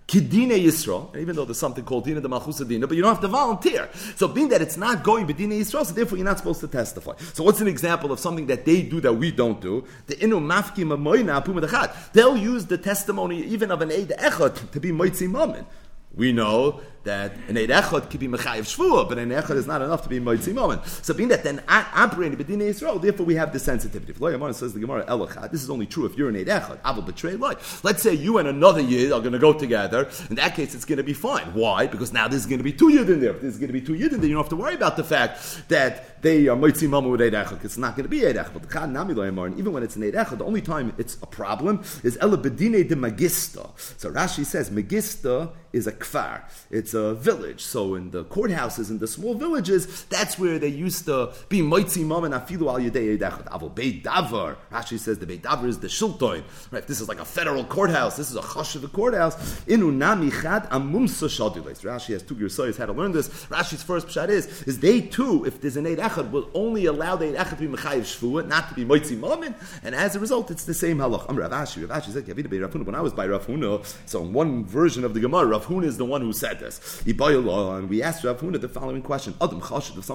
Kidine 0.07 0.51
Yisrael, 0.63 1.15
even 1.17 1.35
though 1.35 1.45
there's 1.45 1.57
something 1.57 1.83
called 1.83 2.05
Dina 2.05 2.21
de 2.21 2.29
Malchus 2.29 2.59
Dina, 2.59 2.85
but 2.85 2.95
you 2.95 3.01
don't 3.01 3.11
have 3.11 3.21
to 3.21 3.27
volunteer. 3.27 3.89
So 4.15 4.27
being 4.27 4.49
that 4.49 4.61
it's 4.61 4.77
not 4.77 5.03
going 5.03 5.25
Bedina 5.25 5.59
Yisrael, 5.59 5.83
so 5.83 5.93
therefore 5.93 6.19
you're 6.19 6.25
not 6.25 6.37
supposed 6.37 6.59
to 6.59 6.67
testify. 6.67 7.13
So 7.33 7.43
what's 7.43 7.59
an 7.59 7.67
example 7.67 8.11
of 8.11 8.19
something 8.19 8.45
that 8.47 8.65
they 8.65 8.83
do 8.83 9.01
that 9.01 9.13
we 9.13 9.31
don't 9.31 9.59
do? 9.59 9.83
The 10.05 10.15
Inu 10.15 10.39
Mafki 10.39 10.85
Mamoina 10.85 12.13
They'll 12.13 12.37
use 12.37 12.67
the 12.67 12.77
testimony 12.77 13.41
even 13.45 13.71
of 13.71 13.81
an 13.81 13.91
Eid 13.91 14.09
Echot 14.09 14.71
to 14.71 14.79
be 14.79 14.91
Moitzi 14.91 15.29
Mammon. 15.29 15.65
We 16.13 16.31
know 16.31 16.81
that 17.05 17.33
an 17.47 17.57
Eid 17.57 17.69
Echad 17.69 18.09
could 18.09 18.19
be 18.19 18.27
Mechayiv 18.27 18.63
Shvua, 18.63 19.07
but 19.07 19.17
an 19.17 19.29
Echad 19.29 19.55
is 19.55 19.67
not 19.67 19.81
enough 19.81 20.03
to 20.03 20.09
be 20.09 20.19
Moitzi 20.19 20.53
Moment. 20.53 20.85
So 20.85 21.13
being 21.13 21.29
that 21.29 21.43
then 21.43 21.63
operating 21.67 22.37
Bedin 22.37 22.59
Yisrael, 22.59 23.01
therefore 23.01 23.25
we 23.25 23.35
have 23.35 23.53
the 23.53 23.59
sensitivity. 23.59 24.11
If 24.11 24.19
Lo 24.19 24.51
says 24.51 24.73
the 24.73 24.79
Gemara 24.79 25.05
Elachad, 25.05 25.51
this 25.51 25.63
is 25.63 25.69
only 25.69 25.85
true 25.85 26.05
if 26.05 26.17
you're 26.17 26.29
an 26.29 26.35
Eid 26.35 26.47
Echad, 26.47 26.79
I 26.83 26.91
will 26.91 27.03
betray 27.03 27.35
life. 27.35 27.83
Let's 27.83 28.03
say 28.03 28.13
you 28.13 28.37
and 28.37 28.47
another 28.47 28.81
Yid 28.81 29.11
are 29.11 29.21
going 29.21 29.33
to 29.33 29.39
go 29.39 29.53
together. 29.53 30.09
In 30.29 30.35
that 30.35 30.55
case, 30.55 30.75
it's 30.75 30.85
going 30.85 30.97
to 30.97 31.03
be 31.03 31.13
fine. 31.13 31.53
Why? 31.53 31.87
Because 31.87 32.11
now 32.11 32.27
there's 32.27 32.45
going 32.45 32.59
to 32.59 32.63
be 32.63 32.73
two 32.73 32.89
Yid 32.89 33.09
in 33.09 33.21
there. 33.21 33.31
If 33.31 33.41
there's 33.41 33.57
going 33.57 33.67
to 33.67 33.73
be 33.73 33.81
two 33.81 33.93
Yid 33.93 34.13
in 34.13 34.19
there, 34.19 34.27
you 34.27 34.35
don't 34.35 34.43
have 34.43 34.49
to 34.49 34.55
worry 34.55 34.75
about 34.75 34.97
the 34.97 35.03
fact 35.03 35.69
that 35.69 36.21
they 36.23 36.47
are 36.47 36.57
Moitzi 36.57 36.89
Moment 36.89 37.11
with 37.11 37.21
Eid 37.21 37.33
Echad. 37.33 37.63
It's 37.63 37.77
not 37.77 37.95
going 37.95 38.05
to 38.05 38.09
be 38.09 38.25
Eid 38.25 38.35
Echad. 38.35 38.53
But 38.53 38.67
the 38.67 39.55
even 39.57 39.73
when 39.73 39.83
it's 39.83 39.95
an 39.95 40.03
Eid 40.03 40.15
Echad, 40.15 40.39
the 40.39 40.45
only 40.45 40.61
time 40.61 40.93
it's 40.97 41.17
a 41.21 41.27
problem 41.27 41.83
is 42.03 42.17
Ela 42.19 42.37
de 42.37 42.49
Magista. 42.95 43.69
So 43.99 44.11
Rashi 44.11 44.43
says 44.43 44.71
Magista 44.71 45.51
is 45.71 45.87
a 45.87 45.91
kfar. 45.91 46.43
It's 46.71 46.94
a 46.95 47.13
village. 47.13 47.63
So 47.63 47.95
in 47.95 48.11
the 48.11 48.25
courthouses, 48.25 48.89
in 48.89 48.97
the 48.97 49.07
small 49.07 49.35
villages, 49.35 50.05
that's 50.05 50.39
where 50.39 50.57
they 50.57 50.69
used 50.69 51.05
to 51.05 51.33
be 51.49 51.61
moitzi 51.61 52.03
mom 52.03 52.23
and 52.23 52.33
afilu 52.33 52.67
al 52.67 52.79
yedei 52.79 53.17
edechad. 53.17 53.47
Avo 53.49 53.73
beit 53.73 54.03
davar. 54.03 54.55
Rashi 54.71 54.97
says 54.97 55.19
the 55.19 55.27
beit 55.27 55.43
davar 55.43 55.67
is 55.67 55.79
the 55.79 55.87
shultoin. 55.87 56.43
Right? 56.71 56.85
This 56.87 57.01
is 57.01 57.07
like 57.07 57.19
a 57.19 57.25
federal 57.25 57.63
courthouse. 57.65 58.17
This 58.17 58.31
is 58.31 58.35
a 58.35 58.41
chashiv 58.41 58.91
courthouse. 58.91 59.35
Inu 59.65 59.93
nami 59.93 60.31
chad 60.31 60.69
amumsa 60.71 61.27
shadiles. 61.27 61.81
Rashi 61.81 62.13
has 62.13 62.23
two 62.23 62.35
girsoyes 62.35 62.77
how 62.77 62.87
to 62.87 62.93
learn 62.93 63.11
this. 63.11 63.27
Rashi's 63.45 63.83
first 63.83 64.07
pshat 64.07 64.29
is 64.29 64.63
is 64.63 64.79
they 64.79 65.01
too, 65.01 65.45
if 65.45 65.61
there's 65.61 65.77
an 65.77 65.85
eid 65.85 65.99
echad, 65.99 66.31
will 66.31 66.49
only 66.53 66.85
allow 66.85 67.15
the 67.15 67.27
eid 67.27 67.35
echad 67.35 67.57
to 67.57 67.67
be 67.67 67.67
mechayiv 67.67 68.01
shvua, 68.01 68.47
not 68.47 68.69
to 68.69 68.75
be 68.75 68.85
moitzi 68.85 69.17
mom, 69.17 69.35
and 69.83 69.95
as 69.95 70.15
a 70.15 70.19
result, 70.19 70.51
it's 70.51 70.65
the 70.65 70.73
same 70.73 70.97
halach. 70.97 71.25
I'm 71.29 71.37
Rav 71.37 71.51
Ashi. 71.51 71.87
Rav 71.87 72.01
Ashi 72.01 72.11
said, 72.11 72.85
When 72.85 72.95
I 72.95 73.01
was 73.01 73.13
by 73.13 73.27
Rav 73.27 73.47
Huna, 73.47 73.85
so 74.05 74.21
in 74.21 74.33
one 74.33 74.65
version 74.65 75.03
of 75.03 75.13
the 75.13 75.19
Gemara, 75.19 75.45
Rav 75.45 75.65
Huna 75.65 75.85
is 75.85 75.97
the 75.97 76.05
one 76.05 76.21
who 76.21 76.33
said 76.33 76.59
this 76.59 76.79
and 77.05 77.89
we 77.89 78.01
asked 78.01 78.23
Rav 78.23 78.39
Huna 78.39 78.59
the 78.59 78.69
following 78.69 79.01
question: 79.01 79.35
Adam 79.41 79.61
Chashav 79.61 79.97
of 79.97 80.05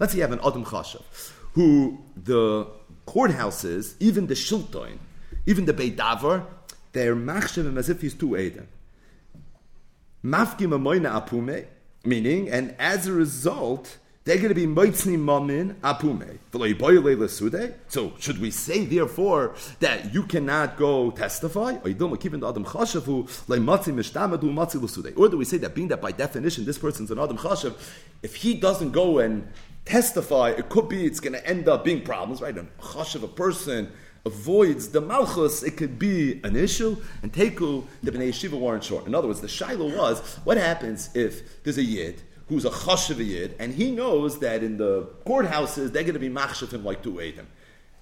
Let's 0.00 0.12
say 0.12 0.16
you 0.18 0.22
have 0.22 0.32
an 0.32 0.40
Adam 0.44 0.64
Chashav 0.64 1.02
who 1.52 1.98
the 2.16 2.66
courthouses, 3.06 3.94
even 4.00 4.26
the 4.26 4.34
Shiltoin, 4.34 4.98
even 5.46 5.64
the 5.64 5.72
Beit 5.72 5.96
Davar, 5.96 6.44
they're 6.92 7.16
machshavim 7.16 7.76
as 7.78 7.88
if 7.88 8.00
he's 8.00 8.14
two 8.14 8.36
Eden. 8.36 8.68
Mafkim 10.24 10.70
apume, 10.70 11.66
meaning, 12.04 12.50
and 12.50 12.74
as 12.78 13.06
a 13.06 13.12
result, 13.12 13.98
they're 14.28 14.36
going 14.36 14.50
to 14.50 14.54
be 14.54 14.66
moitzni 14.66 15.18
mamin 15.18 15.74
apume. 15.82 16.36
So 17.88 18.12
should 18.18 18.38
we 18.38 18.50
say 18.50 18.84
therefore 18.84 19.54
that 19.80 20.12
you 20.12 20.22
cannot 20.24 20.76
go 20.76 21.10
testify? 21.12 21.76
Or 21.82 21.88
do 21.88 22.06
we 25.38 25.44
say 25.46 25.56
that 25.56 25.74
being 25.74 25.88
that 25.88 26.02
by 26.02 26.12
definition 26.12 26.66
this 26.66 26.76
person's 26.76 27.10
an 27.10 27.18
adam 27.18 27.38
chashav, 27.38 27.74
if 28.22 28.34
he 28.34 28.52
doesn't 28.52 28.90
go 28.90 29.18
and 29.18 29.50
testify, 29.86 30.50
it 30.50 30.68
could 30.68 30.90
be 30.90 31.06
it's 31.06 31.20
going 31.20 31.32
to 31.32 31.46
end 31.46 31.66
up 31.66 31.82
being 31.82 32.02
problems, 32.02 32.42
right? 32.42 32.58
A 32.58 32.64
chashav, 32.82 33.22
a 33.22 33.28
person 33.28 33.90
avoids 34.26 34.88
the 34.88 35.00
malchus, 35.00 35.62
it 35.62 35.78
could 35.78 35.98
be 35.98 36.38
an 36.44 36.54
issue, 36.54 36.98
and 37.22 37.32
teku, 37.32 37.82
the 38.02 38.12
bnei 38.12 38.28
yeshiva 38.28 38.60
weren't 38.60 38.84
sure. 38.84 39.02
In 39.06 39.14
other 39.14 39.26
words, 39.26 39.40
the 39.40 39.48
shiloh 39.48 39.96
was, 39.96 40.20
what 40.44 40.58
happens 40.58 41.08
if 41.14 41.62
there's 41.62 41.78
a 41.78 41.82
yid 41.82 42.20
who's 42.48 42.64
a 42.64 42.70
chashav 42.70 43.54
and 43.58 43.74
he 43.74 43.90
knows 43.90 44.38
that 44.40 44.62
in 44.62 44.76
the 44.76 45.08
courthouses 45.26 45.92
they're 45.92 46.02
going 46.02 46.14
to 46.14 46.20
be 46.20 46.30
machshavim 46.30 46.84
like 46.84 47.02
two 47.02 47.14
Eidim. 47.14 47.46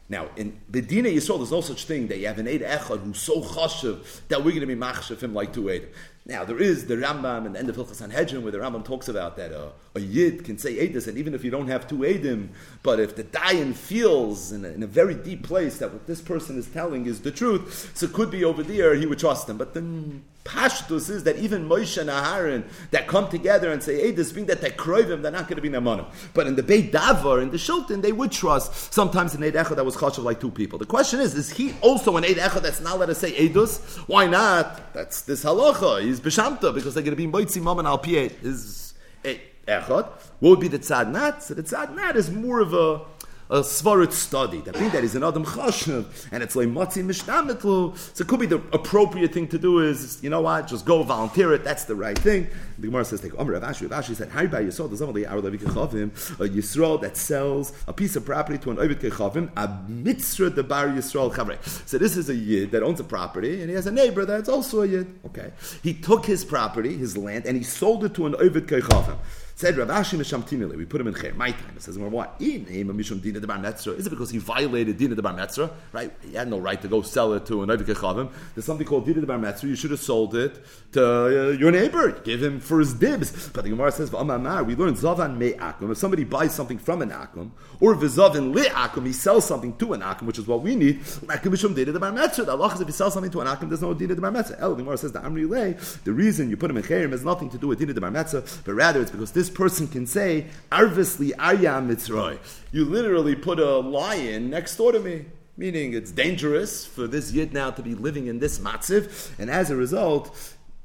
Now, 0.09 0.29
in 0.37 0.61
Bedina 0.71 1.13
Yisrael, 1.13 1.39
there's 1.39 1.51
no 1.51 1.61
such 1.61 1.85
thing 1.85 2.07
that 2.09 2.19
you 2.19 2.29
have 2.29 2.39
an 2.39 2.47
Eid 2.47 2.61
Echad 2.61 3.01
who's 3.01 3.21
so 3.21 3.43
chashav 3.43 4.21
that 4.29 4.39
we're 4.39 4.53
going 4.53 4.61
to 4.61 4.67
be 4.67 4.77
machshavim 4.77 5.33
like 5.33 5.53
two 5.53 5.65
Eidim. 5.65 5.89
Now, 6.29 6.45
there 6.45 6.59
is 6.59 6.87
the 6.87 6.97
Rambam 6.97 7.47
and 7.47 7.55
the 7.55 7.61
end 7.61 7.69
of 7.69 7.77
Hilchas 7.77 7.95
Sanhedrin 7.95 8.43
where 8.43 8.51
the 8.51 8.59
Rambam 8.59 8.85
talks 8.85 9.07
about 9.07 9.37
that 9.37 9.53
uh, 9.53 9.69
a 9.95 10.01
Yid 10.01 10.45
can 10.45 10.59
say 10.59 10.75
Eidus, 10.75 11.07
and 11.07 11.17
even 11.17 11.35
if 11.35 11.45
you 11.45 11.53
don't 11.53 11.69
have 11.69 11.87
two 11.87 11.99
Eidim, 11.99 12.49
but 12.83 12.99
if 12.99 13.15
the 13.15 13.23
Dayan 13.23 13.75
feels 13.75 14.51
in 14.51 14.65
a, 14.65 14.69
in 14.69 14.83
a, 14.83 14.89
very 14.89 15.15
deep 15.15 15.45
place 15.45 15.79
that 15.79 15.93
what 15.93 16.09
this 16.09 16.21
person 16.21 16.59
is 16.59 16.67
telling 16.67 17.07
is 17.07 17.21
the 17.21 17.31
truth, 17.31 17.93
so 17.95 18.09
could 18.09 18.33
be 18.33 18.45
over 18.45 18.65
there, 18.65 18.97
he 18.97 19.07
would 19.07 19.21
trust 19.21 19.49
him. 19.49 19.57
But 19.57 19.75
then 19.75 20.25
Pashtus 20.47 21.11
is 21.11 21.25
that 21.25 21.37
even 21.37 21.69
Moshe 21.69 21.99
and 22.01 22.09
Aharon 22.09 22.65
that 22.93 23.09
come 23.09 23.29
together 23.29 23.73
and 23.73 23.83
say, 23.83 24.11
this 24.13 24.33
being 24.33 24.47
that 24.47 24.61
they 24.61 24.71
him, 24.71 25.23
they're 25.23 25.33
not 25.33 25.49
going 25.49 25.57
to 25.57 25.63
be 25.63 25.69
Namanim. 25.69 26.07
But 26.35 26.47
in 26.47 26.55
the 26.55 26.63
Beit 26.63 26.93
Davar, 26.93 27.43
in 27.43 27.51
the 27.51 27.57
Shulton, 27.57 28.01
they 28.01 28.13
would 28.13 28.31
trust 28.31 28.95
sometimes 28.95 29.35
an 29.35 29.43
Eid 29.43 29.55
that 29.55 29.85
was 29.85 29.97
Chashav 29.97 30.23
like 30.23 30.41
two 30.41 30.51
people. 30.51 30.79
The 30.79 30.87
question 30.87 31.21
is, 31.21 31.35
is 31.35 31.51
he 31.51 31.75
also 31.81 32.17
an 32.17 32.25
Eid 32.25 32.37
that's 32.37 32.81
not 32.81 32.99
let 32.99 33.11
us 33.11 33.19
say 33.19 33.33
Eidus? 33.33 33.99
Why 34.09 34.27
not? 34.27 34.95
That's 34.95 35.23
this 35.23 35.45
halacha. 35.45 36.03
He's 36.03 36.16
Beshamta 36.21 36.75
because 36.75 36.95
they're 36.95 37.03
going 37.03 37.17
to 37.17 37.17
be 37.17 37.27
Moitzi 37.27 37.61
Mom 37.61 37.79
and 37.79 37.89
Al 37.89 38.01
Is 38.05 38.95
eh, 39.25 39.39
Echad. 39.67 40.09
What 40.41 40.51
would 40.51 40.61
be 40.61 40.69
the 40.69 40.79
Tzad 40.79 41.11
Nat? 41.11 41.43
So 41.43 41.55
the 41.55 41.63
Tzad 41.63 41.95
Nat 41.95 42.17
is 42.17 42.31
more 42.31 42.61
of 42.61 42.75
a 42.75 43.03
a 43.51 43.61
svarit 43.61 44.13
study. 44.13 44.61
That 44.61 44.79
means 44.79 44.93
that 44.93 45.03
he's 45.03 45.15
an 45.15 45.23
Adam 45.23 45.45
and 45.45 46.43
it's 46.43 46.57
like 46.57 46.69
Matzi 46.69 47.05
Mishnamitlu. 47.05 47.97
So 48.17 48.23
it 48.23 48.29
could 48.29 48.41
be 48.41 48.47
the 48.47 48.63
appropriate 48.73 49.33
thing 49.33 49.49
to 49.49 49.59
do 49.59 49.81
is, 49.81 50.23
you 50.23 50.31
know 50.31 50.41
what, 50.41 50.67
just 50.67 50.85
go 50.85 51.03
volunteer 51.03 51.53
it, 51.53 51.65
that's 51.65 51.85
the 51.85 51.95
right 51.95 52.19
thing. 52.19 52.49
The 52.79 52.89
Gemara 52.89 53.05
says, 53.05 53.21
take 53.21 53.39
Omer 53.39 53.53
Rav 53.53 53.63
Ashi. 53.63 53.91
Rav 53.91 54.05
Ashi 54.05 54.15
said, 54.15 54.29
How 54.29 54.47
by 54.47 54.63
Yisrael, 54.63 54.89
there's 54.89 55.03
only 55.03 55.27
our 55.27 55.41
Levi 55.41 55.65
Kechavim, 55.65 56.11
a 56.41 56.49
Yisrael 56.49 57.01
that 57.01 57.17
sells 57.17 57.73
a 57.87 57.93
piece 57.93 58.17
of 58.17 58.25
property 58.25 58.59
to 58.59 58.71
an 58.71 58.79
Ovid 58.79 59.01
Kechavim, 59.01 59.51
a 59.57 59.69
mitzvah 59.89 60.51
the 60.51 60.65
Bar 60.65 60.89
Yisrael 60.89 61.33
Chavrei. 61.33 61.63
So 61.89 61.99
this 61.99 62.17
is 62.17 62.29
a 62.29 62.35
Yid 62.35 62.73
that 62.73 62.83
owns 62.83 63.01
a 63.01 63.05
property, 63.05 63.61
and 63.61 63.71
he 63.71 63.77
has 63.77 63.87
a 63.87 63.93
neighbor 63.93 64.25
that's 64.25 64.49
also 64.49 64.83
a 64.83 64.87
Yid. 64.87 65.19
Okay. 65.27 65.53
He 65.83 65.95
took 65.95 66.27
his 66.27 66.45
property, 66.45 66.97
his 66.97 67.17
land, 67.17 67.47
and 67.47 67.57
he 67.57 67.63
sold 67.63 68.05
it 68.05 68.15
to 68.15 68.27
an 68.27 68.35
Ovid 68.37 68.67
Kechavim. 68.67 69.17
Said 69.59 69.79
Rav 69.79 69.89
Ashi 69.89 70.19
Mishamtinile, 70.19 70.77
we 70.77 70.85
put 70.85 71.01
him 71.01 71.07
in 71.07 71.15
Cher. 71.15 71.33
My 71.33 71.51
time. 71.51 71.73
It 71.75 71.83
says, 71.83 71.97
what? 71.99 72.37
In 72.41 72.67
name 72.67 72.91
of 72.91 72.97
Mishum 72.97 73.23
Dina 73.23 73.41
de 73.41 73.47
Metzra. 73.47 73.97
Is 73.97 74.07
it 74.07 74.11
because 74.11 74.29
he 74.29 74.37
violated 74.37 74.99
Dina 74.99 75.15
de 75.15 75.23
Bar 75.23 75.33
Metzra? 75.33 75.73
Right? 75.93 76.13
He 76.21 76.35
had 76.35 76.49
no 76.49 76.59
right 76.59 76.79
to 76.83 76.89
go 76.89 77.01
sell 77.01 77.33
it 77.33 77.47
to 77.47 77.63
an 77.63 77.71
Chavim. 77.71 78.31
There's 78.55 78.67
something 78.67 78.87
called 78.87 79.07
Dina 79.07 79.23
de 79.23 79.27
Bar 79.27 79.39
Metzra. 79.39 79.63
You 79.63 79.75
should 79.75 79.93
have 79.93 80.01
sold 80.01 80.35
it 80.35 80.63
to 80.93 81.03
uh, 81.03 81.51
your 81.53 81.71
neighbor. 81.71 82.13
Give 82.21 82.43
him 82.43 82.61
his 82.61 82.93
dibs. 82.93 83.49
But 83.49 83.65
the 83.65 83.71
Gemara 83.71 83.93
says, 83.93 84.13
we 84.13 84.19
learn 84.19 84.95
Zavan 84.95 85.39
Me 85.39 85.53
Akum. 85.53 85.91
If 85.91 85.97
somebody 85.97 86.25
buys 86.25 86.55
something 86.55 86.77
from 86.77 87.01
an 87.01 87.09
Akum, 87.09 87.53
or 87.81 87.95
Vizavin 87.95 88.55
Le 88.55 88.65
Akum, 88.65 89.07
he 89.07 89.15
sells 89.15 89.47
something 89.47 89.75
to 89.79 89.95
an 89.95 90.03
Akum, 90.03 90.25
which 90.25 90.39
is 90.39 90.47
what 90.47 90.61
we 90.61 90.77
need. 90.77 91.01
Akum 91.01 91.51
Mishum 91.51 91.75
Dina 91.75 91.93
de 91.93 91.99
Bar 91.99 92.13
Metzra. 92.13 92.45
The 92.45 92.53
Allah 92.53 92.77
if 92.79 92.87
he 92.87 92.93
sells 92.93 93.15
something 93.15 93.33
to 93.33 93.41
an 93.41 93.47
Akum, 93.47 93.71
there's 93.71 93.81
no 93.81 93.95
Dina 93.95 94.15
de 94.15 94.21
Bar 94.21 94.33
Metzra. 94.33 94.61
El, 94.61 94.75
the 94.75 94.83
Gemara 94.83 94.99
says, 94.99 95.13
the 95.13 95.21
Amri 95.21 95.49
Le, 95.49 95.73
the 96.05 96.13
reason 96.13 96.51
you 96.51 96.59
put 96.59 96.71
him 96.71 96.77
in 96.77 96.83
Cherim 96.83 97.13
has 97.13 97.25
nothing 97.25 97.49
to 97.49 97.57
do 97.57 97.69
with 97.69 97.79
Dina 97.79 97.95
de 97.95 98.01
Bar 98.03 98.11
Metzra, 98.11 98.63
but 98.67 98.75
rather 98.75 99.01
it's 99.01 99.11
because 99.11 99.33
this 99.33 99.46
person 99.51 99.89
can 99.89 100.07
say, 100.07 100.47
Arvisli 100.71 101.33
Arya 101.39 101.81
Mitzroy. 101.81 102.39
You 102.73 102.85
literally 102.85 103.35
put 103.35 103.59
a 103.59 103.79
lion 103.79 104.51
next 104.51 104.77
door 104.77 104.93
to 104.93 105.01
me. 105.01 105.27
Meaning 105.59 105.95
it's 105.95 106.13
dangerous 106.13 106.85
for 106.85 107.07
this 107.07 107.33
yid 107.33 107.55
now 107.55 107.71
to 107.71 107.83
be 107.83 107.95
living 107.95 108.27
in 108.27 108.41
this 108.41 108.59
matziv, 108.59 109.31
and 109.39 109.51
as 109.51 109.71
a 109.71 109.77
result, 109.77 110.37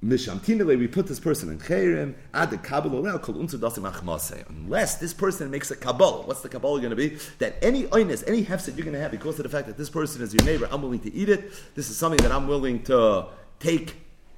Mishamtinele, 0.01 0.79
we 0.79 0.87
put 0.87 1.07
this 1.07 1.19
person 1.19 1.49
in 1.49 1.59
Chayrim, 1.59 2.15
add 2.33 2.51
the 2.51 2.57
Kabbalah, 2.57 3.21
unless 4.49 4.95
this 4.95 5.13
person 5.13 5.51
makes 5.51 5.69
a 5.71 5.75
Kabbalah. 5.75 6.25
What's 6.25 6.41
the 6.41 6.47
Kabbalah 6.47 6.79
going 6.79 6.89
to 6.91 6.95
be? 6.95 7.17
That 7.39 7.57
any 7.61 7.83
oinus, 7.83 8.23
any 8.25 8.45
hefset 8.45 8.77
you're 8.77 8.85
going 8.85 8.95
to 8.95 9.01
have 9.01 9.11
because 9.11 9.37
of 9.39 9.43
the 9.43 9.49
fact 9.49 9.67
that 9.67 9.77
this 9.77 9.89
person 9.89 10.21
is 10.21 10.33
your 10.33 10.45
neighbor, 10.45 10.69
I'm 10.71 10.81
willing 10.81 11.01
to 11.01 11.13
eat 11.13 11.27
it. 11.27 11.51
This 11.75 11.89
is 11.89 11.97
something 11.97 12.21
that 12.23 12.31
I'm 12.31 12.47
willing 12.47 12.81
to 12.83 13.27
take 13.59 13.97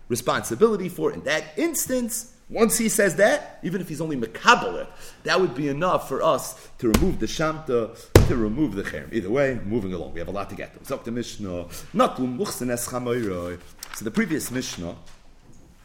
responsibility 0.10 0.90
for. 0.90 1.14
In 1.14 1.24
that 1.26 1.44
instance, 1.58 2.33
once 2.54 2.78
he 2.78 2.88
says 2.88 3.16
that, 3.16 3.60
even 3.64 3.82
if 3.82 3.90
he's 3.90 4.00
only 4.00 4.16
mekabelet, 4.16 4.88
that 5.24 5.42
would 5.42 5.56
be 5.56 5.68
enough 5.68 6.08
for 6.08 6.22
us 6.22 6.70
to 6.78 6.92
remove 6.92 7.20
the 7.20 7.26
shamta, 7.26 7.98
to 8.28 8.36
remove 8.36 8.76
the 8.76 8.84
cherem. 8.84 9.12
Either 9.12 9.32
way, 9.32 9.60
moving 9.66 9.94
along. 9.94 10.14
We 10.14 10.20
have 10.20 10.28
a 10.28 10.32
lot 10.32 10.52
to 10.52 10.56
get 10.56 10.78
to. 10.78 10.86
So 10.86 10.98
the 10.98 11.12
Mishnah, 11.12 11.68
So 11.72 14.06
the 14.06 14.12
previous 14.12 14.52
Mishnah 14.52 14.96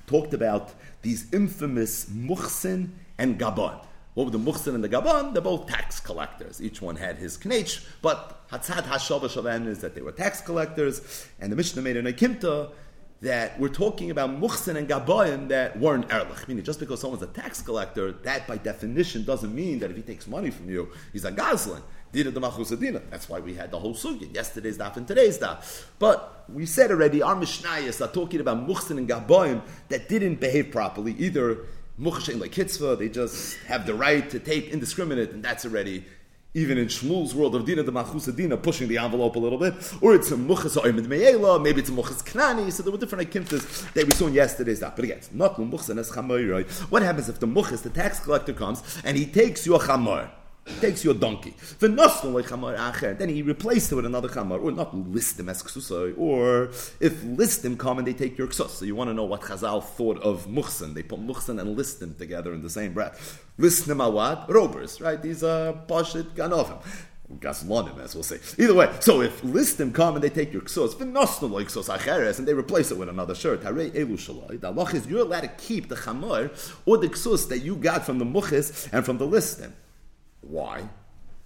talked 0.07 0.35
about 0.35 0.75
these 1.01 1.33
infamous 1.33 2.05
muchsin 2.07 2.91
and 3.17 3.41
gabon. 3.41 3.85
What 4.13 4.25
were 4.25 4.31
the 4.31 4.39
muchsin 4.39 4.75
and 4.75 4.85
the 4.85 4.89
gabon? 4.89 5.33
They're 5.33 5.41
both 5.41 5.69
tax 5.69 6.01
collectors. 6.01 6.61
Each 6.61 6.83
one 6.83 6.97
had 6.97 7.17
his 7.17 7.39
knech, 7.39 7.87
but 8.03 8.47
hatzad 8.51 8.83
hashava 8.83 9.31
shalem 9.31 9.69
is 9.69 9.79
that 9.79 9.95
they 9.95 10.03
were 10.03 10.13
tax 10.13 10.43
collectors, 10.43 11.27
and 11.41 11.51
the 11.51 11.57
Mishnah 11.57 11.83
made 11.83 11.97
an 11.97 12.07
akimta 12.07 12.73
that 13.21 13.59
we're 13.59 13.69
talking 13.69 14.11
about 14.11 14.31
muhsin 14.31 14.77
and 14.77 14.89
gabayim 14.89 15.49
that 15.49 15.79
weren't 15.79 16.09
erlich. 16.13 16.47
Meaning, 16.47 16.65
just 16.65 16.79
because 16.79 17.01
someone's 17.01 17.23
a 17.23 17.27
tax 17.27 17.61
collector, 17.61 18.13
that 18.13 18.47
by 18.47 18.57
definition 18.57 19.25
doesn't 19.25 19.53
mean 19.53 19.81
that 19.81 19.91
if 19.91 19.97
he 19.97 20.03
takes 20.03 20.29
money 20.29 20.51
from 20.51 20.71
you, 20.71 20.89
he's 21.13 21.25
a 21.25 21.33
machusadina. 21.33 23.03
That's 23.11 23.29
why 23.29 23.41
we 23.41 23.55
had 23.55 23.71
the 23.73 23.79
whole 23.79 23.95
sugya. 23.95 24.33
Yesterday's 24.33 24.79
daf 24.79 24.97
and 24.97 25.07
today's 25.07 25.39
daf. 25.39 25.87
But 25.99 26.45
we 26.49 26.65
said 26.65 26.91
already, 26.91 27.21
our 27.21 27.35
mishnayos 27.35 28.01
are 28.01 28.13
talking 28.13 28.41
about 28.41 28.67
muhsin 28.67 28.99
and 28.99 29.09
gabayim 29.09 29.63
that 29.89 30.09
didn't 30.09 30.37
behave 30.37 30.71
properly. 30.71 31.13
Either 31.19 31.67
muhsin 32.01 32.41
like 32.41 32.53
kitzvah, 32.53 32.97
they 32.97 33.09
just 33.09 33.59
have 33.67 33.85
the 33.85 33.95
right 33.95 34.31
to 34.31 34.39
take 34.39 34.69
indiscriminate, 34.71 35.33
and 35.33 35.43
that's 35.43 35.65
already 35.65 36.05
even 36.59 36.77
in 36.77 36.89
Shmuel's 36.89 37.35
world 37.35 37.55
of 37.55 37.65
Dina 37.65 37.85
the 37.85 37.93
Machusa 37.93 38.35
Dina, 38.35 38.57
pushing 38.57 38.89
the 38.89 38.99
envelope 38.99 39.37
a 39.37 39.39
little 39.39 39.59
bit, 39.59 39.75
or 40.01 40.15
it's 40.15 40.31
a 40.33 40.37
Muchas 40.37 40.75
Oimid 40.77 41.07
Me'ela, 41.07 41.61
maybe 41.63 41.81
it's 41.81 41.89
a 41.89 41.93
Muchas 41.93 42.23
Knani, 42.23 42.73
so 42.73 42.83
there 42.83 42.91
were 42.91 42.99
different 42.99 43.31
Akimtas 43.31 43.93
that 43.93 44.05
we 44.05 44.11
saw 44.13 44.27
in 44.27 44.35
yesterday's 44.35 44.81
that. 44.81 44.97
But 44.97 45.05
again, 45.05 45.21
not 45.33 45.59
Muchas 45.59 45.91
and 45.91 46.67
What 46.91 47.03
happens 47.03 47.29
if 47.29 47.39
the 47.39 47.47
Muchas, 47.47 47.83
the 47.83 47.91
tax 47.91 48.19
collector, 48.21 48.53
comes 48.53 48.83
and 49.05 49.17
he 49.17 49.25
takes 49.25 49.67
your 49.67 49.79
Chamor? 49.79 50.29
Takes 50.81 51.05
your 51.05 51.15
donkey. 51.15 51.55
Then 51.81 53.29
he 53.29 53.43
replaced 53.43 53.93
it 53.93 53.95
with 53.95 54.07
another 54.07 54.29
chamar, 54.29 54.63
or 54.63 54.71
not 54.73 54.95
list 54.97 55.39
him 55.41 55.49
as 55.49 55.63
ksusai, 55.63 56.15
or 56.17 56.71
if 57.01 57.23
list 57.25 57.65
him 57.65 57.77
come 57.77 57.99
and 57.99 58.07
they 58.07 58.13
take 58.13 58.39
your 58.39 58.47
ksus. 58.49 58.71
So 58.71 58.85
you 58.85 58.95
want 58.95 59.11
to 59.11 59.15
know 59.15 59.25
what 59.25 59.43
Chazal 59.43 59.83
thought 59.83 60.23
of 60.23 60.47
muhsin. 60.47 60.95
They 60.95 61.03
put 61.03 61.21
muhsin 61.21 61.61
and 61.61 61.77
list 61.77 62.01
him 62.03 62.15
together 62.15 62.53
in 62.55 62.63
the 62.63 62.71
same 62.71 62.93
breath. 62.93 63.45
List 63.57 63.89
him 63.89 63.99
what? 63.99 64.49
Robers, 64.49 65.01
right? 65.01 65.21
These 65.21 65.43
are 65.43 65.73
pashit 65.73 66.35
ganovim. 66.35 66.81
Gaslonim, 67.31 67.99
as 68.03 68.15
we'll 68.15 68.25
say. 68.25 68.39
Either 68.57 68.73
way, 68.73 68.91
so 69.01 69.21
if 69.21 69.43
listim 69.43 69.93
come 69.93 70.15
and 70.15 70.25
they 70.25 70.31
take 70.31 70.51
your 70.51 70.63
ksos, 70.63 70.95
ksos 70.95 71.89
acheres, 71.95 72.39
and 72.39 72.49
they 72.49 72.55
replace 72.55 72.91
it 72.91 72.97
with 72.97 73.11
another 73.11 73.35
shirt, 73.35 73.61
harei 73.61 73.91
elu 73.91 74.15
shaloi, 74.15 74.59
the 74.59 74.73
halach 74.73 74.95
is 74.95 75.07
you're 75.07 75.21
allowed 75.21 75.43
to 75.43 75.49
keep 75.49 75.91
the 75.91 75.95
chamor 75.95 76.51
or 76.87 76.97
the 76.97 77.07
ksos 77.07 77.47
that 77.51 77.59
you 77.59 77.77
got 77.77 78.07
from 78.07 78.19
the 78.19 78.25
muchis 78.25 78.89
and 78.95 79.05
from 79.05 79.19
the 79.19 79.27
listim. 79.27 79.73
Why? 80.49 80.89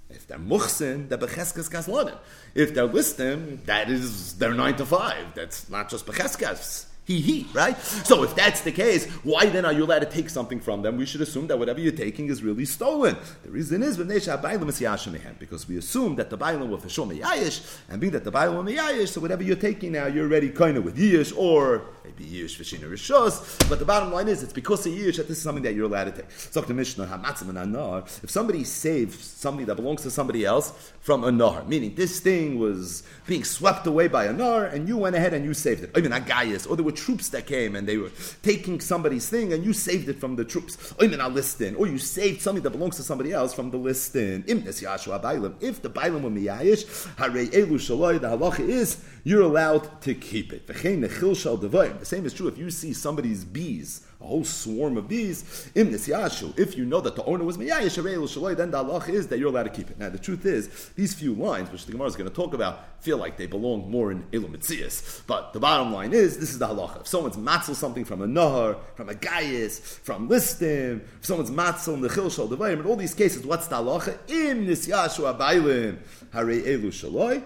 If 0.08 0.26
they're 0.26 0.38
muhsin, 0.38 1.08
they're 1.08 1.18
becheskes 1.18 1.70
kaslonim. 1.70 2.16
If 2.54 2.74
they're 2.74 2.88
listim, 2.88 3.64
that 3.64 3.90
is 3.90 4.34
their 4.38 4.54
nine 4.54 4.76
to 4.76 4.86
five. 4.86 5.34
That's 5.34 5.68
not 5.68 5.88
just 5.88 6.06
becheskes. 6.06 6.86
He, 7.04 7.20
he, 7.20 7.48
right? 7.52 7.76
So 7.80 8.22
if 8.22 8.36
that's 8.36 8.60
the 8.60 8.70
case, 8.70 9.08
why 9.24 9.46
then 9.46 9.64
are 9.64 9.72
you 9.72 9.82
allowed 9.84 10.00
to 10.00 10.06
take 10.06 10.30
something 10.30 10.60
from 10.60 10.82
them? 10.82 10.96
We 10.96 11.04
should 11.04 11.20
assume 11.20 11.48
that 11.48 11.58
whatever 11.58 11.80
you're 11.80 11.90
taking 11.90 12.28
is 12.28 12.44
really 12.44 12.64
stolen. 12.64 13.16
The 13.42 13.50
reason 13.50 13.82
is 13.82 13.96
because 13.96 15.68
we 15.68 15.78
assume 15.78 16.14
that 16.14 16.30
the 16.30 16.38
Bailam 16.38 16.68
were 16.68 16.78
for 16.78 16.86
Yayish, 16.86 17.80
and 17.88 18.00
being 18.00 18.12
that 18.12 18.22
the 18.22 18.30
Bailam 18.30 18.64
were 18.64 18.70
Yayish, 18.70 19.08
so 19.08 19.20
whatever 19.20 19.42
you're 19.42 19.56
taking 19.56 19.90
now, 19.92 20.06
you're 20.06 20.26
already 20.26 20.50
kind 20.50 20.76
of 20.76 20.84
with 20.84 20.96
Yish, 20.96 21.36
or 21.36 21.86
maybe 22.04 22.24
Yish 22.24 22.56
Vishina 22.58 22.90
Rishos, 22.90 23.68
but 23.68 23.78
the 23.78 23.84
bottom 23.84 24.12
line 24.12 24.28
is 24.28 24.42
it's 24.42 24.52
because 24.52 24.86
of 24.86 24.92
Yish 24.92 25.16
that 25.16 25.28
this 25.28 25.38
is 25.38 25.42
something 25.42 25.62
that 25.64 25.74
you're 25.74 25.86
allowed 25.86 26.04
to 26.04 26.12
take. 26.12 26.30
So 26.30 26.60
the 26.60 26.74
Mishnah, 26.74 27.08
if 28.22 28.30
somebody 28.30 28.64
saves 28.64 29.24
something 29.24 29.66
that 29.66 29.76
belongs 29.76 30.02
to 30.02 30.10
somebody 30.10 30.44
else 30.44 30.72
from 31.00 31.24
a 31.24 31.30
Nahar, 31.30 31.66
meaning 31.66 31.94
this 31.94 32.20
thing 32.20 32.58
was 32.58 33.02
being 33.26 33.44
swept 33.44 33.86
away 33.86 34.08
by 34.08 34.24
a 34.26 34.34
Nahar, 34.34 34.72
and 34.72 34.88
you 34.88 34.96
went 34.96 35.16
ahead 35.16 35.34
and 35.34 35.44
you 35.44 35.54
saved 35.54 35.84
it. 35.84 35.94
Mean, 35.96 36.10
Agayas, 36.12 36.68
or 36.68 36.76
there 36.76 36.84
were 36.84 36.92
troops 36.92 37.28
that 37.30 37.46
came 37.46 37.76
and 37.76 37.86
they 37.88 37.96
were 37.96 38.10
taking 38.42 38.80
somebody's 38.80 39.28
thing 39.28 39.52
and 39.52 39.64
you 39.64 39.72
saved 39.72 40.08
it 40.08 40.18
from 40.18 40.36
the 40.36 40.44
troops. 40.44 40.94
Or 40.98 41.04
you 41.04 41.98
saved 41.98 42.42
something 42.42 42.62
that 42.62 42.70
belongs 42.70 42.96
to 42.96 43.02
somebody 43.02 43.32
else 43.32 43.54
from 43.54 43.70
the 43.70 43.76
listing. 43.76 44.44
If 44.46 44.64
the 44.64 45.90
Bailam 45.90 46.22
were 46.22 46.30
miyayish, 46.30 46.84
harei 47.16 47.48
elu 47.50 47.78
shaloi, 47.78 48.20
the 48.20 48.28
halacha 48.28 48.60
is 48.60 48.96
you're 49.24 49.42
allowed 49.42 50.00
to 50.02 50.14
keep 50.14 50.52
it. 50.52 50.66
The 50.66 50.74
same 52.02 52.26
is 52.26 52.34
true 52.34 52.48
if 52.48 52.58
you 52.58 52.70
see 52.70 52.92
somebody's 52.92 53.44
bees 53.44 54.06
a 54.22 54.26
whole 54.26 54.44
swarm 54.44 54.96
of 54.96 55.08
bees. 55.08 55.70
If 55.74 56.76
you 56.76 56.84
know 56.84 57.00
that 57.00 57.16
the 57.16 57.24
owner 57.24 57.44
was 57.44 57.56
miyayish 57.56 58.56
then 58.56 58.70
the 58.70 58.84
halach 58.84 59.08
is 59.08 59.28
that 59.28 59.38
you're 59.38 59.48
allowed 59.48 59.64
to 59.64 59.70
keep 59.70 59.90
it. 59.90 59.98
Now 59.98 60.10
the 60.10 60.18
truth 60.18 60.46
is, 60.46 60.90
these 60.96 61.14
few 61.14 61.34
lines, 61.34 61.70
which 61.70 61.86
the 61.86 61.92
Gemara 61.92 62.08
is 62.08 62.16
going 62.16 62.28
to 62.28 62.34
talk 62.34 62.54
about, 62.54 63.02
feel 63.02 63.16
like 63.18 63.36
they 63.36 63.46
belong 63.46 63.90
more 63.90 64.12
in 64.12 64.22
Elumitzias. 64.30 65.22
But 65.26 65.52
the 65.52 65.60
bottom 65.60 65.92
line 65.92 66.12
is, 66.12 66.38
this 66.38 66.50
is 66.50 66.58
the 66.58 66.68
halacha. 66.68 67.00
If 67.00 67.08
someone's 67.08 67.36
matzel 67.36 67.74
something 67.74 68.04
from 68.04 68.22
a 68.22 68.26
nahar, 68.26 68.78
from 68.94 69.08
a 69.08 69.14
gayis, 69.14 69.80
from 69.80 70.28
listim, 70.28 71.00
if 71.18 71.26
someone's 71.26 71.50
matzel 71.50 71.94
in 71.94 72.00
the 72.00 72.08
chil 72.08 72.30
shal 72.30 72.48
devayim, 72.48 72.80
in 72.80 72.86
all 72.86 72.96
these 72.96 73.14
cases, 73.14 73.44
what's 73.44 73.66
the 73.66 73.76
halacha? 73.76 74.18
Im 74.30 74.66
nisyashu 74.66 75.36
abaylim 75.36 75.98
hare 76.32 76.44
elu 76.44 76.92
shaloi. 76.92 77.42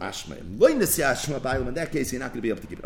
In 0.00 1.74
that 1.74 1.92
case, 1.92 2.12
you're 2.12 2.20
not 2.20 2.32
going 2.32 2.38
to 2.38 2.42
be 2.42 2.48
able 2.48 2.60
to 2.60 2.66
keep 2.66 2.80
it. 2.80 2.84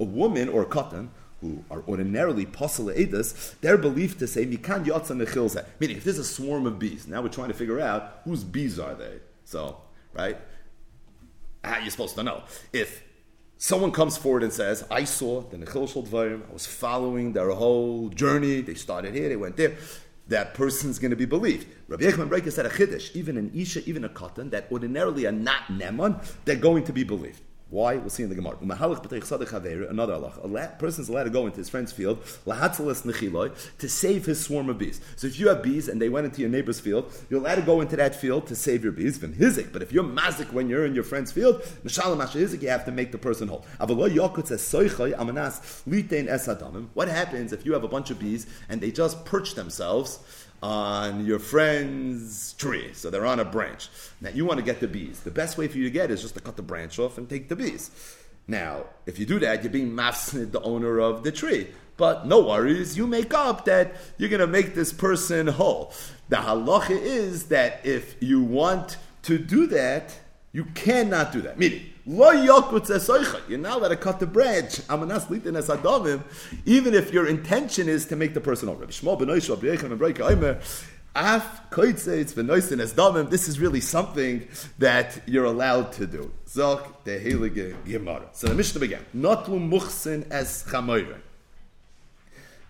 A 0.00 0.04
woman 0.04 0.48
or 0.48 0.62
a 0.62 0.66
cotton 0.66 1.10
who 1.40 1.64
are 1.70 1.82
ordinarily 1.86 2.46
posel 2.46 2.94
edus, 2.94 3.54
they're 3.60 3.78
believed 3.78 4.18
to 4.18 4.26
say 4.26 4.46
mikan 4.46 4.84
yotzan 4.84 5.24
nechilzeh. 5.24 5.64
Meaning, 5.78 5.96
if 5.96 6.04
there's 6.04 6.18
a 6.18 6.24
swarm 6.24 6.66
of 6.66 6.78
bees, 6.78 7.06
now 7.06 7.22
we're 7.22 7.28
trying 7.28 7.48
to 7.48 7.54
figure 7.54 7.80
out 7.80 8.20
whose 8.24 8.44
bees 8.44 8.78
are 8.78 8.94
they. 8.94 9.18
So, 9.44 9.78
right? 10.12 10.38
Ah, 11.64 11.68
How 11.68 11.74
are 11.76 11.80
you 11.82 11.90
supposed 11.90 12.14
to 12.16 12.22
know? 12.22 12.42
If 12.72 13.02
someone 13.58 13.92
comes 13.92 14.16
forward 14.16 14.42
and 14.42 14.52
says, 14.52 14.84
I 14.90 15.04
saw 15.04 15.42
the 15.42 15.58
Nechil 15.58 16.06
Dvarim, 16.08 16.48
I 16.48 16.52
was 16.52 16.66
following 16.66 17.32
their 17.32 17.50
whole 17.50 18.08
journey, 18.08 18.60
they 18.62 18.74
started 18.74 19.14
here, 19.14 19.28
they 19.28 19.36
went 19.36 19.56
there 19.56 19.76
that 20.30 20.54
person's 20.54 20.98
going 20.98 21.10
to 21.10 21.16
be 21.16 21.26
believed. 21.26 21.66
Rabbi 21.88 22.04
Yechman 22.04 22.28
Breika 22.28 22.50
said 22.50 22.64
a 22.64 22.70
chiddush, 22.70 23.14
even 23.14 23.36
an 23.36 23.50
isha, 23.54 23.84
even 23.88 24.04
a 24.04 24.08
cotton 24.08 24.50
that 24.50 24.68
ordinarily 24.72 25.26
are 25.26 25.32
not 25.32 25.64
neman, 25.64 26.24
they're 26.44 26.56
going 26.56 26.84
to 26.84 26.92
be 26.92 27.04
believed. 27.04 27.42
Why? 27.70 27.96
We'll 27.96 28.10
see 28.10 28.24
in 28.24 28.28
the 28.28 28.34
Gemara. 28.34 28.56
Another 28.60 30.14
Allah. 30.14 30.32
A 30.42 30.68
person 30.76 31.02
is 31.02 31.08
allowed 31.08 31.24
to 31.24 31.30
go 31.30 31.46
into 31.46 31.58
his 31.58 31.68
friend's 31.68 31.92
field 31.92 32.18
to 32.44 33.88
save 33.88 34.26
his 34.26 34.40
swarm 34.44 34.68
of 34.68 34.76
bees. 34.76 35.00
So 35.14 35.28
if 35.28 35.38
you 35.38 35.48
have 35.48 35.62
bees 35.62 35.86
and 35.88 36.02
they 36.02 36.08
went 36.08 36.26
into 36.26 36.40
your 36.40 36.50
neighbor's 36.50 36.80
field, 36.80 37.12
you're 37.30 37.38
allowed 37.38 37.54
to 37.54 37.62
go 37.62 37.80
into 37.80 37.94
that 37.94 38.16
field 38.16 38.48
to 38.48 38.56
save 38.56 38.82
your 38.82 38.92
bees. 38.92 39.18
But 39.18 39.82
if 39.82 39.92
you're 39.92 40.02
mazik 40.02 40.52
when 40.52 40.68
you're 40.68 40.84
in 40.84 40.96
your 40.96 41.04
friend's 41.04 41.30
field, 41.30 41.62
you 41.84 42.68
have 42.68 42.84
to 42.84 42.92
make 42.92 43.12
the 43.12 43.18
person 43.18 43.46
whole. 43.46 43.64
What 46.94 47.08
happens 47.08 47.52
if 47.52 47.64
you 47.64 47.72
have 47.72 47.84
a 47.84 47.88
bunch 47.88 48.10
of 48.10 48.18
bees 48.18 48.46
and 48.68 48.80
they 48.80 48.90
just 48.90 49.24
perch 49.24 49.54
themselves 49.54 50.18
on 50.62 51.24
your 51.24 51.38
friend's 51.38 52.52
tree. 52.54 52.92
So 52.92 53.10
they're 53.10 53.26
on 53.26 53.40
a 53.40 53.44
branch. 53.44 53.88
Now 54.20 54.30
you 54.30 54.44
want 54.44 54.58
to 54.58 54.64
get 54.64 54.80
the 54.80 54.88
bees. 54.88 55.20
The 55.20 55.30
best 55.30 55.58
way 55.58 55.68
for 55.68 55.78
you 55.78 55.84
to 55.84 55.90
get 55.90 56.10
is 56.10 56.22
just 56.22 56.34
to 56.34 56.40
cut 56.40 56.56
the 56.56 56.62
branch 56.62 56.98
off 56.98 57.18
and 57.18 57.28
take 57.28 57.48
the 57.48 57.56
bees. 57.56 57.90
Now, 58.46 58.86
if 59.06 59.18
you 59.18 59.26
do 59.26 59.38
that, 59.38 59.62
you're 59.62 59.72
being 59.72 59.92
mafsnid 59.92 60.50
the 60.50 60.60
owner 60.62 60.98
of 60.98 61.22
the 61.22 61.32
tree. 61.32 61.68
But 61.96 62.26
no 62.26 62.40
worries, 62.40 62.96
you 62.96 63.06
make 63.06 63.34
up 63.34 63.66
that 63.66 63.94
you're 64.16 64.30
going 64.30 64.40
to 64.40 64.46
make 64.46 64.74
this 64.74 64.92
person 64.92 65.46
whole. 65.46 65.92
The 66.30 66.36
halacha 66.36 66.90
is 66.90 67.46
that 67.46 67.84
if 67.84 68.16
you 68.20 68.42
want 68.42 68.96
to 69.24 69.38
do 69.38 69.66
that, 69.68 70.18
you 70.52 70.64
cannot 70.64 71.30
do 71.30 71.42
that. 71.42 71.58
Meaning, 71.58 71.90
You're 72.10 73.58
not 73.58 73.78
allowed 73.78 73.88
to 73.88 73.96
cut 73.96 74.18
the 74.18 74.26
branch. 74.26 74.80
Even 76.66 76.94
if 76.94 77.12
your 77.12 77.28
intention 77.28 77.88
is 77.88 78.06
to 78.06 78.16
make 78.16 78.34
the 78.34 78.40
person 78.40 78.68
over. 78.68 78.84
This 83.30 83.48
is 83.48 83.60
really 83.60 83.80
something 83.80 84.48
that 84.78 85.22
you're 85.26 85.44
allowed 85.44 85.92
to 85.92 86.06
do. 86.08 86.32
So 86.46 86.80
the 87.04 88.54
Mishnah 88.56 88.80
began. 88.80 89.06
Notlu 89.14 89.60
muchsin 89.70 90.28
as 90.32 90.64
chamoire. 90.64 91.20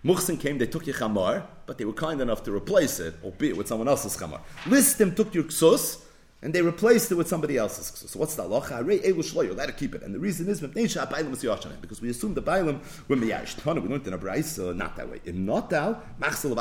Muchsin 0.05 0.39
came, 0.39 0.59
they 0.59 0.67
took 0.67 0.87
your 0.87 0.97
chamar, 0.97 1.47
but 1.65 1.79
they 1.79 1.87
were 1.87 1.95
kind 1.95 2.21
enough 2.21 2.43
to 2.43 2.53
replace 2.55 3.01
it, 3.01 3.15
albeit 3.25 3.57
with 3.57 3.69
someone 3.69 3.89
else's 3.89 4.17
chamar. 4.17 4.41
Listim 4.65 5.15
took 5.17 5.35
your 5.35 5.45
ksus, 5.45 5.99
and 6.43 6.55
they 6.55 6.63
replaced 6.63 7.13
it 7.13 7.17
with 7.17 7.29
somebody 7.29 7.59
else's. 7.59 8.11
So 8.11 8.19
what's 8.19 8.35
the 8.35 8.45
halacha? 8.45 9.45
You're 9.45 9.53
allowed 9.53 9.67
to 9.67 9.73
keep 9.73 9.95
it. 9.95 10.03
And 10.03 10.15
the 10.15 10.19
reason 10.19 10.49
is 10.49 10.61
because 10.61 12.01
we 12.01 12.09
assume 12.09 12.35
the 12.35 12.43
bailam 12.43 12.81
were 13.09 13.17
miyash. 13.17 13.63
We 13.65 13.89
learned 13.89 14.07
in 14.07 14.15
a 14.15 14.19
brayso 14.19 14.75
not 14.75 14.97
that 14.97 15.11
way. 15.11 15.21
In 15.25 15.45
notal, 15.47 16.01
machsel 16.19 16.53
of 16.53 16.59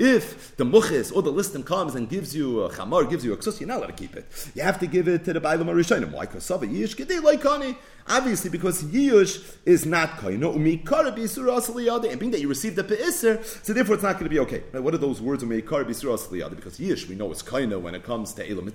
If 0.00 0.56
the 0.56 0.64
muchis 0.64 1.14
or 1.14 1.20
the 1.20 1.30
listim 1.30 1.62
comes 1.62 1.94
and 1.94 2.08
gives 2.08 2.34
you 2.34 2.62
a 2.62 2.70
chamar, 2.70 3.10
gives 3.10 3.22
you 3.22 3.34
a 3.34 3.36
ksus, 3.36 3.60
you're 3.60 3.68
not 3.68 3.80
allowed 3.80 3.88
to 3.88 3.92
keep 3.92 4.16
it. 4.16 4.24
You 4.54 4.62
have 4.62 4.78
to 4.78 4.86
give 4.86 5.08
it 5.08 5.26
to 5.26 5.34
the 5.34 5.42
bailam 5.42 5.66
arishonim. 5.66 6.10
Why? 6.10 6.24
Because 6.24 6.48
yish 6.48 6.96
loikani. 6.96 7.76
Obviously, 8.08 8.48
because 8.48 8.82
yish 8.82 9.56
is 9.66 9.84
not 9.84 10.12
koino, 10.12 10.56
umikara 10.56 11.14
bisura 11.14 11.60
asaliyade, 11.60 12.10
and 12.10 12.18
being 12.18 12.32
that 12.32 12.40
you 12.40 12.48
received 12.48 12.76
the 12.76 12.82
peisser, 12.82 13.44
so 13.62 13.74
therefore 13.74 13.96
it's 13.96 14.02
not 14.02 14.14
going 14.14 14.24
to 14.24 14.30
be 14.30 14.38
okay. 14.38 14.62
Now, 14.72 14.80
what 14.80 14.94
are 14.94 14.98
those 14.98 15.20
words 15.20 15.44
umikara 15.44 15.84
bisura 15.84 16.16
asaliyade? 16.16 16.56
Because 16.56 16.78
yish 16.78 17.06
we 17.06 17.14
know 17.14 17.30
it's 17.30 17.42
koino 17.42 17.78
when 17.78 17.94
it 17.94 18.02
comes 18.02 18.32
to 18.32 18.50
Elam 18.50 18.70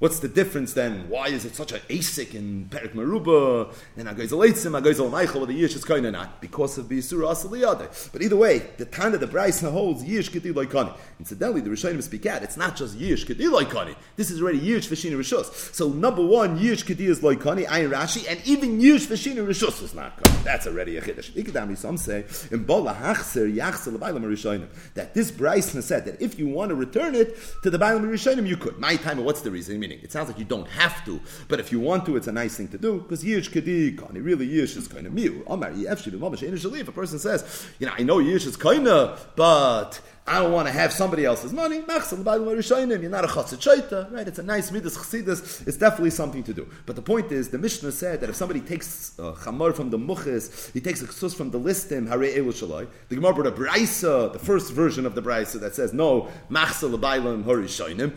What's 0.00 0.20
the 0.20 0.28
difference 0.28 0.72
then? 0.72 1.10
Why 1.10 1.28
is 1.28 1.44
it 1.44 1.54
such 1.54 1.72
an 1.72 1.80
asik 1.90 2.34
in 2.34 2.70
Perik 2.70 2.94
Maruba 2.94 3.70
and 3.98 4.08
Agaizaleitzim, 4.08 4.80
Agaizal 4.80 5.10
whether 5.10 5.52
Yish 5.52 5.76
is 5.76 5.84
kind 5.84 6.06
or 6.06 6.10
not? 6.10 6.40
Because 6.40 6.78
of 6.78 6.88
the 6.88 6.98
Yisura 6.98 7.30
Asaliyade. 7.30 8.10
But 8.10 8.22
either 8.22 8.36
way, 8.36 8.62
the 8.78 8.86
Tana, 8.86 9.18
the 9.18 9.26
Braisa 9.26 9.70
holds 9.70 10.02
Yish 10.02 10.30
Keti 10.30 10.54
Loikani. 10.54 10.96
Incidentally, 11.18 11.60
the 11.60 11.68
Rishonim 11.68 12.02
speak 12.02 12.24
out, 12.24 12.42
it's 12.42 12.56
not 12.56 12.76
just 12.76 12.98
Yish 12.98 13.26
Keti 13.26 13.42
Loikani. 13.42 13.94
This 14.16 14.30
is 14.30 14.40
already 14.40 14.60
Yish 14.60 14.88
Vashina 14.88 15.18
Rishus. 15.18 15.74
So 15.74 15.90
number 15.90 16.24
one, 16.24 16.58
Yish 16.58 16.86
Keti 16.86 17.00
is 17.00 17.20
Loikani, 17.20 17.66
Ayin 17.66 17.90
Rashi, 17.90 18.26
and 18.26 18.40
even 18.46 18.80
Yish 18.80 19.06
Vashina 19.06 19.46
Rishus 19.46 19.82
is 19.82 19.94
not 19.94 20.16
Kani. 20.16 20.44
That's 20.44 20.66
already 20.66 20.96
a 20.96 21.02
Chiddush. 21.02 21.32
Ikadami, 21.32 21.76
some 21.76 21.98
say, 21.98 22.24
in 22.50 22.64
Bola 22.64 22.94
Hachser 22.94 23.54
Yachser 23.54 23.94
Lebailam 23.94 24.24
Rishonim, 24.24 24.68
that 24.94 25.12
this 25.12 25.30
Braisa 25.30 25.82
said 25.82 26.06
that 26.06 26.22
if 26.22 26.38
you 26.38 26.48
want 26.48 26.70
to 26.70 26.74
return 26.74 27.14
it 27.14 27.36
to 27.62 27.68
the 27.68 27.78
Bailam 27.78 28.10
Rishonim, 28.10 28.48
you 28.48 28.56
could. 28.56 28.78
My 28.78 28.96
time, 28.96 29.22
what's 29.22 29.42
the 29.42 29.50
reason? 29.50 29.89
Meaning, 29.90 30.04
it 30.04 30.12
sounds 30.12 30.28
like 30.28 30.38
you 30.38 30.44
don't 30.44 30.68
have 30.68 31.04
to, 31.04 31.20
but 31.48 31.58
if 31.58 31.72
you 31.72 31.80
want 31.80 32.06
to, 32.06 32.16
it's 32.16 32.28
a 32.28 32.32
nice 32.32 32.56
thing 32.56 32.68
to 32.68 32.78
do 32.78 33.00
because 33.00 33.24
yish 33.24 33.52
kadi 33.52 33.96
kani 33.96 34.24
really 34.24 34.46
yish 34.46 34.76
is 34.76 34.86
kind 34.86 35.04
of 35.04 35.12
b'mamash 35.12 36.80
If 36.80 36.88
a 36.88 36.92
person 36.92 37.18
says, 37.18 37.66
you 37.80 37.86
know, 37.88 37.92
I 37.98 38.04
know 38.04 38.18
yish 38.18 38.46
is 38.46 38.56
kind 38.56 38.86
of, 38.86 39.26
but 39.34 40.00
I 40.30 40.38
don't 40.38 40.52
want 40.52 40.68
to 40.68 40.72
have 40.72 40.92
somebody 40.92 41.24
else's 41.24 41.52
money. 41.52 41.78
You're 41.78 41.86
not 41.86 42.04
a 42.04 43.26
chatzit 43.26 44.12
right? 44.12 44.28
It's 44.28 44.38
a 44.38 44.44
nice 44.44 44.70
midas 44.70 44.96
chassidus. 44.96 45.66
It's 45.66 45.76
definitely 45.76 46.10
something 46.10 46.44
to 46.44 46.54
do. 46.54 46.68
But 46.86 46.94
the 46.94 47.02
point 47.02 47.32
is, 47.32 47.48
the 47.48 47.58
Mishnah 47.58 47.90
said 47.90 48.20
that 48.20 48.30
if 48.30 48.36
somebody 48.36 48.60
takes 48.60 49.18
uh, 49.18 49.32
a 49.32 49.32
chamar 49.32 49.74
from 49.74 49.90
the 49.90 49.98
muchis, 49.98 50.72
he 50.72 50.80
takes 50.80 51.02
a 51.02 51.06
ksus 51.06 51.34
from 51.34 51.50
the 51.50 51.58
listim, 51.58 52.06
hare 52.06 52.18
elu 52.18 52.52
shaloi. 52.52 52.86
The 53.08 53.16
Gemara 53.16 53.34
brought 53.34 53.48
a 53.48 53.52
brisa, 53.52 54.32
the 54.32 54.38
first 54.38 54.72
version 54.72 55.04
of 55.04 55.16
the 55.16 55.22
brisa 55.22 55.58
that 55.58 55.74
says 55.74 55.92
no 55.92 56.28
machsel 56.48 56.92
l'baylam 56.92 57.42
horishoinim. 57.42 58.12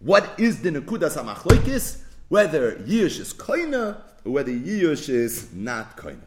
What 0.00 0.40
is 0.40 0.62
the 0.62 0.70
Nekudas 0.70 1.22
HaMachloikis? 1.22 1.98
Whether 2.28 2.76
Yish 2.76 3.20
is 3.20 3.34
koina 3.34 4.00
or 4.24 4.32
whether 4.32 4.50
Yish 4.50 5.10
is 5.10 5.52
not 5.52 5.94
koina. 5.94 6.22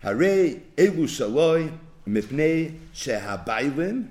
Hare 0.00 0.60
Elu 0.76 1.04
Shaloi 1.04 1.72
Mipnei 2.06 2.78
Shehabaylim 2.94 4.08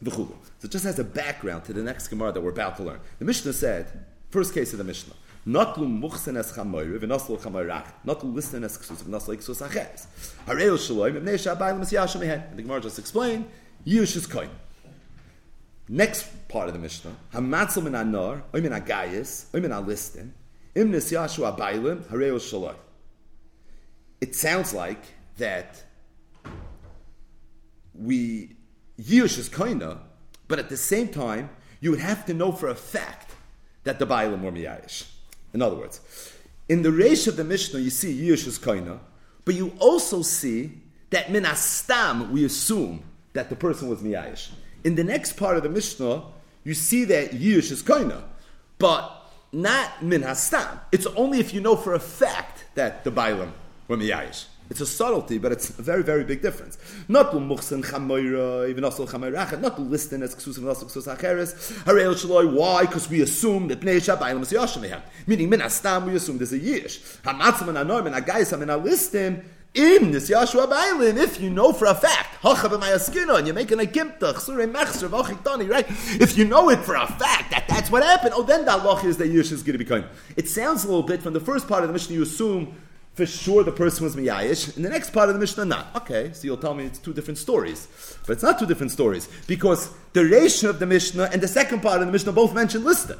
V'chulu. 0.00 0.32
So 0.60 0.68
just 0.68 0.84
as 0.84 1.00
a 1.00 1.04
background 1.04 1.64
to 1.64 1.72
the 1.72 1.82
next 1.82 2.06
Gemara 2.06 2.30
that 2.30 2.40
we're 2.40 2.50
about 2.50 2.76
to 2.76 2.84
learn. 2.84 3.00
The 3.18 3.24
Mishnah 3.24 3.52
said, 3.52 4.06
first 4.30 4.54
case 4.54 4.70
of 4.72 4.78
the 4.78 4.84
Mishnah, 4.84 5.14
Notlu 5.44 5.88
muchsen 5.88 6.38
es 6.38 6.52
chamoyre, 6.52 7.00
v'noslu 7.00 7.40
chamoyrach, 7.40 7.86
notlu 8.06 8.32
listen 8.32 8.62
es 8.62 8.78
ksus, 8.78 9.02
v'noslu 9.02 9.36
ksus 9.38 9.60
aches. 9.60 10.06
Hareo 10.46 10.76
shaloi, 10.76 11.12
mibnei 11.12 11.34
shabaylim 11.34 11.82
es 11.82 11.92
yasham 11.92 12.22
And 12.22 12.56
the 12.56 12.62
Gemara 12.62 12.80
just 12.80 13.00
explained, 13.00 13.48
Yish 13.84 14.14
is 14.14 14.28
koina. 14.28 14.50
Next 15.88 16.48
part 16.48 16.66
of 16.66 16.74
the 16.74 16.80
Mishnah, 16.80 17.14
min 17.32 17.94
oy 18.14 18.60
min 18.60 18.72
agayis, 18.72 19.54
oy 19.54 19.60
min 19.60 19.70
alistin, 19.70 20.32
im 20.74 20.92
hareo 20.92 22.38
shaloi. 22.38 22.74
It 24.20 24.34
sounds 24.34 24.74
like 24.74 25.02
that 25.38 25.82
we 27.94 28.56
yish 29.00 29.38
is 29.38 29.48
kinda, 29.48 30.00
but 30.48 30.58
at 30.58 30.68
the 30.68 30.76
same 30.76 31.08
time, 31.08 31.50
you 31.80 31.90
would 31.90 32.00
have 32.00 32.26
to 32.26 32.34
know 32.34 32.50
for 32.50 32.68
a 32.68 32.74
fact 32.74 33.34
that 33.84 33.98
the 33.98 34.06
Bailim 34.06 34.42
were 34.42 34.50
miyayish. 34.50 35.06
In 35.52 35.62
other 35.62 35.76
words, 35.76 36.00
in 36.68 36.82
the 36.82 36.88
Reish 36.88 37.28
of 37.28 37.36
the 37.36 37.44
Mishnah, 37.44 37.80
you 37.80 37.90
see 37.90 38.28
yish 38.28 38.46
is 38.46 38.58
kinda, 38.58 39.00
but 39.44 39.54
you 39.54 39.72
also 39.78 40.22
see 40.22 40.82
that 41.10 41.30
min 41.30 41.44
astam, 41.44 42.30
we 42.30 42.44
assume 42.44 43.04
that 43.34 43.50
the 43.50 43.56
person 43.56 43.88
was 43.88 44.00
miyayish. 44.00 44.50
In 44.86 44.94
the 44.94 45.02
next 45.02 45.32
part 45.32 45.56
of 45.56 45.64
the 45.64 45.68
Mishnah, 45.68 46.22
you 46.62 46.72
see 46.72 47.04
that 47.06 47.32
Yish 47.32 47.72
is 47.72 47.82
koina, 47.82 48.22
but 48.78 49.32
not 49.50 50.00
min 50.00 50.22
hastam. 50.22 50.78
It's 50.92 51.06
only 51.06 51.40
if 51.40 51.52
you 51.52 51.60
know 51.60 51.74
for 51.74 51.94
a 51.94 51.98
fact 51.98 52.66
that 52.76 53.02
the 53.02 53.10
Bailam 53.10 53.50
were 53.88 53.96
miyayish. 53.96 54.44
It's 54.70 54.80
a 54.80 54.86
subtlety, 54.86 55.38
but 55.38 55.50
it's 55.50 55.70
a 55.70 55.82
very, 55.82 56.04
very 56.04 56.22
big 56.22 56.40
difference. 56.40 56.78
Not 57.08 57.32
to 57.32 57.38
muchsen 57.38 57.84
chamoira, 57.84 58.70
even 58.70 58.84
also 58.84 59.06
chamoirachet, 59.06 59.60
not 59.60 59.74
to 59.74 59.82
listen 59.82 60.22
as 60.22 60.36
ksus 60.36 60.56
and 60.58 60.68
also 60.68 60.86
ksus 60.86 61.12
acheres. 61.12 61.82
Harel 61.82 62.14
shaloi, 62.14 62.52
why? 62.52 62.82
Because 62.82 63.10
we 63.10 63.22
assume 63.22 63.66
that 63.66 63.80
pnei 63.80 63.96
shabayim 63.96 64.40
is 64.42 64.52
yashim 64.52 65.02
Meaning, 65.26 65.50
min 65.50 65.60
astam, 65.60 66.06
we 66.06 66.14
assume 66.14 66.38
there's 66.38 66.52
a 66.52 66.60
yish. 66.60 67.20
Hamatzim 67.22 67.68
and 67.68 67.78
anorm 67.78 68.06
and 68.06 68.14
agayis, 68.14 68.52
and 68.52 68.70
alistim, 68.70 69.42
in 69.76 70.10
this 70.10 70.30
Yashua 70.30 70.70
Bailim, 70.70 71.16
if 71.18 71.40
you 71.40 71.50
know 71.50 71.72
for 71.72 71.86
a 71.86 71.94
fact, 71.94 72.42
and 72.42 73.46
you're 73.46 73.54
making 73.54 73.78
a 73.78 73.84
gimtach, 73.84 75.68
right? 75.68 75.86
If 76.20 76.38
you 76.38 76.44
know 76.46 76.70
it 76.70 76.78
for 76.80 76.94
a 76.94 77.06
fact 77.06 77.50
that 77.50 77.66
that's 77.68 77.90
what 77.90 78.02
happened, 78.02 78.32
oh, 78.34 78.42
then 78.42 78.64
the 78.64 78.70
halach 78.70 79.04
is 79.04 79.18
that 79.18 79.28
Yush 79.28 79.52
is 79.52 79.62
going 79.62 79.74
to 79.74 79.78
be 79.78 79.84
kind. 79.84 80.04
It 80.36 80.48
sounds 80.48 80.84
a 80.84 80.88
little 80.88 81.02
bit 81.02 81.22
from 81.22 81.34
the 81.34 81.40
first 81.40 81.68
part 81.68 81.82
of 81.82 81.88
the 81.88 81.92
Mishnah, 81.92 82.16
you 82.16 82.22
assume 82.22 82.74
for 83.12 83.26
sure 83.26 83.64
the 83.64 83.72
person 83.72 84.04
was 84.04 84.16
miyayish. 84.16 84.76
In 84.76 84.82
the 84.82 84.90
next 84.90 85.10
part 85.10 85.28
of 85.28 85.34
the 85.34 85.40
Mishnah, 85.40 85.64
not. 85.64 85.94
Okay, 85.96 86.32
so 86.32 86.44
you'll 86.44 86.56
tell 86.56 86.74
me 86.74 86.84
it's 86.84 86.98
two 86.98 87.12
different 87.12 87.38
stories. 87.38 87.88
But 88.26 88.34
it's 88.34 88.42
not 88.42 88.58
two 88.58 88.66
different 88.66 88.92
stories, 88.92 89.28
because 89.46 89.90
the 90.14 90.24
ratio 90.24 90.70
of 90.70 90.78
the 90.78 90.86
Mishnah 90.86 91.30
and 91.32 91.42
the 91.42 91.48
second 91.48 91.80
part 91.80 92.00
of 92.00 92.06
the 92.06 92.12
Mishnah 92.12 92.32
both 92.32 92.54
mention 92.54 92.82
listed 92.84 93.18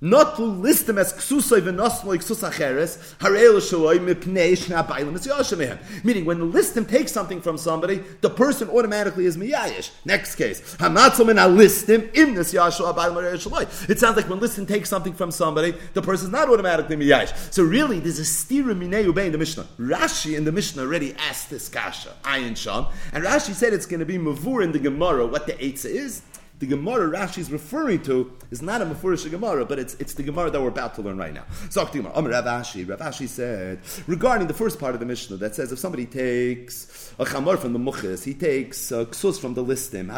not 0.00 0.36
to 0.36 0.44
list 0.44 0.86
them 0.86 0.96
as 0.96 1.12
ksusay 1.12 1.60
v'nosmoi 1.60 2.18
ksus 2.18 2.48
acheres, 2.48 3.16
harel 3.18 3.56
shaloi 3.58 3.98
mipnei 3.98 4.52
shna 4.52 4.86
bailim 4.86 5.16
es 5.16 6.04
Meaning, 6.04 6.24
when 6.24 6.38
the 6.38 6.46
listim 6.46 6.88
takes 6.88 7.10
something 7.10 7.40
from 7.40 7.58
somebody, 7.58 8.02
the 8.20 8.30
person 8.30 8.70
automatically 8.70 9.26
is 9.26 9.36
miyayish. 9.36 9.90
Next 10.04 10.36
case, 10.36 10.76
hamatzom 10.76 11.30
in 11.30 11.38
a 11.38 11.42
listim 11.42 12.12
imnes 12.12 12.54
yashua 12.54 12.94
bailim 12.94 13.34
shaloi. 13.34 13.90
It 13.90 13.98
sounds 13.98 14.16
like 14.16 14.28
when 14.28 14.38
listim 14.38 14.68
takes 14.68 14.88
something 14.88 15.14
from 15.14 15.32
somebody, 15.32 15.74
the 15.94 16.02
person 16.02 16.26
is 16.26 16.32
not 16.32 16.48
automatically 16.48 16.96
miyayish. 16.96 17.52
So 17.52 17.64
really, 17.64 17.98
there's 17.98 18.20
a 18.20 18.22
stira 18.22 18.78
minei 18.78 19.08
in 19.26 19.32
the 19.32 19.38
Mishnah. 19.38 19.66
Rashi 19.80 20.36
in 20.36 20.44
the 20.44 20.52
Mishnah 20.52 20.82
already 20.82 21.14
asked 21.28 21.50
this 21.50 21.68
kasha, 21.68 22.14
ayin 22.22 22.56
sham, 22.56 22.86
and 23.12 23.24
Rashi 23.24 23.52
said 23.52 23.72
it's 23.72 23.86
going 23.86 24.00
to 24.00 24.06
be 24.06 24.16
mavur 24.16 24.62
in 24.62 24.70
the 24.70 24.78
Gemara 24.78 25.26
what 25.26 25.46
the 25.46 25.54
eitzah 25.54 25.86
is. 25.86 26.22
The 26.58 26.66
Gemara 26.66 27.08
Rashi 27.08 27.38
is 27.38 27.52
referring 27.52 28.02
to 28.02 28.32
is 28.50 28.62
not 28.62 28.82
a 28.82 28.86
Mefurish 28.86 29.30
Gemara, 29.30 29.64
but 29.64 29.78
it's, 29.78 29.94
it's 29.94 30.14
the 30.14 30.24
Gemara 30.24 30.50
that 30.50 30.60
we're 30.60 30.68
about 30.68 30.94
to 30.96 31.02
learn 31.02 31.16
right 31.16 31.32
now. 31.32 31.44
So, 31.70 31.84
Gemara, 31.86 32.12
Amr 32.14 32.30
Rav 32.30 32.44
Ashi, 32.44 32.88
Rav 32.88 33.14
said, 33.14 33.80
regarding 34.06 34.48
the 34.48 34.54
first 34.54 34.80
part 34.80 34.94
of 34.94 35.00
the 35.00 35.06
Mishnah 35.06 35.36
that 35.36 35.54
says 35.54 35.70
if 35.70 35.78
somebody 35.78 36.06
takes 36.06 37.14
a 37.18 37.24
chamor 37.24 37.58
from 37.58 37.72
the 37.72 37.78
muchis, 37.78 38.24
he 38.24 38.34
takes 38.34 38.90
a 38.90 39.06
ksus 39.06 39.38
from 39.38 39.54
the 39.54 39.64
listim, 39.64 40.08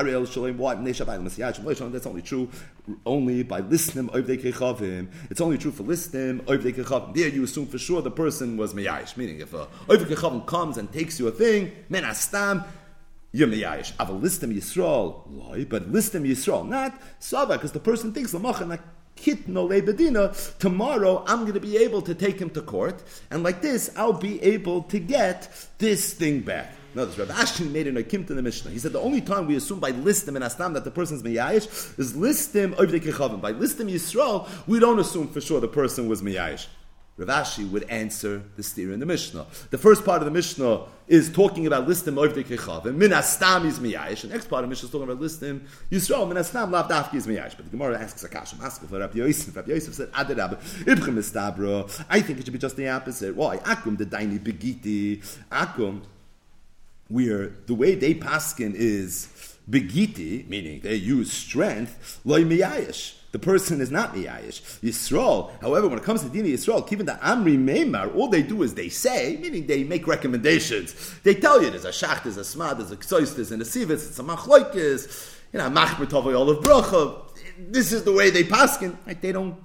that's 1.92 2.06
only 2.06 2.22
true 2.22 2.48
only 3.06 3.42
by 3.42 3.60
listim. 3.60 4.08
It's 5.30 5.40
only 5.40 5.58
true 5.58 5.70
for 5.70 5.82
listim, 5.82 6.40
Kechavim. 6.40 7.14
There 7.14 7.28
you 7.28 7.44
assume 7.44 7.66
for 7.66 7.78
sure 7.78 8.02
the 8.02 8.10
person 8.10 8.56
was 8.56 8.74
Meyayish, 8.74 9.16
meaning 9.16 9.40
if 9.40 9.52
a 9.52 9.66
Kechavim 9.88 10.46
comes 10.46 10.78
and 10.78 10.90
takes 10.92 11.18
you 11.20 11.28
a 11.28 11.30
thing, 11.30 11.72
men 11.88 12.04
meyayish. 13.34 13.92
Aval 13.96 14.20
listim 14.20 14.54
Yisrael, 14.54 15.22
loy, 15.30 15.66
but 15.68 15.90
listim 15.90 16.28
Yisrael, 16.28 16.68
not 16.68 17.00
Sava, 17.18 17.54
because 17.54 17.72
the 17.72 17.80
person 17.80 18.12
thinks 18.12 18.32
Lamachan 18.32 18.78
kit 19.16 19.48
no 19.48 19.68
bedina. 19.68 20.58
Tomorrow 20.58 21.24
I'm 21.26 21.40
going 21.40 21.54
to 21.54 21.60
be 21.60 21.76
able 21.76 22.02
to 22.02 22.14
take 22.14 22.38
him 22.38 22.50
to 22.50 22.62
court, 22.62 23.02
and 23.30 23.42
like 23.42 23.62
this 23.62 23.90
I'll 23.96 24.12
be 24.12 24.42
able 24.42 24.82
to 24.84 24.98
get 24.98 25.68
this 25.78 26.14
thing 26.14 26.40
back. 26.40 26.74
No, 26.92 27.06
this 27.06 27.16
Rav 27.18 27.28
Ashi 27.28 27.70
made 27.70 27.86
an 27.86 27.96
akim 27.96 28.24
to 28.26 28.34
the 28.34 28.42
Mishnah. 28.42 28.72
He 28.72 28.78
said 28.78 28.92
the 28.92 29.00
only 29.00 29.20
time 29.20 29.46
we 29.46 29.54
assume 29.54 29.78
by 29.78 29.92
listim 29.92 30.34
and 30.34 30.44
astam 30.44 30.74
that 30.74 30.82
the 30.84 30.90
person's 30.90 31.22
meyayish 31.22 31.98
is 32.00 32.14
listim 32.14 32.74
over 32.74 33.36
By 33.36 33.52
listim 33.52 33.88
Yisrael, 33.88 34.48
we 34.66 34.80
don't 34.80 34.98
assume 34.98 35.28
for 35.28 35.40
sure 35.40 35.60
the 35.60 35.68
person 35.68 36.08
was 36.08 36.20
meyayish. 36.20 36.66
Rav 37.20 37.44
Ashi 37.44 37.70
would 37.70 37.84
answer 37.90 38.42
the 38.56 38.62
steer 38.62 38.92
in 38.92 39.00
the 39.00 39.06
Mishnah. 39.06 39.46
The 39.70 39.76
first 39.76 40.06
part 40.06 40.22
of 40.22 40.24
the 40.24 40.30
Mishnah 40.30 40.84
is 41.06 41.30
talking 41.30 41.66
about 41.66 41.86
listim 41.86 42.14
oivdei 42.14 42.44
kechavim. 42.44 42.94
Min 42.94 43.10
astam 43.10 43.66
is 43.66 43.78
miyayish. 43.78 44.22
The 44.22 44.28
next 44.28 44.46
part 44.46 44.64
of 44.64 44.68
the 44.68 44.70
Mishnah 44.70 44.86
is 44.86 44.92
talking 44.92 45.10
about 45.10 45.22
listim 45.22 45.60
Yisrael. 45.90 46.26
Min 46.26 46.38
astam 46.38 46.70
lav 46.70 47.14
is 47.14 47.26
miyayish. 47.26 47.56
But 47.56 47.66
the 47.66 47.70
Gemara 47.76 48.00
asks 48.00 48.24
a 48.24 48.28
kasha. 48.28 48.56
Ask 48.62 48.82
for 48.86 48.98
Rabbi 48.98 49.18
Yosef. 49.18 49.54
Rabbi 49.54 49.72
Yosef 49.72 49.94
said, 49.94 50.10
Adarab, 50.12 50.62
ibchem 50.84 51.16
estabra. 51.16 52.04
I 52.08 52.22
think 52.22 52.38
it 52.38 52.46
should 52.46 52.54
be 52.54 52.58
just 52.58 52.76
the 52.76 52.88
opposite. 52.88 53.36
Why? 53.36 53.58
Akum 53.58 53.98
the 53.98 54.06
daini 54.06 54.38
begiti. 54.38 55.22
Akum, 55.50 56.00
where 57.08 57.48
the 57.66 57.74
way 57.74 57.96
they 57.96 58.14
paskin 58.14 58.72
is 58.74 59.58
begiti, 59.68 60.48
meaning 60.48 60.80
they 60.80 60.94
use 60.94 61.30
strength, 61.30 62.20
loy 62.24 62.44
miyayish 62.44 63.19
the 63.32 63.38
person 63.38 63.80
is 63.80 63.90
not 63.90 64.14
Miyayish. 64.14 64.80
Yisrael, 64.80 65.52
however, 65.60 65.88
when 65.88 65.98
it 65.98 66.04
comes 66.04 66.22
to 66.22 66.28
Dina 66.28 66.48
Yisrael, 66.48 66.88
given 66.88 67.06
the 67.06 67.12
Amri 67.22 67.56
Meimar, 67.56 68.14
all 68.14 68.28
they 68.28 68.42
do 68.42 68.62
is 68.62 68.74
they 68.74 68.88
say, 68.88 69.38
meaning 69.40 69.66
they 69.66 69.84
make 69.84 70.06
recommendations. 70.06 70.94
They 71.22 71.34
tell 71.34 71.62
you 71.62 71.70
there's 71.70 71.84
a 71.84 71.90
Shach, 71.90 72.24
there's 72.24 72.36
a 72.36 72.40
Smad, 72.40 72.78
there's 72.78 72.90
a 72.90 72.96
Ksois, 72.96 73.36
there's 73.36 73.52
an 73.52 73.60
Asivitz, 73.60 74.08
it's 74.08 74.18
a 74.18 74.22
Machloikis, 74.22 75.36
you 75.52 75.58
know, 75.58 75.70
Machmer 75.70 76.06
Tovay 76.06 76.34
Olav. 76.34 77.32
This 77.58 77.92
is 77.92 78.04
the 78.04 78.12
way 78.12 78.30
they 78.30 78.44
paskin. 78.44 78.96
Right? 79.06 79.20
They 79.20 79.32
don't 79.32 79.56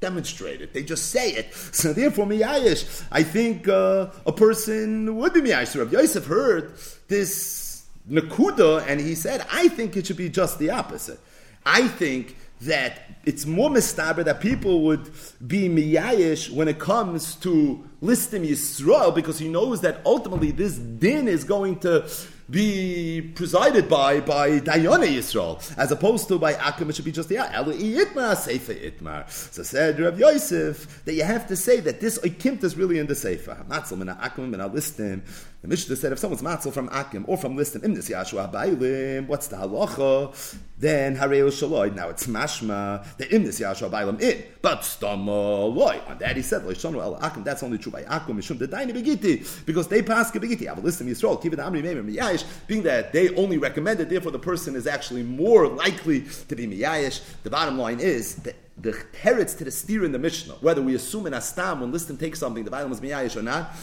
demonstrate 0.00 0.60
it. 0.60 0.72
They 0.72 0.82
just 0.82 1.10
say 1.10 1.30
it. 1.30 1.54
So 1.54 1.92
therefore, 1.92 2.26
Miyayish, 2.26 3.04
I 3.10 3.22
think 3.22 3.68
uh, 3.68 4.10
a 4.26 4.32
person 4.32 5.16
would 5.16 5.32
be 5.32 5.40
Miyayish. 5.40 5.78
Rabbi 5.78 5.92
Yosef 5.92 6.26
heard 6.26 6.74
this 7.08 7.86
Nakuda, 8.08 8.84
and 8.86 9.00
he 9.00 9.14
said, 9.14 9.46
I 9.52 9.68
think 9.68 9.96
it 9.96 10.06
should 10.06 10.16
be 10.16 10.28
just 10.28 10.58
the 10.58 10.70
opposite. 10.70 11.18
I 11.64 11.88
think 11.88 12.36
that 12.62 13.02
it's 13.24 13.44
more 13.44 13.68
mistaber 13.68 14.24
that 14.24 14.40
people 14.40 14.82
would 14.82 15.10
be 15.46 15.68
miyayish 15.68 16.50
when 16.50 16.68
it 16.68 16.78
comes 16.78 17.34
to 17.36 17.86
listim 18.02 18.48
Yisrael 18.48 19.14
because 19.14 19.38
he 19.38 19.48
knows 19.48 19.80
that 19.82 20.00
ultimately 20.06 20.50
this 20.50 20.78
din 20.78 21.28
is 21.28 21.44
going 21.44 21.78
to 21.80 22.08
be 22.48 23.32
presided 23.34 23.88
by 23.88 24.20
by 24.20 24.60
Dayana 24.60 25.06
Yisrael, 25.06 25.60
as 25.76 25.90
opposed 25.90 26.28
to 26.28 26.38
by 26.38 26.52
Akim, 26.52 26.88
it 26.88 26.94
should 26.94 27.04
be 27.04 27.10
just 27.10 27.28
the 27.28 27.36
Itmar, 27.36 28.36
Sefer 28.36 28.74
Itmar. 28.74 29.28
So 29.28 29.62
said 29.64 29.98
Rav 29.98 30.18
Yosef 30.18 31.04
that 31.04 31.14
you 31.14 31.24
have 31.24 31.48
to 31.48 31.56
say 31.56 31.80
that 31.80 32.00
this 32.00 32.18
Oikimt 32.20 32.62
is 32.62 32.76
really 32.76 32.98
in 32.98 33.06
the 33.06 33.16
Sefer. 33.16 33.64
Matzel 33.68 34.16
Akim 34.22 34.50
min 34.50 34.60
Listim. 34.60 35.22
The 35.66 35.70
Mishnah 35.70 35.96
said 35.96 36.12
if 36.12 36.20
someone's 36.20 36.42
matzel 36.42 36.72
from 36.72 36.88
Akim 36.92 37.24
or 37.26 37.36
from 37.36 37.56
Listim, 37.56 37.82
in 37.82 37.92
this 37.92 38.08
Yashua 38.08 38.52
Bailim, 38.52 39.26
what's 39.26 39.48
the 39.48 39.56
halacha? 39.56 40.60
Then 40.78 41.16
Hareo 41.16 41.48
Shaloi. 41.48 41.92
Now 41.92 42.08
it's 42.08 42.28
mashma 42.28 43.04
the 43.16 43.34
in 43.34 43.42
this 43.42 43.58
Yashua 43.58 43.90
Bailim 43.90 44.20
in, 44.20 44.44
but 44.62 44.82
Stama 44.82 45.74
Loi. 45.74 46.00
On 46.06 46.18
that 46.18 46.36
he 46.36 46.42
said 46.42 46.62
Loishanu 46.62 47.02
El 47.02 47.16
Akim. 47.16 47.42
That's 47.42 47.64
only 47.64 47.78
true 47.78 47.90
by 47.90 48.02
Akim 48.02 48.38
Mishum 48.38 48.60
the 48.60 48.68
Daini 48.68 48.92
Begiti 48.92 49.66
because 49.66 49.88
they 49.88 50.02
pass 50.02 50.30
Begiti. 50.30 50.68
Have 50.68 50.78
a 50.78 50.82
Listim 50.82 51.08
Yisrael. 51.08 51.42
Keep 51.42 51.54
it 51.54 51.58
Amri 51.58 51.82
Meimim 51.82 52.14
Miyayish. 52.14 52.44
Being 52.68 52.84
that 52.84 53.12
they 53.12 53.34
only 53.34 53.58
recommend 53.58 53.98
it, 53.98 54.08
therefore 54.08 54.30
the 54.30 54.38
person 54.38 54.76
is 54.76 54.86
actually 54.86 55.24
more 55.24 55.66
likely 55.66 56.26
to 56.46 56.54
be 56.54 56.68
Miyayish. 56.68 57.22
The 57.42 57.50
bottom 57.50 57.76
line 57.76 57.98
is 57.98 58.36
that 58.36 58.54
the 58.78 58.92
teretz 58.92 59.56
to 59.56 59.64
the 59.64 59.70
steer 59.70 60.04
in 60.04 60.12
the 60.12 60.18
Mishnah, 60.18 60.54
whether 60.60 60.82
we 60.82 60.94
assume 60.94 61.26
in 61.26 61.32
Astam 61.32 61.80
when 61.80 61.92
Listim 61.92 62.20
takes 62.20 62.38
something, 62.38 62.62
the 62.62 62.70
Bailam 62.70 62.92
is 62.92 63.00
Miyayish 63.00 63.34
or 63.34 63.42
not, 63.42 63.74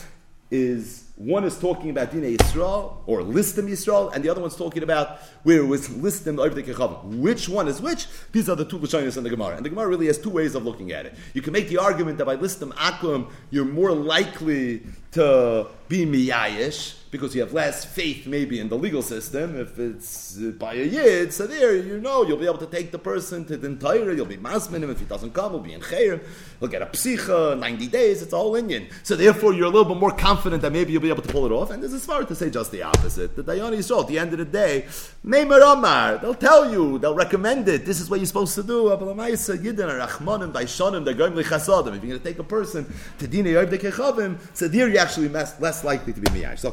is 0.54 1.04
one 1.16 1.44
is 1.44 1.60
talking 1.60 1.90
about 1.90 2.12
Dina 2.12 2.28
Yisrael 2.28 2.98
or 3.08 3.22
Listim 3.22 3.68
Yisrael, 3.68 4.14
and 4.14 4.24
the 4.24 4.30
other 4.30 4.40
one's 4.40 4.56
talking 4.56 4.84
about 4.84 5.20
where 5.44 5.58
it 5.58 5.66
was 5.66 5.90
Listim 5.90 6.40
over 6.40 6.54
the 6.54 6.62
Kechavim. 6.62 7.20
Which 7.20 7.50
one 7.50 7.68
is 7.68 7.82
which? 7.82 8.08
These 8.32 8.50
are 8.50 8.56
the 8.56 8.66
two 8.66 8.78
Lashonis 8.78 9.18
in 9.18 9.24
the 9.24 9.30
Gemara. 9.30 9.56
And 9.58 9.66
the 9.66 9.70
Gemara 9.70 9.88
really 9.88 10.08
has 10.08 10.18
two 10.20 10.30
ways 10.30 10.54
of 10.54 10.64
looking 10.64 10.92
at 10.92 11.08
it. 11.08 11.16
You 11.34 11.42
can 11.42 11.54
make 11.54 11.70
the 11.70 11.78
argument 11.80 12.20
that 12.20 12.26
by 12.26 12.38
Listim 12.38 12.72
Akum, 12.74 13.32
you're 13.50 13.66
more 13.66 13.92
likely 13.92 14.84
to 15.12 15.68
be 15.88 16.06
Miyayish, 16.06 16.96
because 17.14 17.34
you 17.34 17.40
have 17.40 17.54
less 17.54 17.86
faith 17.86 18.28
maybe 18.28 18.60
in 18.60 18.68
the 18.68 18.78
legal 18.78 19.02
system. 19.02 19.56
If 19.58 19.80
it's 19.80 20.38
uh, 20.38 20.52
by 20.60 20.74
a 20.74 20.84
yid, 20.84 21.32
so 21.32 21.48
there 21.48 21.76
you 21.78 22.02
know 22.02 22.26
you'll 22.26 22.44
be 22.46 22.46
able 22.46 22.58
to 22.58 22.66
take 22.68 22.92
the 22.92 23.00
person 23.00 23.46
to 23.46 23.56
the 23.56 23.68
entire. 23.68 24.12
You'll 24.12 24.26
be 24.26 24.36
masmin 24.38 24.84
him 24.84 24.90
if 24.90 25.00
he 25.00 25.06
doesn't 25.06 25.34
come. 25.34 25.52
He'll 25.54 25.62
be 25.62 25.74
in 25.74 25.80
chayrim. 25.80 26.22
He'll 26.60 26.68
get 26.68 26.82
a 26.82 26.88
psicha 26.88 27.58
ninety 27.58 27.88
days. 27.88 28.22
It's 28.22 28.34
all 28.34 28.56
Indian. 28.56 28.90
So 29.04 29.16
therefore, 29.16 29.54
you're 29.54 29.68
a 29.68 29.70
little 29.70 29.86
bit 29.86 29.98
more 29.98 30.12
confident 30.12 30.62
that 30.64 30.74
maybe 30.74 30.92
you'll 30.92 31.02
be 31.02 31.10
able 31.10 31.22
to 31.22 31.32
pull 31.32 31.46
it 31.46 31.52
off. 31.52 31.70
And 31.70 31.82
this 31.82 31.94
is 31.94 32.04
far 32.06 32.24
to 32.26 32.36
say 32.36 32.50
just 32.50 32.72
the 32.72 32.84
opposite. 32.84 33.36
The 33.36 33.44
Dayan 33.44 33.72
Yisrael, 33.72 34.02
at 34.02 34.08
the 34.08 34.20
end 34.20 34.34
of 34.34 34.40
the 34.40 34.46
day, 34.46 34.86
Neimer 35.26 35.62
Omar, 35.62 36.18
they'll 36.18 36.34
tell 36.34 36.72
you, 36.72 36.98
they'll 37.00 37.16
recommend 37.16 37.70
it. 37.70 37.86
This 37.86 38.02
is 38.02 38.10
what 38.10 38.20
you're 38.20 38.26
supposed 38.26 38.56
to 38.56 38.64
do. 38.64 38.92
If 38.92 39.00
you're 39.00 39.16
going 39.16 39.28
to 42.20 42.20
take 42.20 42.40
a 42.40 42.44
person 42.44 42.94
to 43.20 43.28
Dina 43.28 43.50
Yerb 43.50 43.74
so 44.54 44.68
there 44.68 44.88
you're 44.88 45.02
actually 45.02 45.30
less 45.30 45.84
likely 45.84 46.14
to 46.14 46.22
be 46.22 46.28
miyash. 46.32 46.64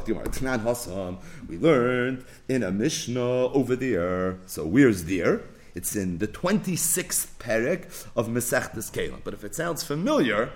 We 1.47 1.57
learned 1.57 2.25
in 2.47 2.63
a 2.63 2.71
Mishnah 2.71 3.47
over 3.53 3.75
there. 3.75 4.37
So 4.45 4.65
where's 4.65 5.03
there? 5.05 5.41
It's 5.73 5.95
in 5.95 6.17
the 6.17 6.27
26th 6.27 7.27
parak 7.39 7.85
of 8.15 8.27
Masechtas 8.27 8.91
Kalim. 8.91 9.21
But 9.23 9.33
if 9.33 9.43
it 9.43 9.55
sounds 9.55 9.83
familiar, 9.83 10.51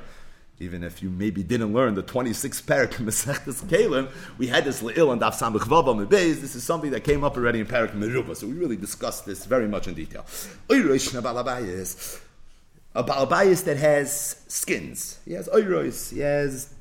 even 0.60 0.84
if 0.84 1.02
you 1.02 1.10
maybe 1.10 1.42
didn't 1.42 1.74
learn 1.74 1.96
the 1.96 2.04
26th 2.04 2.64
parak 2.64 3.00
of 3.00 3.06
Masechtas 3.06 3.64
Kalim, 3.66 4.10
we 4.38 4.48
had 4.48 4.66
this 4.66 4.82
le'il 4.82 5.12
and 5.14 5.22
daf 5.22 5.34
samach 5.34 5.68
vavam 5.68 6.10
This 6.10 6.54
is 6.56 6.64
something 6.64 6.92
that 6.92 7.06
came 7.06 7.24
up 7.24 7.38
already 7.38 7.62
in 7.62 7.66
parak 7.66 7.94
Meruba. 7.94 8.36
So 8.36 8.48
we 8.48 8.54
really 8.54 8.76
discussed 8.76 9.26
this 9.26 9.46
very 9.46 9.68
much 9.68 9.88
in 9.88 9.94
detail. 9.94 10.26
A 12.98 13.04
balabayis 13.04 13.64
that 13.66 13.76
has 13.76 14.42
skins. 14.48 15.20
He 15.26 15.34
has 15.34 15.50
oiros. 15.50 16.14
He 16.14 16.20
has 16.20 16.74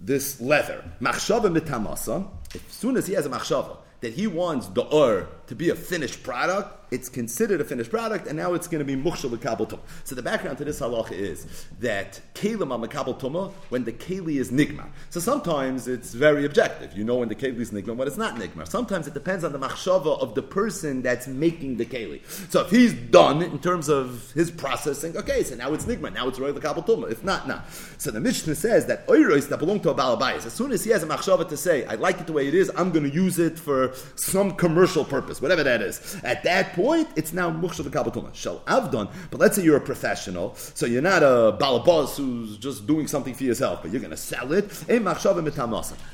this 0.00 0.40
leather. 0.40 0.84
Machshava 1.00 1.54
mitamasa. 1.54 2.28
As 2.54 2.60
soon 2.68 2.96
as 2.96 3.06
he 3.06 3.14
has 3.14 3.26
a 3.26 3.28
machshava 3.28 3.76
that 4.00 4.14
he 4.14 4.26
wants 4.26 4.66
the 4.68 4.84
ur 4.94 5.28
to 5.50 5.56
be 5.56 5.68
a 5.68 5.74
finished 5.74 6.22
product, 6.22 6.80
it's 6.92 7.08
considered 7.08 7.60
a 7.60 7.64
finished 7.64 7.90
product, 7.90 8.28
and 8.28 8.36
now 8.36 8.54
it's 8.54 8.68
going 8.68 8.78
to 8.78 8.84
be 8.84 9.00
mukhshal 9.00 9.40
kabel. 9.40 9.80
So 10.04 10.14
the 10.14 10.22
background 10.22 10.58
to 10.58 10.64
this 10.64 10.80
halacha 10.80 11.10
is 11.10 11.66
that 11.80 12.20
kelim 12.34 12.72
on 12.72 12.80
tuma 13.14 13.52
when 13.68 13.82
the 13.82 13.92
keli 13.92 14.36
is 14.36 14.52
nigma. 14.52 14.86
So 15.10 15.18
sometimes 15.18 15.88
it's 15.88 16.14
very 16.14 16.44
objective. 16.44 16.96
You 16.96 17.02
know 17.02 17.16
when 17.16 17.28
the 17.28 17.34
keli 17.34 17.58
is 17.58 17.72
nigma, 17.72 17.96
when 17.96 18.06
it's 18.06 18.16
not 18.16 18.36
nigma. 18.36 18.68
Sometimes 18.68 19.08
it 19.08 19.14
depends 19.14 19.42
on 19.42 19.52
the 19.52 19.58
machshava 19.58 20.20
of 20.20 20.36
the 20.36 20.42
person 20.42 21.02
that's 21.02 21.26
making 21.26 21.76
the 21.76 21.84
keli. 21.84 22.20
So 22.50 22.60
if 22.62 22.70
he's 22.70 22.92
done 22.92 23.42
in 23.42 23.58
terms 23.58 23.88
of 23.88 24.30
his 24.32 24.52
processing, 24.52 25.16
okay, 25.16 25.42
so 25.42 25.56
now 25.56 25.72
it's 25.72 25.86
nigma. 25.86 26.12
Now 26.12 26.28
it's 26.28 26.38
roy 26.38 26.52
the 26.52 26.60
kabel 26.60 26.84
tuma. 26.84 27.10
If 27.10 27.24
not, 27.24 27.48
now. 27.48 27.64
So 27.98 28.12
the 28.12 28.20
Mishnah 28.20 28.54
says 28.54 28.86
that 28.86 29.06
oiros 29.08 29.48
that 29.48 29.58
belong 29.58 29.80
to 29.80 29.90
a 29.90 29.94
balabayas. 29.94 30.46
As 30.46 30.52
soon 30.52 30.70
as 30.70 30.84
he 30.84 30.90
has 30.90 31.02
a 31.02 31.06
machshava 31.06 31.48
to 31.48 31.56
say, 31.56 31.84
I 31.86 31.96
like 31.96 32.20
it 32.20 32.26
the 32.28 32.32
way 32.32 32.46
it 32.46 32.54
is, 32.54 32.70
I'm 32.76 32.92
going 32.92 33.08
to 33.08 33.14
use 33.14 33.40
it 33.40 33.58
for 33.58 33.92
some 34.16 34.52
commercial 34.52 35.04
purpose, 35.04 35.39
whatever 35.40 35.62
that 35.62 35.82
is. 35.82 36.20
At 36.22 36.42
that 36.44 36.72
point, 36.74 37.08
it's 37.16 37.32
now 37.32 37.50
mukhshav 37.50 37.86
kabbatuma. 37.86 38.34
Shall 38.34 38.60
avdon. 38.60 39.10
But 39.30 39.40
let's 39.40 39.56
say 39.56 39.62
you're 39.62 39.76
a 39.76 39.80
professional, 39.80 40.54
so 40.54 40.86
you're 40.86 41.02
not 41.02 41.22
a 41.22 41.56
balabas 41.58 42.16
who's 42.16 42.56
just 42.58 42.86
doing 42.86 43.06
something 43.06 43.34
for 43.34 43.44
yourself, 43.44 43.82
but 43.82 43.90
you're 43.90 44.00
going 44.00 44.10
to 44.10 44.16
sell 44.16 44.52
it. 44.52 44.68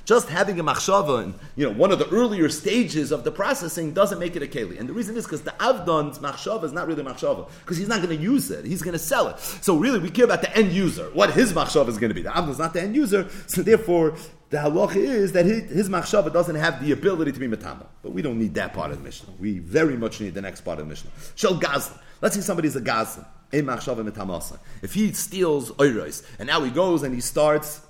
Just 0.04 0.28
having 0.28 0.60
a 0.60 0.64
machshava, 0.64 1.24
in, 1.24 1.34
you 1.56 1.66
know, 1.66 1.72
one 1.72 1.92
of 1.92 1.98
the 1.98 2.08
earlier 2.10 2.48
stages 2.48 3.12
of 3.12 3.24
the 3.24 3.30
processing 3.30 3.92
doesn't 3.92 4.18
make 4.18 4.36
it 4.36 4.42
a 4.42 4.46
keli. 4.46 4.78
And 4.78 4.88
the 4.88 4.92
reason 4.92 5.16
is 5.16 5.24
because 5.24 5.42
the 5.42 5.52
avdon's 5.52 6.18
machshava 6.18 6.64
is 6.64 6.72
not 6.72 6.86
really 6.86 7.02
machshava, 7.02 7.48
because 7.60 7.76
he's 7.76 7.88
not 7.88 8.02
going 8.02 8.16
to 8.16 8.22
use 8.22 8.50
it. 8.50 8.64
He's 8.64 8.82
going 8.82 8.92
to 8.92 8.98
sell 8.98 9.28
it. 9.28 9.38
So 9.40 9.76
really, 9.76 9.98
we 9.98 10.10
care 10.10 10.24
about 10.24 10.42
the 10.42 10.56
end 10.56 10.72
user, 10.72 11.10
what 11.12 11.32
his 11.32 11.52
machshava 11.52 11.88
is 11.88 11.98
going 11.98 12.10
to 12.10 12.14
be. 12.14 12.22
The 12.22 12.30
avdon's 12.30 12.58
not 12.58 12.72
the 12.72 12.82
end 12.82 12.94
user, 12.96 13.28
so 13.46 13.62
therefore 13.62 14.14
the 14.50 14.58
halacha 14.58 14.96
is 14.96 15.32
that 15.32 15.44
his, 15.44 15.70
his 15.70 15.88
machshava 15.88 16.32
doesn't 16.32 16.56
have 16.56 16.84
the 16.84 16.92
ability 16.92 17.32
to 17.32 17.40
be 17.40 17.48
matama. 17.48 17.86
But 18.02 18.12
we 18.12 18.22
don't 18.22 18.38
need 18.38 18.54
that 18.54 18.72
part 18.74 18.90
of 18.92 18.98
the 18.98 19.04
Mishnah. 19.04 19.32
We 19.38 19.58
very 19.58 19.96
much 19.96 20.20
need 20.20 20.34
the 20.34 20.42
next 20.42 20.60
part 20.60 20.78
of 20.78 20.86
the 20.86 20.88
Mishnah. 20.88 21.10
Shel 21.34 21.58
gazlan. 21.58 21.98
Let's 22.20 22.34
say 22.34 22.40
somebody's 22.40 22.76
a 22.76 22.80
gazlan. 22.80 23.26
If 23.52 24.94
he 24.94 25.12
steals 25.12 25.70
oiros, 25.72 26.26
and 26.38 26.48
now 26.48 26.62
he 26.62 26.70
goes 26.70 27.02
and 27.04 27.14
he 27.14 27.20
starts 27.20 27.80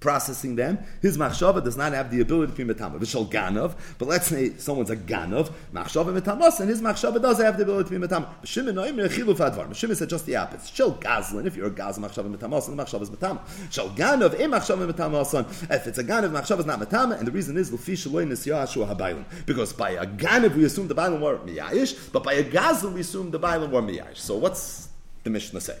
processing 0.00 0.56
them, 0.56 0.78
his 1.02 1.18
machshava 1.18 1.62
does 1.62 1.76
not 1.76 1.92
have 1.92 2.10
the 2.10 2.20
ability 2.20 2.52
to 2.52 2.64
be 2.64 2.72
metama. 2.72 2.98
V'shal 2.98 3.30
ganav, 3.30 3.74
but 3.98 4.06
let's 4.06 4.28
say 4.28 4.56
someone's 4.56 4.90
a 4.90 4.96
ganav, 4.96 5.50
machshava 5.72 6.18
metamas, 6.18 6.60
and 6.60 6.68
his 6.68 6.80
machshava 6.80 7.20
does 7.20 7.38
have 7.38 7.56
the 7.56 7.64
ability 7.64 7.88
to 7.90 7.98
be 7.98 8.06
metama. 8.06 8.28
Shimon 8.44 8.76
noim 8.76 8.96
chiluf 9.08 9.38
advar. 9.38 9.74
Shimon 9.74 9.96
said 9.96 10.08
just 10.08 10.26
the 10.26 10.36
opposite. 10.36 10.74
Shal 10.74 10.92
gazlin, 10.92 11.46
if 11.46 11.56
you're 11.56 11.66
a 11.66 11.70
gaz, 11.70 11.98
machshava 11.98 12.34
metamas, 12.34 12.68
and 12.68 12.78
machshava 12.78 13.02
is 13.02 13.10
metama. 13.10 13.40
Shal 13.70 13.90
ganav, 13.90 14.34
a 14.34 14.36
machshava 14.36 14.90
metamasan. 14.90 15.70
If 15.70 15.86
it's 15.86 15.98
a 15.98 16.04
ganav, 16.04 16.30
machshava 16.30 16.60
is 16.60 16.66
not 16.66 16.80
metama, 16.80 17.18
and 17.18 17.26
the 17.26 17.32
reason 17.32 17.56
is 17.56 17.72
l'fi 17.72 17.94
shaloi 17.94 18.26
nisyashu 18.26 18.86
habaylim. 18.88 19.24
Because 19.46 19.72
by 19.72 19.90
a 19.90 20.06
ganav 20.06 20.54
we 20.54 20.64
assume 20.64 20.88
the 20.88 20.94
baylim 20.94 21.20
were 21.20 21.38
miyayish, 21.38 22.12
but 22.12 22.22
by 22.22 22.34
a 22.34 22.44
gazl 22.44 22.92
we 22.92 23.00
assume 23.00 23.30
the 23.30 23.40
baylim 23.40 23.70
were 23.70 23.82
miyayish. 23.82 24.18
So 24.18 24.36
what's 24.36 24.88
the 25.24 25.30
Mishnah 25.30 25.60
say? 25.60 25.76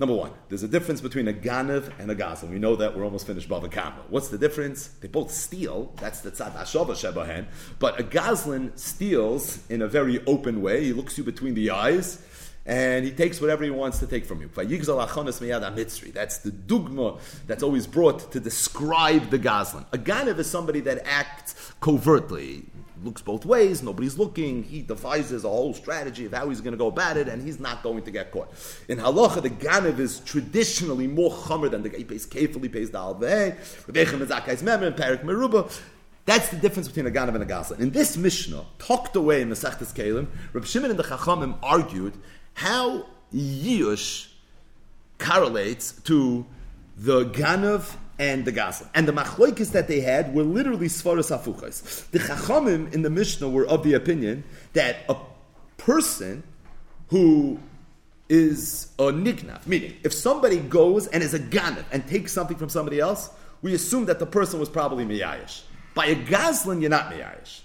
Number 0.00 0.14
one, 0.14 0.32
there's 0.48 0.64
a 0.64 0.68
difference 0.68 1.00
between 1.00 1.28
a 1.28 1.32
ganav 1.32 1.92
and 2.00 2.10
a 2.10 2.16
gazlan. 2.16 2.50
We 2.50 2.58
know 2.58 2.74
that 2.74 2.96
we're 2.96 3.04
almost 3.04 3.28
finished 3.28 3.48
Bava 3.48 3.70
Kama. 3.70 4.02
What's 4.08 4.28
the 4.28 4.38
difference? 4.38 4.88
They 4.88 5.06
both 5.06 5.30
steal. 5.30 5.92
That's 6.00 6.20
the 6.20 6.32
tzad 6.32 6.52
ashava 6.56 6.94
shebahen. 6.94 7.46
But 7.78 8.00
a 8.00 8.02
gazlan 8.02 8.76
steals 8.76 9.60
in 9.70 9.82
a 9.82 9.86
very 9.86 10.24
open 10.26 10.62
way. 10.62 10.82
He 10.82 10.92
looks 10.92 11.16
you 11.16 11.22
between 11.22 11.54
the 11.54 11.70
eyes 11.70 12.20
and 12.66 13.04
he 13.04 13.12
takes 13.12 13.40
whatever 13.40 13.62
he 13.62 13.70
wants 13.70 13.98
to 13.98 14.06
take 14.06 14.24
from 14.24 14.40
you. 14.40 14.48
That's 14.48 14.64
the 16.38 16.50
dugma 16.50 17.20
that's 17.46 17.62
always 17.62 17.86
brought 17.86 18.32
to 18.32 18.40
describe 18.40 19.30
the 19.30 19.38
gazlan. 19.38 19.84
A 19.92 19.98
ganav 19.98 20.38
is 20.38 20.50
somebody 20.50 20.80
that 20.80 21.06
acts 21.06 21.72
covertly 21.80 22.64
looks 23.04 23.22
both 23.22 23.44
ways, 23.44 23.82
nobody's 23.82 24.18
looking, 24.18 24.62
he 24.62 24.82
devises 24.82 25.44
a 25.44 25.48
whole 25.48 25.74
strategy 25.74 26.26
of 26.26 26.32
how 26.32 26.48
he's 26.48 26.60
going 26.60 26.72
to 26.72 26.78
go 26.78 26.88
about 26.88 27.16
it, 27.16 27.28
and 27.28 27.42
he's 27.42 27.60
not 27.60 27.82
going 27.82 28.02
to 28.02 28.10
get 28.10 28.30
caught. 28.32 28.50
In 28.88 28.98
halacha, 28.98 29.42
the 29.42 29.50
ganav 29.50 29.98
is 29.98 30.20
traditionally 30.20 31.06
more 31.06 31.30
chomer 31.30 31.70
than 31.70 31.82
the 31.82 31.88
guy. 31.88 31.98
He 31.98 32.04
pays 32.04 32.26
carefully, 32.26 32.68
pays 32.68 32.90
the 32.90 32.98
alveh. 32.98 33.56
That's 36.26 36.48
the 36.48 36.56
difference 36.56 36.88
between 36.88 37.06
a 37.06 37.10
ganav 37.10 37.34
and 37.34 37.42
a 37.42 37.46
gazlan. 37.46 37.80
In 37.80 37.90
this 37.90 38.16
Mishnah, 38.16 38.64
tucked 38.78 39.14
away 39.14 39.42
in 39.42 39.50
the 39.50 39.56
Masechtas 39.56 39.94
Kalim, 39.94 40.28
Reb 40.54 40.64
Shimon 40.64 40.90
and 40.90 40.98
the 40.98 41.04
Chachamim 41.04 41.58
argued 41.62 42.14
how 42.54 43.04
Yush 43.34 44.28
correlates 45.18 45.92
to 46.02 46.46
the 46.96 47.26
ganav 47.26 47.96
and 48.18 48.44
the 48.44 48.52
Gazlan. 48.52 48.88
And 48.94 49.08
the 49.08 49.12
machloikis 49.12 49.72
that 49.72 49.88
they 49.88 50.00
had 50.00 50.34
were 50.34 50.42
literally 50.42 50.86
svaras 50.86 51.36
afuchas. 51.36 52.10
The 52.10 52.18
chachamim 52.20 52.92
in 52.92 53.02
the 53.02 53.10
Mishnah 53.10 53.48
were 53.48 53.66
of 53.66 53.82
the 53.82 53.94
opinion 53.94 54.44
that 54.72 54.98
a 55.08 55.16
person 55.76 56.42
who 57.08 57.58
is 58.28 58.88
a 58.98 59.04
nignav, 59.04 59.66
meaning 59.66 59.94
if 60.02 60.12
somebody 60.12 60.58
goes 60.58 61.06
and 61.08 61.22
is 61.22 61.34
a 61.34 61.38
ganav 61.38 61.84
and 61.92 62.06
takes 62.06 62.32
something 62.32 62.56
from 62.56 62.68
somebody 62.68 62.98
else, 62.98 63.30
we 63.62 63.74
assume 63.74 64.06
that 64.06 64.18
the 64.18 64.26
person 64.26 64.60
was 64.60 64.68
probably 64.68 65.04
miyayish. 65.04 65.62
By 65.94 66.06
a 66.06 66.16
gazlan, 66.16 66.80
you're 66.80 66.90
not 66.90 67.10
miyayish. 67.10 67.60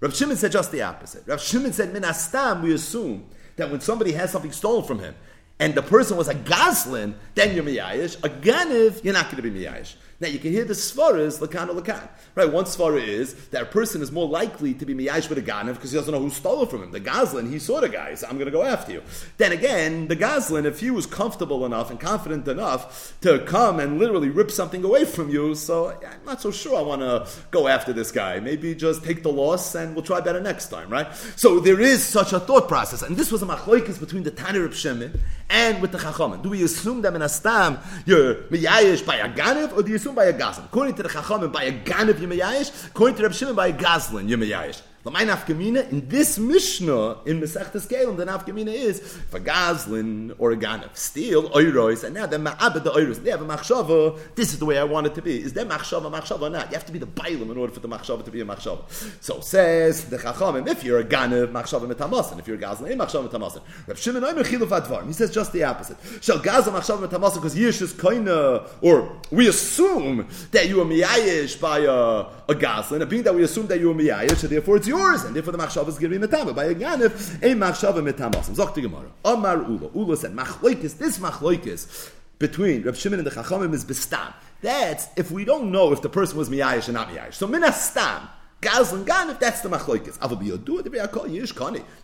Rav 0.00 0.14
Shimon 0.14 0.36
said 0.36 0.52
just 0.52 0.72
the 0.72 0.82
opposite. 0.82 1.22
Rav 1.26 1.40
Shimon 1.40 1.72
said, 1.72 1.92
min 1.92 2.02
astam, 2.02 2.62
we 2.62 2.74
assume 2.74 3.24
that 3.56 3.70
when 3.70 3.80
somebody 3.80 4.12
has 4.12 4.32
something 4.32 4.50
stolen 4.50 4.84
from 4.84 4.98
him, 4.98 5.14
and 5.62 5.76
the 5.76 5.82
person 5.82 6.16
was 6.16 6.26
a 6.26 6.34
Goslin, 6.34 7.14
then 7.36 7.54
you're 7.54 7.62
Miyayish. 7.62 8.16
A 8.24 8.28
Ganiv, 8.28 9.04
you're 9.04 9.14
not 9.14 9.26
going 9.30 9.36
to 9.36 9.48
be 9.48 9.60
Miyayish. 9.60 9.94
Now 10.20 10.28
you 10.28 10.38
can 10.38 10.52
hear 10.52 10.64
the 10.64 10.74
svaras 10.74 11.40
lakan 11.40 11.68
or 11.68 11.80
lakan. 11.80 12.08
Right, 12.34 12.50
one 12.50 12.64
svara 12.64 13.02
is 13.02 13.34
that 13.48 13.62
a 13.62 13.66
person 13.66 14.02
is 14.02 14.10
more 14.10 14.28
likely 14.28 14.72
to 14.74 14.86
be 14.86 14.94
miyash 14.94 15.28
with 15.28 15.38
a 15.38 15.42
ganav 15.42 15.74
because 15.74 15.92
he 15.92 15.98
doesn't 15.98 16.12
know 16.12 16.20
who 16.20 16.30
stole 16.30 16.62
it 16.62 16.70
from 16.70 16.82
him. 16.82 16.90
The 16.92 17.00
gazlan, 17.00 17.50
he 17.50 17.58
saw 17.58 17.80
the 17.80 17.88
guy, 17.88 18.14
so 18.14 18.26
I'm 18.26 18.34
going 18.34 18.46
to 18.46 18.52
go 18.52 18.62
after 18.62 18.92
you. 18.92 19.02
Then 19.36 19.52
again, 19.52 20.08
the 20.08 20.16
gazlan, 20.16 20.64
if 20.64 20.80
he 20.80 20.90
was 20.90 21.06
comfortable 21.06 21.66
enough 21.66 21.90
and 21.90 22.00
confident 22.00 22.48
enough 22.48 23.18
to 23.20 23.40
come 23.40 23.80
and 23.80 23.98
literally 23.98 24.30
rip 24.30 24.50
something 24.50 24.84
away 24.84 25.04
from 25.04 25.28
you, 25.28 25.54
so 25.54 25.90
I'm 25.90 26.24
not 26.24 26.40
so 26.40 26.50
sure 26.50 26.78
I 26.78 26.82
want 26.82 27.02
to 27.02 27.28
go 27.50 27.68
after 27.68 27.92
this 27.92 28.10
guy. 28.10 28.40
Maybe 28.40 28.74
just 28.74 29.04
take 29.04 29.22
the 29.22 29.32
loss 29.32 29.74
and 29.74 29.94
we'll 29.94 30.04
try 30.04 30.20
better 30.20 30.40
next 30.40 30.68
time, 30.68 30.88
right? 30.88 31.12
So 31.36 31.60
there 31.60 31.80
is 31.80 32.02
such 32.04 32.32
a 32.32 32.40
thought 32.40 32.68
process, 32.68 33.02
and 33.02 33.16
this 33.16 33.30
was 33.30 33.42
a 33.42 33.46
machloikas 33.46 33.98
between 34.00 34.22
the 34.22 34.30
Tanir 34.30 34.64
of 34.64 34.72
Shemin 34.72 35.18
and 35.50 35.82
with 35.82 35.92
the 35.92 35.98
Chachamim. 35.98 36.42
Do 36.42 36.50
we 36.50 36.62
assume 36.62 37.02
that 37.02 37.14
in 37.14 37.20
Astam 37.20 37.78
you're 38.06 38.34
miyayish 38.44 39.04
by 39.04 39.16
a 39.16 39.28
ganav, 39.28 39.76
or 39.76 39.82
do 39.82 39.90
you 39.90 39.96
assume 39.96 40.11
by 40.14 40.26
a 40.26 40.32
Gazlan. 40.32 40.66
According 40.66 40.94
to 40.96 41.02
the 41.02 41.08
Chachamim, 41.08 41.52
by 41.52 41.64
a 41.64 41.72
Gan 41.72 42.08
of 42.08 42.16
Yemayayish. 42.16 42.88
According 42.88 43.16
to 43.16 43.22
Reb 43.24 43.32
Shimon, 43.32 43.54
by 43.54 43.68
a 43.68 43.72
Gazlan 43.72 44.28
Yemayayish. 44.28 44.82
My 45.04 45.24
nafkamina 45.24 45.90
in 45.90 46.08
this 46.08 46.38
Mishnah 46.38 47.24
in 47.26 47.40
Masechtas 47.40 47.88
Kelim, 47.88 48.16
the 48.16 48.24
nafkamina 48.24 48.72
is 48.72 49.00
for 49.00 49.40
Gazlin 49.40 50.32
or 50.38 50.52
a 50.52 50.56
Ganav 50.56 50.96
steal 50.96 51.50
oiros, 51.50 52.04
and 52.04 52.14
now 52.14 52.26
they're 52.26 52.38
ma'abed 52.38 52.84
the 52.84 52.90
oiros. 52.92 53.20
They 53.20 53.32
have 53.32 53.42
a 53.42 53.44
machshava. 53.44 54.16
This 54.36 54.52
is 54.52 54.60
the 54.60 54.64
way 54.64 54.78
I 54.78 54.84
want 54.84 55.08
it 55.08 55.16
to 55.16 55.22
be. 55.22 55.42
Is 55.42 55.54
there 55.54 55.66
machshava 55.66 56.08
machshava 56.08 56.42
or 56.42 56.50
not? 56.50 56.68
You 56.68 56.74
have 56.74 56.86
to 56.86 56.92
be 56.92 57.00
the 57.00 57.08
bailam 57.08 57.50
in 57.50 57.58
order 57.58 57.72
for 57.72 57.80
the 57.80 57.88
machshava 57.88 58.24
to 58.24 58.30
be 58.30 58.42
a 58.42 58.44
machshava. 58.44 58.88
So 59.20 59.40
says 59.40 60.04
the 60.04 60.18
Chachamim, 60.18 60.68
if 60.68 60.84
you're 60.84 61.00
a 61.00 61.04
Ganav, 61.04 61.50
machshava 61.50 61.92
metamasin. 61.92 62.38
If 62.38 62.46
you're 62.46 62.56
a 62.56 62.60
Gazlin, 62.60 62.86
a 62.86 62.92
eh, 62.92 62.94
machshava 62.94 63.28
metamasin. 63.28 63.62
Reb 63.88 63.96
Shimon 63.96 64.22
Oimer 64.22 64.44
chiluf 64.44 64.68
advar. 64.68 65.04
He 65.04 65.12
says 65.12 65.32
just 65.32 65.52
the 65.52 65.64
opposite. 65.64 65.96
Shall 66.20 66.38
Gazla 66.38 66.78
machshava 66.78 67.08
metamasin 67.08 67.34
because 67.34 67.56
Yish 67.56 67.82
is 67.82 67.92
koina, 67.92 68.68
or 68.80 69.18
we 69.32 69.48
assume 69.48 70.28
that 70.52 70.68
you 70.68 70.80
are 70.80 70.84
miyayish 70.84 71.60
by 71.60 71.80
a, 71.80 72.26
a 72.52 72.54
Gazlin, 72.54 73.00
and 73.00 73.10
being 73.10 73.22
that 73.24 73.34
we 73.34 73.42
assume 73.42 73.66
that 73.66 73.80
you 73.80 73.90
are 73.90 73.94
miyayish, 73.94 74.36
so 74.36 74.46
therefore 74.46 74.76
it's 74.76 74.86
yours, 74.86 75.24
and 75.24 75.34
therefore 75.34 75.52
the 75.52 75.58
machshava 75.58 75.88
is 75.88 75.98
going 75.98 76.12
to 76.12 76.18
be. 76.18 76.52
By 76.52 76.64
a 76.66 76.74
ganif, 76.74 77.42
a 77.42 77.54
machshava 77.54 78.02
metamas. 78.02 78.48
Zok 78.54 78.74
Gemara. 78.74 79.10
Amar 79.24 79.58
Ula. 79.58 79.90
Ula 79.94 80.16
said, 80.16 80.32
machloikis, 80.32 80.98
this 80.98 81.18
machloikis 81.18 82.10
between 82.38 82.82
Reb 82.82 82.96
Shimon 82.96 83.18
and 83.20 83.26
the 83.26 83.30
Chachamim 83.30 83.72
is 83.72 83.84
bestam. 83.84 84.34
That's 84.60 85.08
if 85.16 85.30
we 85.30 85.44
don't 85.44 85.70
know 85.70 85.92
if 85.92 86.02
the 86.02 86.08
person 86.08 86.38
was 86.38 86.48
miyayish 86.48 86.88
or 86.88 86.92
not 86.92 87.08
miyayish. 87.08 87.34
So 87.34 87.48
minastam. 87.48 88.28
Gaz 88.62 88.92
and 88.92 89.04
Gan, 89.04 89.28
if 89.28 89.40
that's 89.40 89.60
the 89.60 89.68
machlokes. 89.68 90.16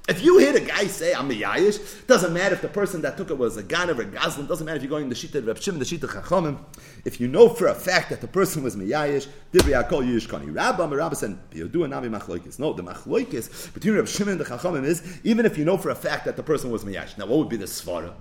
If 0.08 0.24
you 0.24 0.38
hear 0.38 0.56
a 0.56 0.60
guy 0.60 0.86
say, 0.88 1.14
I'm 1.14 1.30
a 1.30 1.34
Yayish, 1.34 2.06
doesn't 2.08 2.32
matter 2.32 2.56
if 2.56 2.62
the 2.62 2.68
person 2.68 3.00
that 3.02 3.16
took 3.16 3.30
it 3.30 3.38
was 3.38 3.56
a 3.56 3.62
Gan 3.62 3.88
or 3.88 4.02
a 4.02 4.04
Gazlan, 4.04 4.48
doesn't 4.48 4.66
matter 4.66 4.76
if 4.76 4.82
you're 4.82 4.90
going 4.90 5.08
the 5.08 5.14
Shita 5.14 5.36
of 5.36 5.46
Reb 5.46 5.58
Shimon, 5.58 5.78
the 5.78 5.84
Shita 5.84 6.08
Chachamim. 6.08 6.58
If 7.04 7.20
you 7.20 7.28
know 7.28 7.48
for 7.48 7.68
a 7.68 7.74
fact 7.76 8.10
that 8.10 8.20
the 8.20 8.26
person 8.26 8.64
was 8.64 8.74
Miyayish, 8.74 9.28
Dibri 9.52 9.80
Akol 9.80 10.04
Yish 10.04 10.26
Kani. 10.26 10.52
Rabba, 10.52 10.88
Rabba 10.88 11.14
said, 11.14 11.38
Biyadu 11.50 11.84
and 11.84 11.90
Nami 11.90 12.08
machlokes. 12.08 12.58
No, 12.58 12.72
the 12.72 12.82
machlokes 12.82 13.72
between 13.72 13.94
Reb 13.94 14.08
Shimon 14.08 14.32
and 14.32 14.40
the 14.40 14.44
Chachamim 14.44 14.84
is, 14.84 15.20
even 15.22 15.46
if 15.46 15.56
you 15.56 15.64
know 15.64 15.78
for 15.78 15.90
a 15.90 15.94
fact 15.94 16.24
that 16.24 16.36
the 16.36 16.42
person 16.42 16.72
was 16.72 16.84
Miyayish. 16.84 17.16
Now, 17.16 17.26
what 17.26 17.38
would 17.38 17.48
be 17.48 17.56
the 17.56 17.66
Svara? 17.66 18.12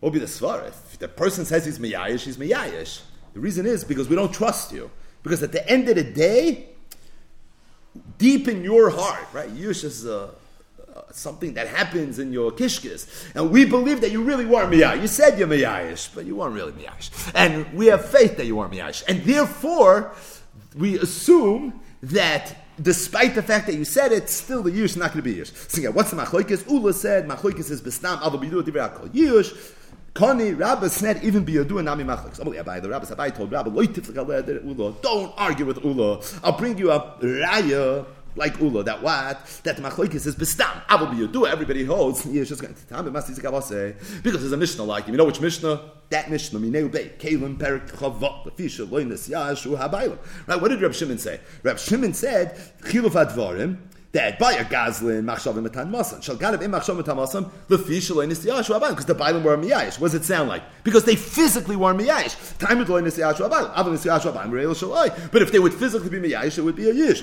What 0.00 0.12
would 0.12 0.14
be 0.14 0.18
the 0.18 0.26
Svara? 0.26 0.66
If 0.66 0.98
the 0.98 1.06
person 1.06 1.44
says 1.44 1.64
he's 1.64 1.78
Miyayish, 1.78 2.24
he's 2.24 2.38
Miyayish. 2.38 3.02
The 3.34 3.40
reason 3.40 3.66
is 3.66 3.84
because 3.84 4.08
we 4.08 4.16
don't 4.16 4.34
trust 4.34 4.72
you. 4.72 4.90
Because 5.22 5.42
at 5.42 5.52
the 5.52 5.68
end 5.70 5.88
of 5.88 5.94
the 5.94 6.04
day, 6.04 6.70
deep 8.18 8.48
in 8.48 8.62
your 8.62 8.90
heart, 8.90 9.26
right? 9.32 9.48
Yush 9.54 9.84
is 9.84 10.06
uh, 10.06 10.30
uh, 10.94 11.02
something 11.10 11.54
that 11.54 11.68
happens 11.68 12.18
in 12.18 12.32
your 12.32 12.50
kishkis. 12.52 13.34
And 13.34 13.50
we 13.50 13.64
believe 13.64 14.00
that 14.00 14.12
you 14.12 14.22
really 14.22 14.46
weren't. 14.46 14.74
You 14.74 15.06
said 15.06 15.38
you're 15.38 15.48
miyayish, 15.48 16.14
but 16.14 16.24
you 16.24 16.36
weren't 16.36 16.54
really 16.54 16.72
miyayish. 16.72 17.32
And 17.34 17.72
we 17.74 17.86
have 17.86 18.04
faith 18.04 18.36
that 18.36 18.46
you 18.46 18.56
weren't 18.56 18.72
miyayish. 18.72 19.04
And 19.08 19.22
therefore, 19.24 20.12
we 20.76 20.98
assume 20.98 21.80
that 22.02 22.56
despite 22.80 23.34
the 23.34 23.42
fact 23.42 23.66
that 23.66 23.74
you 23.74 23.84
said 23.84 24.12
it, 24.12 24.28
still 24.28 24.62
the 24.62 24.70
yush 24.70 24.84
is 24.84 24.96
not 24.96 25.12
going 25.12 25.22
to 25.24 25.30
be 25.30 25.36
yush. 25.36 25.70
So 25.70 25.80
yeah, 25.80 25.88
what's 25.88 26.10
the 26.10 26.16
machlokes? 26.16 26.68
Ula 26.70 26.92
said, 26.92 27.26
machlokes 27.26 27.70
is 27.70 27.80
bestam, 27.80 28.18
avo 28.18 28.40
bidu 28.42 28.62
divrei 28.62 29.08
yush. 29.10 29.72
Kani 30.16 30.58
Rabbi 30.58 30.86
Snet 30.86 31.22
even 31.22 31.44
be 31.44 31.58
a 31.58 31.64
do 31.64 31.80
nami 31.82 32.02
machleks. 32.02 32.40
Amal 32.40 32.54
Abai 32.54 32.80
the 32.80 32.88
Rabbi 32.88 33.04
Sabai 33.04 33.36
told 33.36 33.52
Rabbi 33.52 33.68
loy 33.68 33.86
tiflik 33.86 34.64
Ula. 34.64 34.94
Don't 35.02 35.34
argue 35.36 35.66
with 35.66 35.84
Ula. 35.84 36.22
I'll 36.42 36.56
bring 36.56 36.78
you 36.78 36.90
a 36.90 37.00
raya 37.20 38.06
like 38.34 38.58
Ula, 38.58 38.82
that 38.84 39.02
what? 39.02 39.60
That 39.64 39.76
machlokes 39.76 40.26
is 40.26 40.34
bestam. 40.34 40.82
I 40.88 40.96
will 40.96 41.08
be 41.08 41.18
you 41.18 41.28
do. 41.28 41.46
Everybody 41.46 41.84
holds. 41.84 42.24
It's 42.24 42.48
just 42.48 42.62
going 42.62 42.74
to. 42.74 43.10
Must 43.10 43.28
because 44.22 44.40
there's 44.40 44.52
a 44.52 44.56
Mishnah 44.56 44.84
like 44.84 45.04
him. 45.04 45.12
you 45.12 45.18
know 45.18 45.26
which 45.26 45.40
Mishnah? 45.42 45.82
That 46.08 46.30
Mishnah. 46.30 46.60
Mineu 46.60 46.90
Bei 46.90 47.10
Kalim 47.18 47.58
Perik 47.58 47.90
Chavot 47.90 48.46
Lefisha 48.46 48.86
Loinas 48.86 49.28
Yashu 49.28 49.78
Habayim. 49.78 50.16
Right? 50.46 50.60
What 50.60 50.68
did 50.68 50.80
Reb 50.80 50.94
Shimon 50.94 51.18
say? 51.18 51.40
Reb 51.62 51.78
Shimon 51.78 52.14
said 52.14 52.56
Chiluf 52.84 53.12
Advarim 53.12 53.78
because 58.90 59.04
the 59.04 59.14
Bible 59.14 59.40
were 59.40 59.56
miyayish. 59.58 60.00
What 60.00 60.12
does 60.12 60.14
it 60.14 60.24
sound 60.24 60.48
like? 60.48 60.62
Because 60.84 61.04
they 61.04 61.16
physically 61.16 61.76
were 61.76 61.92
miyayish. 61.94 62.34
But 65.32 65.42
if 65.42 65.52
they 65.52 65.58
would 65.58 65.74
physically 65.74 66.08
be 66.08 66.28
miyayish, 66.28 66.58
it 66.58 66.62
would 66.62 66.76
be 66.76 66.88
a 66.88 66.94
yish. 66.94 67.22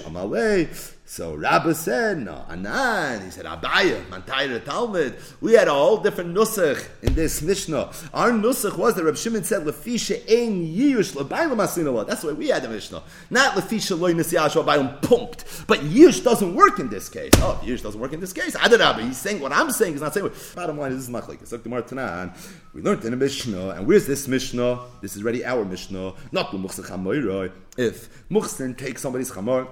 So 1.05 1.35
Rabbi 1.35 1.73
said, 1.73 2.19
no, 2.19 2.45
Anan. 2.49 3.25
He 3.25 3.29
said, 3.29 3.45
Abaya, 3.45 4.03
Mantayra 4.05 4.63
Talmud. 4.63 5.17
We 5.41 5.53
had 5.53 5.67
a 5.67 5.73
whole 5.73 5.97
different 5.97 6.33
nusach 6.33 6.87
in 7.01 7.13
this 7.13 7.41
Mishnah. 7.41 7.91
Our 8.13 8.31
nusach 8.31 8.77
was 8.77 8.95
that 8.95 9.03
Rabbi 9.03 9.17
Shimon 9.17 9.43
said, 9.43 9.63
Lefisha 9.63 10.15
ein 10.31 10.65
yish 10.65 11.13
lebayim 11.13 11.55
masinala. 11.55 12.07
That's 12.07 12.23
way 12.23 12.33
we 12.33 12.47
had 12.47 12.63
the 12.63 12.69
Mishnah. 12.69 13.03
Not 13.29 13.55
Lefisha 13.55 13.99
loy 13.99 14.13
nesiyash 14.13 14.51
lebayim 14.51 15.01
pumped. 15.01 15.67
But 15.67 15.81
yish 15.81 16.23
doesn't 16.23 16.55
work 16.55 16.79
in 16.79 16.89
this 16.89 17.09
case. 17.09 17.33
Oh, 17.37 17.61
yish 17.63 17.83
doesn't 17.83 17.99
work 17.99 18.13
in 18.13 18.21
this 18.21 18.31
case. 18.31 18.55
Adarabba, 18.55 19.05
he's 19.05 19.17
saying 19.17 19.41
what 19.41 19.51
I'm 19.51 19.71
saying. 19.71 19.91
He's 19.93 20.01
not 20.01 20.13
saying 20.13 20.23
what. 20.23 20.53
Bottom 20.55 20.79
line, 20.79 20.93
is 20.93 21.05
this 21.05 21.09
is 21.09 21.13
machlik. 21.13 21.41
It's 21.41 21.51
like 21.51 21.63
the 21.63 21.69
Martanan. 21.69 22.35
We 22.73 22.81
learned 22.81 23.03
in 23.03 23.11
a 23.13 23.17
Mishnah. 23.17 23.71
And 23.71 23.85
where's 23.85 24.07
this 24.07 24.27
Mishnah? 24.29 24.79
This 25.01 25.17
is 25.17 25.21
already 25.21 25.43
our 25.43 25.65
Mishnah. 25.65 26.13
Not 26.31 26.51
the 26.51 27.51
If 27.77 28.29
Muchsin 28.29 28.77
takes 28.77 29.01
somebody's 29.01 29.29
chamor, 29.29 29.67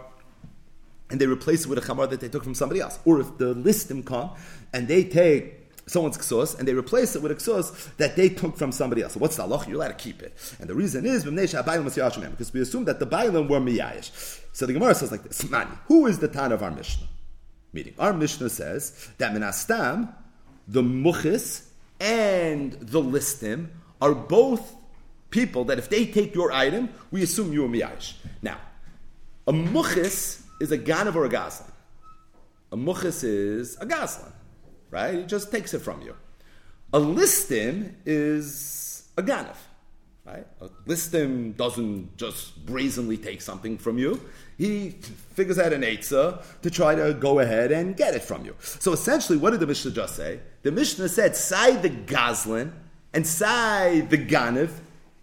and 1.11 1.19
they 1.19 1.27
replace 1.27 1.65
it 1.65 1.67
with 1.67 1.77
a 1.77 1.81
chamar 1.81 2.09
that 2.09 2.21
they 2.21 2.29
took 2.29 2.43
from 2.43 2.55
somebody 2.55 2.79
else. 2.79 2.97
Or 3.05 3.19
if 3.19 3.37
the 3.37 3.53
listim 3.53 4.05
come 4.05 4.31
and 4.73 4.87
they 4.87 5.03
take 5.03 5.61
someone's 5.87 6.17
ksos 6.17 6.57
and 6.57 6.67
they 6.67 6.73
replace 6.73 7.15
it 7.15 7.21
with 7.21 7.31
a 7.31 7.35
ksos 7.35 7.95
that 7.97 8.15
they 8.15 8.29
took 8.29 8.57
from 8.57 8.71
somebody 8.71 9.01
else. 9.01 9.13
So 9.13 9.19
what's 9.19 9.35
the 9.35 9.43
halach? 9.43 9.67
You're 9.67 9.75
allowed 9.75 9.89
to 9.89 9.93
keep 9.95 10.21
it. 10.21 10.33
And 10.59 10.69
the 10.69 10.75
reason 10.75 11.05
is 11.05 11.23
because 11.25 12.53
we 12.53 12.61
assume 12.61 12.85
that 12.85 12.99
the 12.99 13.07
bailam 13.07 13.49
were 13.49 13.59
miyayish. 13.59 14.39
So 14.53 14.65
the 14.65 14.73
Gemara 14.73 14.95
says 14.95 15.11
like 15.11 15.23
this, 15.23 15.49
Mani, 15.49 15.71
who 15.87 16.07
is 16.07 16.19
the 16.19 16.27
tan 16.27 16.51
of 16.51 16.63
our 16.63 16.71
Mishnah? 16.71 17.07
Meaning, 17.73 17.93
our 17.99 18.13
Mishnah 18.13 18.49
says 18.49 19.09
that 19.17 19.33
minastam, 19.33 20.13
the 20.67 20.81
muchis 20.81 21.65
and 21.99 22.73
the 22.73 23.01
listim 23.01 23.67
are 24.01 24.13
both 24.13 24.75
people 25.29 25.65
that 25.65 25.77
if 25.77 25.89
they 25.89 26.05
take 26.05 26.35
your 26.35 26.51
item, 26.51 26.89
we 27.11 27.23
assume 27.23 27.53
you 27.53 27.65
are 27.65 27.69
miyayish. 27.69 28.13
Now, 28.41 28.57
a 29.47 29.53
muchis 29.53 30.40
is 30.61 30.71
a 30.71 30.77
ganav 30.77 31.15
or 31.15 31.25
a 31.25 31.29
gazlan. 31.29 31.71
A 32.71 32.77
muchas 32.77 33.23
is 33.23 33.77
a 33.81 33.85
gazlan, 33.85 34.31
right? 34.89 35.15
He 35.15 35.23
just 35.23 35.51
takes 35.51 35.73
it 35.73 35.79
from 35.79 36.01
you. 36.01 36.15
A 36.93 36.99
listim 36.99 37.95
is 38.05 39.09
a 39.17 39.23
ganav, 39.23 39.57
right? 40.25 40.45
A 40.61 40.69
listim 40.87 41.57
doesn't 41.57 42.15
just 42.15 42.65
brazenly 42.65 43.17
take 43.17 43.41
something 43.41 43.77
from 43.77 43.97
you. 43.97 44.21
He 44.57 44.91
figures 45.33 45.57
out 45.57 45.73
an 45.73 45.81
eitzah 45.81 46.43
to 46.61 46.69
try 46.69 46.95
to 46.95 47.13
go 47.13 47.39
ahead 47.39 47.71
and 47.71 47.97
get 47.97 48.13
it 48.13 48.21
from 48.21 48.45
you. 48.45 48.55
So 48.59 48.93
essentially, 48.93 49.37
what 49.37 49.51
did 49.51 49.59
the 49.59 49.67
Mishnah 49.67 49.91
just 49.91 50.15
say? 50.15 50.39
The 50.61 50.71
Mishnah 50.71 51.09
said, 51.09 51.35
"Say 51.35 51.75
the 51.77 51.89
gazlan 51.89 52.71
and 53.13 53.25
say 53.25 54.01
the 54.01 54.17
ganav. 54.17 54.69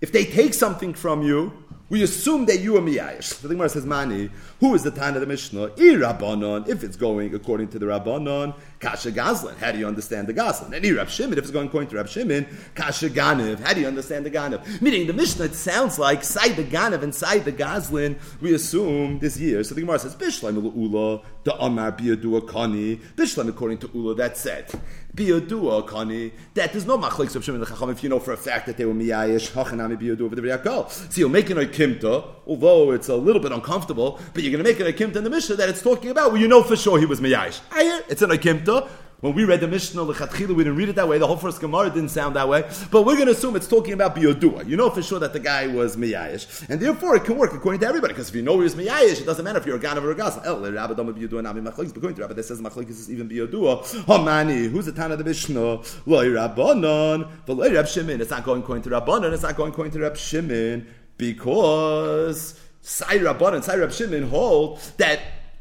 If 0.01 0.13
they 0.13 0.25
take 0.25 0.55
something 0.55 0.95
from 0.95 1.23
you, 1.23 1.53
we 1.89 2.03
assume 2.03 2.47
that 2.47 2.61
you 2.61 2.77
are 2.77 2.81
miyayish. 2.81 3.25
So 3.25 3.49
the 3.49 3.55
Gemara 3.55 3.69
says, 3.69 3.87
Mani, 3.87 4.31
who 4.61 4.75
is 4.75 4.83
the 4.83 4.91
time 4.91 5.15
of 5.15 5.21
the 5.21 5.27
Mishnah? 5.27 5.65
I 5.65 5.69
Rabbanon, 5.97 6.69
if 6.69 6.85
it's 6.85 6.97
going 6.97 7.35
according 7.35 7.69
to 7.69 7.79
the 7.79 7.87
Rabbanon, 7.87 8.55
Kasha 8.79 9.11
Gazlan. 9.11 9.57
How 9.57 9.73
do 9.73 9.79
you 9.79 9.87
understand 9.87 10.27
the 10.27 10.35
Gazlan? 10.35 10.73
And 10.73 10.87
I 10.87 10.91
Rab 10.91 11.09
Shimon, 11.09 11.39
if 11.39 11.45
it's 11.45 11.51
going 11.51 11.69
according 11.69 11.89
to 11.91 11.97
Rab 11.97 12.09
Shimon, 12.09 12.47
Kasha 12.75 13.09
Ganiv. 13.09 13.61
How 13.61 13.73
do 13.73 13.81
you 13.81 13.87
understand 13.87 14.27
the 14.27 14.31
Ganiv? 14.31 14.83
Meaning 14.83 15.07
the 15.07 15.13
Mishnah, 15.13 15.47
it 15.47 15.55
sounds 15.55 15.99
like 15.99 16.23
side 16.23 16.57
the 16.57 16.65
Ganiv 16.65 17.03
and 17.03 17.15
side 17.15 17.45
the 17.45 17.53
Gazlan, 17.53 18.19
we 18.41 18.55
assume 18.55 19.19
this 19.19 19.39
year. 19.39 19.65
So 19.65 19.75
the 19.75 19.81
Gemara 19.81 19.99
says, 19.99 20.15
Bishlam 20.15 20.63
Ula, 20.77 21.23
the 21.45 21.55
Amar 21.57 21.93
Biadua 21.93 22.43
Kani, 22.43 23.01
Bishlam 23.17 23.49
according 23.49 23.79
to 23.79 23.91
Ula, 23.95 24.15
that's 24.15 24.41
said. 24.41 24.71
Biadua 25.19 25.89
Kani, 25.89 26.31
that 26.55 26.73
there's 26.73 26.87
no 26.87 26.97
machlek 26.97 27.35
of 27.35 27.45
Shimon 27.45 27.61
the 27.61 27.67
Chacham 27.67 27.91
if 27.91 28.03
you 28.05 28.09
know 28.09 28.21
for 28.21 28.33
a 28.33 28.37
fact 28.37 28.67
that 28.67 28.77
they 28.77 28.85
were 28.85 28.95
miyayish, 28.95 29.51
Hachanami 29.51 30.01
Biadua 30.01 30.23
over 30.23 30.37
the 30.37 30.43
Riyakal. 30.43 30.89
So 30.91 31.21
you're 31.21 31.29
making 31.29 31.57
a 31.57 31.63
kimta, 31.63 32.25
although 32.47 32.93
it's 32.93 33.09
a 33.09 33.17
little 33.17 33.43
bit 33.43 33.51
uncomfortable, 33.51 34.21
but 34.33 34.45
you're 34.45 34.53
going 34.53 34.65
to 34.65 34.71
make 34.71 34.81
an 34.81 34.87
akimta 34.87 35.17
in 35.17 35.25
the 35.25 35.31
Mishnah 35.31 35.57
that 35.57 35.69
it's 35.69 35.83
talking 35.83 36.11
about 36.11 36.33
well, 36.33 36.41
you 36.41 36.47
know 36.47 36.63
for 36.63 36.77
sure 36.77 36.99
he 36.99 37.07
was 37.07 37.21
miyayish. 37.21 37.61
It's 38.09 38.23
an 38.23 38.31
akimta. 38.31 38.89
When 39.21 39.35
we 39.35 39.45
read 39.45 39.59
the 39.59 39.67
Mishnah, 39.67 40.05
the 40.05 40.13
Chatchila, 40.13 40.55
we 40.55 40.63
didn't 40.63 40.77
read 40.77 40.91
it 40.91 40.95
that 40.95 41.09
way. 41.09 41.19
The 41.19 41.27
whole 41.27 41.37
first 41.37 41.61
Gemara 41.61 41.91
didn't 41.91 42.11
sound 42.11 42.37
that 42.37 42.49
way. 42.49 42.63
But 42.93 43.03
we're 43.03 43.17
going 43.17 43.27
to 43.27 43.33
assume 43.33 43.57
it's 43.57 43.67
talking 43.67 43.93
about 43.93 44.15
Biyodua. 44.15 44.69
You 44.69 44.77
know 44.77 44.91
for 44.91 45.03
sure 45.03 45.19
that 45.19 45.33
the 45.33 45.41
guy 45.41 45.67
was 45.67 45.97
Miyayish. 45.97 46.69
And 46.69 46.81
therefore 46.81 47.17
it 47.17 47.25
can 47.25 47.37
work 47.37 47.53
according 47.53 47.81
to 47.81 47.89
everybody. 47.89 48.15
Because 48.15 48.29
if 48.29 48.37
you 48.37 48.43
know 48.43 48.55
he 48.55 48.63
was 48.63 48.77
Miyayish, 48.77 49.21
it 49.21 49.27
doesn't 49.27 49.45
matter 49.45 49.59
if 49.59 49.67
you're 49.67 49.75
a 49.75 49.81
Ganav 49.81 50.05
or 50.05 50.13
a 50.13 50.15
Gazan. 50.15 50.45
El, 50.47 50.61
Rabbi 50.71 50.95
Dama 50.95 51.13
Biyodua, 51.13 51.43
Nami 51.43 51.61
Machlekes. 51.63 51.89
But 51.89 51.97
according 51.97 52.15
to 52.15 52.23
Rabbi, 52.23 52.35
that 52.35 52.45
says 52.45 52.61
Machlekes 52.61 52.91
is 52.91 53.11
even 53.11 53.29
Biyodua. 53.29 54.05
Homani, 54.05 54.71
who's 54.71 54.87
the 54.87 54.93
Tana 54.93 55.15
of 55.15 55.19
the 55.19 55.25
Mishnah? 55.25 55.83
Loi 56.07 56.27
Rabbanon. 56.27 57.29
But 57.45 57.55
Loi 57.55 57.75
Rab 57.75 57.89
Shimon. 57.89 58.21
It's 58.21 58.31
not 58.31 58.45
going 58.45 58.63
according 58.63 58.85
to 58.85 58.91
Rabbanon. 58.91 59.33
It's 59.33 59.43
not 59.43 59.57
going 59.57 59.73
according 59.73 59.95
to 59.95 60.01
Rab 60.01 60.17
Shimon. 60.17 60.87
Because 61.17 62.61
Sai 62.83 63.19
Rabban 63.19 63.55
and 63.55 63.65
Sai 63.65 63.79
Rab 63.79 63.91
Shimon 63.91 64.29
hold 64.29 64.79
that 64.99 65.19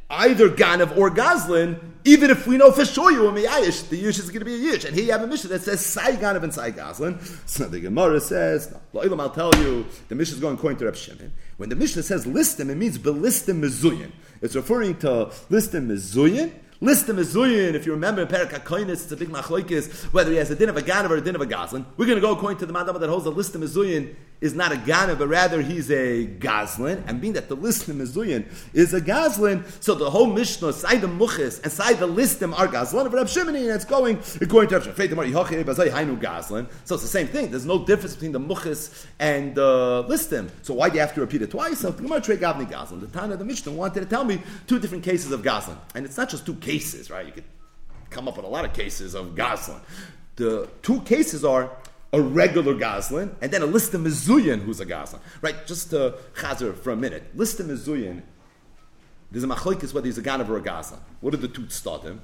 either 0.10 0.50
Ganav 0.50 0.98
or 0.98 1.10
Gazlin, 1.10 1.80
even 2.06 2.30
if 2.30 2.48
we 2.48 2.58
know 2.58 2.72
for 2.72 2.86
sure 2.86 3.12
you 3.12 3.28
are 3.28 3.32
Miyayish, 3.34 3.90
the 3.90 4.02
Yish 4.02 4.20
is 4.20 4.30
going 4.30 4.40
to 4.40 4.46
be 4.46 4.56
a 4.56 4.72
Yish. 4.72 4.86
And 4.86 4.96
here 4.96 5.06
you 5.06 5.12
have 5.12 5.24
a 5.24 5.28
mission 5.28 5.50
that 5.50 5.62
says 5.62 5.86
Sai 5.86 6.14
Ganav 6.14 6.44
and 6.44 6.54
Sai 6.54 6.72
Gazlin. 6.72 7.22
So 7.48 7.68
the 7.68 7.82
Gemara 7.82 8.22
says, 8.22 8.74
no, 8.94 9.02
I'll 9.02 9.30
tell 9.30 9.54
you, 9.56 9.86
the 10.08 10.16
mission 10.16 10.36
is 10.36 10.42
going 10.42 10.56
according 10.56 10.80
to 10.80 10.86
Rab 10.86 10.96
Shimon. 10.96 11.34
When 11.58 11.70
the 11.70 11.76
Mishnah 11.76 12.04
says 12.04 12.26
listim, 12.26 12.70
it 12.70 12.76
means 12.76 12.98
belistim 12.98 13.62
mezuyin. 13.62 14.12
It's 14.42 14.56
referring 14.56 14.98
to 15.00 15.32
listim 15.50 15.88
mezuyin. 15.88 16.54
List 16.80 17.10
him 17.10 17.18
as. 17.18 17.36
If 17.36 17.88
you 17.88 17.92
remember 17.92 18.22
in 18.22 18.28
Perak 18.28 18.54
it's 18.54 19.12
a 19.12 19.18
big 19.18 19.30
machlokes 19.30 20.14
whether 20.14 20.30
he 20.30 20.38
has 20.38 20.52
a 20.52 20.56
din 20.56 20.70
of 20.70 20.78
a 20.78 20.82
Ganav 20.84 21.10
or 21.10 21.18
a 21.18 21.22
din 21.22 21.34
of 21.34 21.42
a 21.42 21.48
Gazlan. 21.48 21.84
We're 21.98 22.06
going 22.06 22.18
to 22.18 22.22
go 22.22 22.34
according 22.34 22.60
to 22.60 22.68
the 22.68 22.74
Madama 22.74 23.00
that 23.00 23.10
holds 23.10 23.24
the 23.24 23.32
list 23.32 23.56
him 23.56 23.64
as 23.64 23.76
is 24.40 24.54
not 24.54 24.72
a 24.72 24.76
Ganav, 24.76 25.18
but 25.20 25.28
rather 25.28 25.62
he's 25.62 25.90
a 25.90 26.28
Gazlan. 26.28 27.04
And 27.08 27.20
being 27.20 27.34
that 27.34 27.50
the 27.50 27.56
list 27.56 27.88
him 27.90 28.02
as 28.02 28.16
is 28.18 28.94
a 28.94 29.02
Gazlan, 29.02 29.66
so 29.84 29.96
the 29.96 30.10
whole 30.10 30.28
Mishnah, 30.28 30.74
side 30.74 31.02
the 31.02 31.08
Muchis 31.08 31.62
and 31.64 31.72
side 31.72 31.98
the 32.00 32.08
listim 32.08 32.58
are 32.58 32.68
Gazlan 32.68 33.06
of 33.06 33.14
Rab 33.14 33.28
Shimoni, 33.28 33.62
and 33.62 33.72
it's 33.72 33.86
going 33.86 34.20
according 34.42 34.70
to 34.70 34.80
Rab 34.80 34.96
Shimoni. 34.96 36.68
So 36.86 36.96
it's 36.96 37.04
the 37.04 37.10
same 37.10 37.28
thing. 37.28 37.50
There's 37.52 37.66
no 37.66 37.86
difference 37.86 38.14
between 38.16 38.32
the 38.32 38.40
Muchis 38.40 39.06
and 39.20 39.56
the 39.56 40.06
listim. 40.08 40.50
So 40.62 40.74
why 40.74 40.90
do 40.90 40.96
you 40.96 41.02
have 41.02 41.14
to 41.16 41.22
repeat 41.22 41.42
it 41.42 41.52
twice? 41.52 41.80
So 41.80 41.92
Gavni. 41.92 42.68
The 42.68 43.08
Tana 43.08 43.34
of 43.34 43.40
the 43.40 43.46
Mishnah 43.46 43.72
wanted 43.72 44.02
to 44.02 44.06
tell 44.06 44.24
me 44.24 44.42
two 44.68 44.80
different 44.80 45.04
cases 45.04 45.32
of 45.32 45.42
Gazlan. 45.42 45.78
And 45.96 46.06
it's 46.06 46.18
not 46.18 46.30
just 46.30 46.46
two 46.46 46.56
cases, 46.56 47.10
right? 47.10 47.26
You 47.26 47.32
could 47.32 47.44
come 48.10 48.28
up 48.28 48.38
with 48.38 48.46
a 48.46 48.50
lot 48.50 48.66
of 48.66 48.74
cases 48.74 49.14
of 49.16 49.36
Goslin. 49.36 49.80
The 50.36 50.70
two 50.82 51.02
cases 51.02 51.44
are 51.44 51.72
a 52.14 52.22
regular 52.22 52.74
Goslin 52.74 53.36
and 53.42 53.52
then 53.52 53.62
a 53.62 53.66
list 53.66 53.94
of 53.94 54.02
Mizuyan 54.02 54.62
who's 54.62 54.80
a 54.80 54.86
Goslin. 54.86 55.22
Right? 55.42 55.66
Just 55.66 55.90
to 55.92 56.16
chazer 56.36 56.76
for 56.76 56.92
a 56.92 56.96
minute. 56.96 57.36
List 57.36 57.60
of 57.60 57.68
Mizuyan, 57.68 58.22
there's 59.32 59.44
a 59.44 59.48
machlokes 59.48 59.94
whether 59.94 60.06
he's 60.06 60.18
a 60.18 60.24
Ganav 60.24 60.50
or 60.50 60.58
a 60.58 60.62
Goslin. 60.62 61.00
What 61.22 61.32
did 61.32 61.42
the 61.42 61.48
two 61.48 61.70
start 61.70 62.04
him? 62.04 62.22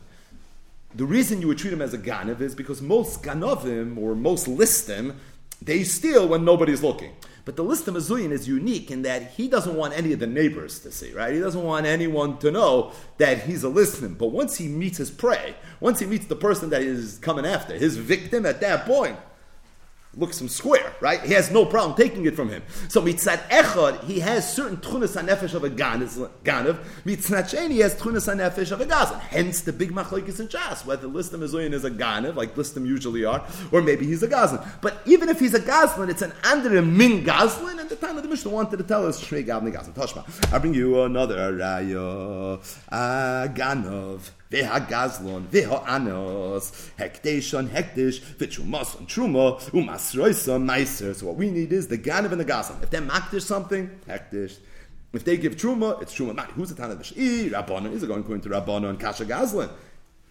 The 0.95 1.05
reason 1.05 1.41
you 1.41 1.47
would 1.47 1.57
treat 1.57 1.73
him 1.73 1.81
as 1.81 1.93
a 1.93 1.97
Ganav 1.97 2.39
is 2.39 2.55
because 2.55 2.81
most 2.81 3.23
Ganovim 3.23 3.97
or 3.97 4.15
most 4.15 4.47
listim, 4.47 5.15
they 5.61 5.83
steal 5.83 6.27
when 6.27 6.45
nobody's 6.45 6.83
looking. 6.83 7.13
But 7.45 7.57
the 7.57 7.63
list 7.63 7.87
of 7.89 7.95
Mazuyin 7.95 8.31
is 8.31 8.47
unique 8.47 8.89
in 8.89 9.01
that 9.01 9.31
he 9.31 9.49
doesn't 9.49 9.75
want 9.75 9.97
any 9.97 10.13
of 10.13 10.19
the 10.19 10.27
neighbors 10.27 10.79
to 10.79 10.91
see, 10.91 11.11
right? 11.11 11.33
He 11.33 11.41
doesn't 11.41 11.63
want 11.63 11.85
anyone 11.85 12.37
to 12.37 12.51
know 12.51 12.93
that 13.17 13.43
he's 13.43 13.63
a 13.63 13.69
listener. 13.69 14.09
But 14.09 14.27
once 14.27 14.57
he 14.57 14.67
meets 14.69 14.97
his 14.97 15.11
prey, 15.11 15.55
once 15.81 15.99
he 15.99 16.05
meets 16.05 16.27
the 16.27 16.37
person 16.37 16.69
that 16.69 16.83
is 16.83 17.17
coming 17.17 17.45
after, 17.45 17.73
his 17.73 17.97
victim 17.97 18.45
at 18.45 18.61
that 18.61 18.85
point, 18.85 19.17
looks 20.15 20.39
him 20.39 20.47
square, 20.47 20.93
right? 20.99 21.21
He 21.21 21.33
has 21.33 21.49
no 21.51 21.65
problem 21.65 21.97
taking 21.97 22.25
it 22.25 22.35
from 22.35 22.49
him. 22.49 22.61
So 22.87 23.01
mitzat 23.01 23.49
echad, 23.49 24.03
he 24.03 24.19
has 24.19 24.53
certain 24.53 24.77
tchunas 24.77 25.19
hanefesh 25.19 25.53
of 25.53 25.63
a 25.63 25.69
ganav. 25.69 26.77
Mitzat 27.05 27.49
sheni, 27.51 27.71
he 27.71 27.79
has 27.79 27.95
tchunas 27.95 28.33
hanefesh 28.33 28.71
of 28.71 28.81
a 28.81 28.85
gazan. 28.85 29.19
Hence 29.19 29.61
the 29.61 29.73
big 29.73 29.91
machlokes 29.91 30.39
in 30.39 30.47
Shas, 30.47 30.85
whether 30.85 31.07
listim 31.07 31.39
mezuyin 31.39 31.73
is 31.73 31.83
a 31.83 31.91
ganav, 31.91 32.35
like 32.35 32.55
listim 32.55 32.85
usually 32.85 33.25
are, 33.25 33.43
or 33.71 33.81
maybe 33.81 34.05
he's 34.05 34.21
a 34.23 34.27
gazlan. 34.27 34.63
But 34.81 35.01
even 35.05 35.29
if 35.29 35.39
he's 35.39 35.53
a 35.53 35.59
gazlan, 35.59 36.09
it's 36.09 36.21
an 36.21 36.33
andere 36.43 36.81
min 36.81 37.23
gazlan, 37.23 37.79
and 37.79 37.89
the 37.89 37.95
time 37.95 38.17
of 38.17 38.23
the 38.23 38.29
Mishnah 38.29 38.51
wanted 38.51 38.77
to 38.77 38.83
tell 38.83 39.07
us 39.07 39.23
shrei 39.23 39.45
gavni 39.45 39.73
gazlan. 39.73 39.93
Toshma, 39.93 40.53
I 40.53 40.59
bring 40.59 40.73
you 40.73 41.01
another 41.01 41.53
raya, 41.53 42.59
a 42.89 43.49
ganav. 43.49 44.29
Vehagazlon, 44.53 45.47
vehoanos, 45.47 46.91
hekdeshon, 46.99 47.67
hekdish, 47.69 48.19
vitrumason, 48.37 49.07
truma, 49.07 49.59
umasroison, 49.71 50.63
meiser. 50.63 51.15
So 51.15 51.25
what 51.25 51.37
we 51.37 51.49
need 51.49 51.73
is 51.73 51.87
the 51.87 51.97
ganav 51.97 52.31
and 52.31 52.39
the 52.39 52.45
gazlon. 52.45 52.83
If 52.83 52.91
they 52.91 52.99
makdish 52.99 53.41
something, 53.41 53.89
hekdish. 54.07 54.57
If 55.11 55.23
they 55.25 55.37
give 55.37 55.55
truma, 55.55 55.99
it's 56.03 56.13
truma. 56.13 56.45
Who's 56.51 56.69
the 56.69 56.75
Tana 56.75 56.95
B'Sh'i? 56.95 57.49
Rabbanon. 57.49 57.93
Is 57.93 58.03
it 58.03 58.07
going 58.07 58.23
to 58.23 58.49
Rabbanon 58.49 58.91
and 58.91 58.99
Kasha 58.99 59.25
Gazlin? 59.25 59.71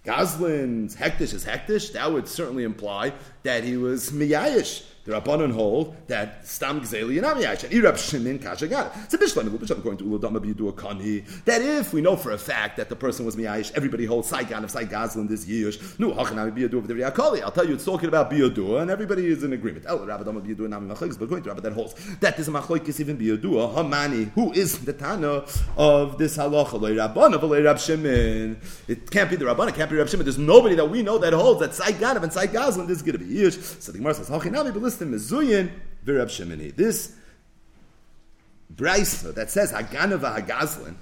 Gazlin's 0.05 0.95
hektish 0.97 1.35
is 1.35 1.45
hektish. 1.45 1.93
That 1.93 2.12
would 2.12 2.29
certainly 2.29 2.64
imply 2.64 3.12
that 3.43 3.64
he 3.64 3.77
was 3.77 4.11
miyayish 4.11 4.85
The 5.05 5.20
Rabbanon 5.20 5.53
hold 5.53 5.96
that 6.07 6.46
Stam 6.46 6.80
Gzeli 6.80 7.18
and 7.18 7.26
Amiyash, 7.26 7.64
and 7.64 7.72
Irab 7.72 7.98
Shimon 7.98 8.38
Kashagat. 8.38 9.05
It's 9.05 9.14
a 9.14 9.18
Bishlam, 9.18 9.53
according 9.53 9.98
to 9.98 10.05
Uladama 10.05 10.38
Bidu 10.38 10.72
Kani, 10.74 11.44
that 11.44 11.61
if 11.61 11.92
we 11.92 12.00
know 12.00 12.14
for 12.14 12.30
a 12.30 12.38
fact 12.38 12.76
that 12.76 12.88
the 12.88 12.94
person 12.94 13.26
was 13.26 13.34
Miyash, 13.34 13.72
everybody 13.74 14.05
holds 14.05 14.30
Saigan 14.30 14.62
of 14.62 14.70
Sai 14.70 14.84
Gazlan 14.84 15.28
this 15.28 15.44
year, 15.44 15.72
no, 15.98 16.12
Hachanami 16.12 16.57
Biadu 16.57 16.74
of 16.74 16.86
the 16.86 16.94
Riakali. 16.94 17.42
I'll 17.42 17.50
tell 17.50 17.66
you, 17.66 17.74
it's 17.74 17.84
talking 17.84 18.07
about 18.07 18.30
Biadu, 18.30 18.80
and 18.80 18.92
everybody 18.92 19.26
is 19.26 19.42
in 19.42 19.53
agreement. 19.53 19.86
El 19.88 19.98
Rabbanon 19.98 20.40
Biadu 20.40 20.66
and 20.66 20.74
Amimachlis, 20.74 21.18
but 21.18 21.28
going 21.28 21.42
to 21.42 21.48
Rabba 21.48 21.62
that 21.62 21.72
holds 21.72 21.94
that 22.18 22.36
this 22.36 22.48
Machloikis 22.48 23.00
even 23.00 23.18
Biadu, 23.18 23.74
Hamani, 23.74 24.30
who 24.34 24.53
is 24.53 24.84
the 24.84 24.92
Tana 24.92 25.44
of 25.76 26.16
this 26.16 26.36
halacha, 26.36 26.78
Rabban 26.78 27.34
of 27.34 27.50
Rab 27.50 27.80
Shimon. 27.80 28.57
It 28.86 29.11
can't 29.11 29.28
be 29.28 29.34
the 29.34 29.46
Rabban, 29.46 29.68
it 29.68 29.74
can't 29.74 29.90
be 29.90 29.96
Rab 29.96 30.09
Shimon. 30.09 30.26
There's 30.26 30.38
nobody 30.38 30.76
that 30.76 30.88
we 30.88 31.03
know 31.03 31.18
that 31.18 31.32
holds 31.32 31.59
that 31.59 31.74
Sai 31.74 31.90
Ganav 31.90 32.22
and 32.22 32.32
Sai 32.32 32.46
Gazlan, 32.46 32.86
this 32.86 32.98
is 32.98 33.03
going 33.03 33.18
to 33.18 33.24
be 33.24 33.34
Yish. 33.34 33.82
So 33.82 33.90
the 33.90 33.98
Gemara 33.98 34.14
says, 34.14 34.30
Hachanami, 34.30 34.72
but 34.72 34.76
listen, 34.76 34.91
Mezuyin, 35.05 35.70
Virab 36.05 36.26
Shimoni. 36.26 36.74
This 36.74 37.16
Brisa 38.74 39.34
that 39.34 39.51
says 39.51 39.72
Haganav 39.72 40.20
Hagazlin, 40.20 40.95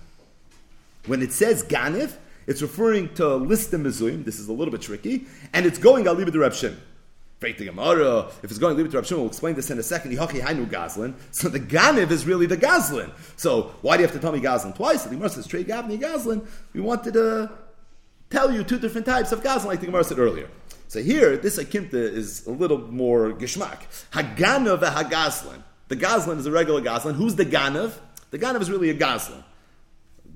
when 1.07 1.23
it 1.23 1.33
says 1.33 1.63
Ganiv, 1.65 2.15
it's 2.47 2.63
referring 2.63 3.15
to 3.15 3.37
list 3.37 3.71
the 3.71 3.77
Mezuyim. 3.77 4.25
This 4.25 4.39
is 4.39 4.49
a 4.49 4.53
little 4.53 4.73
bit 4.73 4.83
tricky, 4.83 5.27
and 5.53 5.67
it's 5.67 5.79
going 5.79 6.07
Al 6.07 6.17
Libid 6.17 6.35
Rab 6.35 6.53
Shimon. 6.53 6.81
The. 7.41 8.29
If 8.43 8.51
it's 8.51 8.59
going 8.59 8.77
to 8.77 8.83
leave 8.83 8.87
it 8.87 8.91
to 8.91 8.99
Rav 8.99 9.11
we'll 9.13 9.27
explain 9.29 9.55
this 9.55 9.71
in 9.71 9.79
a 9.79 9.83
second. 9.83 10.15
So 10.15 10.27
the 10.27 11.61
Ganiv 11.61 12.11
is 12.11 12.27
really 12.27 12.45
the 12.45 12.57
Gazlin. 12.57 13.11
So 13.37 13.73
why 13.81 13.97
do 13.97 14.03
you 14.03 14.07
have 14.07 14.15
to 14.15 14.21
tell 14.21 14.33
me 14.33 14.41
Gazlin 14.41 14.77
twice? 14.77 15.05
The 15.05 15.15
Gemara 15.15 15.31
says 15.31 15.47
Trey 15.47 15.65
Gavni 15.65 15.99
Gazlin. 15.99 16.47
We 16.75 16.83
wanted 16.83 17.15
to 17.15 17.51
tell 18.29 18.53
you 18.53 18.63
two 18.63 18.79
different 18.79 19.07
types 19.07 19.33
of 19.33 19.43
Gazlin, 19.43 19.65
like 19.67 19.81
the 19.81 19.87
Gemara 19.87 20.05
said 20.05 20.19
earlier. 20.19 20.51
So 20.91 21.01
here, 21.01 21.37
this 21.37 21.57
Akimta 21.57 21.95
is 21.95 22.45
a 22.49 22.51
little 22.51 22.79
more 22.79 23.31
Gishmak. 23.31 23.79
Haganav 24.11 24.81
Hagazlin. 24.81 25.63
The 25.87 25.95
goslin 25.95 26.39
is 26.39 26.47
a 26.47 26.51
regular 26.51 26.81
goslin. 26.81 27.15
Who's 27.15 27.37
the 27.37 27.47
Ganav? 27.47 27.93
The 28.33 28.41
Ganav 28.41 28.61
is 28.61 28.69
really 28.69 28.91
a 28.91 28.95
Gazlin. 28.95 29.45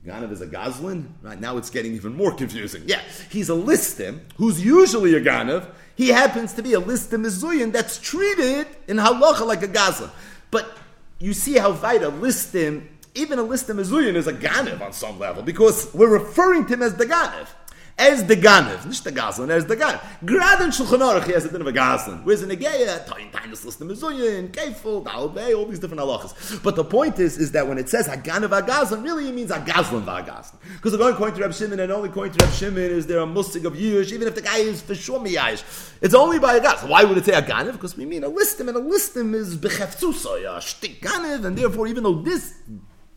Ganav 0.07 0.31
is 0.31 0.41
a 0.43 0.47
goslin? 0.47 1.13
Right 1.23 1.41
now 1.41 1.57
it's 1.57 1.71
getting 1.71 1.95
even 1.95 2.17
more 2.17 2.33
confusing. 2.33 2.85
Yeah, 2.87 3.03
he's 3.31 3.51
a 3.51 3.55
Listim, 3.55 4.21
who's 4.37 4.65
usually 4.65 5.17
a 5.17 5.21
Ganav. 5.21 5.69
He 5.97 6.11
happens 6.11 6.53
to 6.53 6.63
be 6.63 6.75
a 6.75 6.81
Listim 6.81 7.27
Mizuyin 7.27 7.73
that's 7.73 7.99
treated 7.99 8.69
in 8.87 8.99
Halacha 8.99 9.45
like 9.45 9.65
a 9.65 9.69
Gazlin. 9.69 10.11
But 10.53 10.71
you 11.19 11.33
see 11.33 11.59
how 11.59 11.73
Vaida 11.73 12.17
Listim, 12.21 12.87
even 13.17 13.41
a 13.41 13.45
Listim 13.45 13.81
Mizuyin 13.81 14.15
is 14.15 14.29
a 14.29 14.33
Ganav 14.33 14.81
on 14.83 14.93
some 14.93 15.19
level, 15.19 15.43
because 15.43 15.93
we're 15.93 16.17
referring 16.17 16.65
to 16.67 16.75
him 16.75 16.83
as 16.83 16.95
the 16.95 17.07
Ganav 17.07 17.49
as 17.97 18.25
the 18.25 18.37
Ganev, 18.37 18.85
not 18.85 19.05
the 19.05 19.13
Gazlan, 19.13 19.51
as 19.51 19.67
the 19.67 19.77
Ganev. 19.77 20.01
Grad 20.25 20.61
in 20.61 20.71
Shulchan 20.71 20.99
Aruch, 20.99 21.27
he 21.27 21.33
has 21.33 21.45
a 21.45 21.51
din 21.51 21.61
of 21.61 21.67
a 21.67 21.73
Gazlan. 21.73 22.25
Whereas 22.25 22.43
in 22.43 22.49
Negeya, 22.49 23.07
Tain 23.07 23.31
Tainus 23.31 23.65
Listim 23.65 23.89
Mizuyin, 23.89 24.51
Keifel, 24.51 25.05
Dalbei, 25.05 25.57
all 25.57 25.67
these 25.67 25.79
different 25.79 26.03
halachas. 26.03 26.63
But 26.63 26.75
the 26.75 26.85
point 26.85 27.21
is, 27.21 27.39
is 27.39 27.53
that 27.53 27.69
when 27.69 27.79
it 27.79 27.89
says 27.89 28.09
Haganev 28.09 28.49
Hagazlan, 28.49 29.05
really 29.05 29.29
it 29.29 29.35
means 29.35 29.51
Hagazlan 29.51 30.05
Hagazlan. 30.05 30.57
Because 30.75 30.93
the 30.93 30.99
going 30.99 31.15
according 31.15 31.37
to 31.37 31.43
Reb 31.43 31.55
Shimon, 31.55 31.79
and 31.79 31.93
only 31.93 32.09
according 32.09 32.35
to 32.35 32.45
Reb 32.45 32.55
Shimon 32.55 32.83
is 32.83 33.07
there 33.07 33.21
a 33.21 33.27
mustig 33.27 33.65
of 33.65 33.75
Yish, 33.75 34.13
even 34.13 34.27
if 34.27 34.35
the 34.35 34.43
guy 34.43 34.59
is 34.59 34.83
for 34.83 34.97
sure 34.97 35.21
Miyash. 35.21 35.63
It's 36.03 36.15
only 36.15 36.41
by 36.41 36.57
a 36.57 36.61
Gaz. 36.61 36.83
Why 36.83 37.05
would 37.05 37.17
it 37.17 37.25
say 37.25 37.33
Haganev? 37.33 37.73
Because 37.73 37.97
we 37.97 38.07
mean 38.07 38.25
a 38.25 38.31
listim, 38.31 38.69
and 38.69 38.77
a 38.77 38.81
listim 38.81 39.35
is 39.35 39.57
Bechefzusa, 39.57 40.41
a 40.41 40.59
shtik 40.59 40.99
Ganev, 40.99 41.45
and 41.45 41.57
therefore 41.57 41.87
even 41.87 42.03
though 42.03 42.15
this 42.15 42.55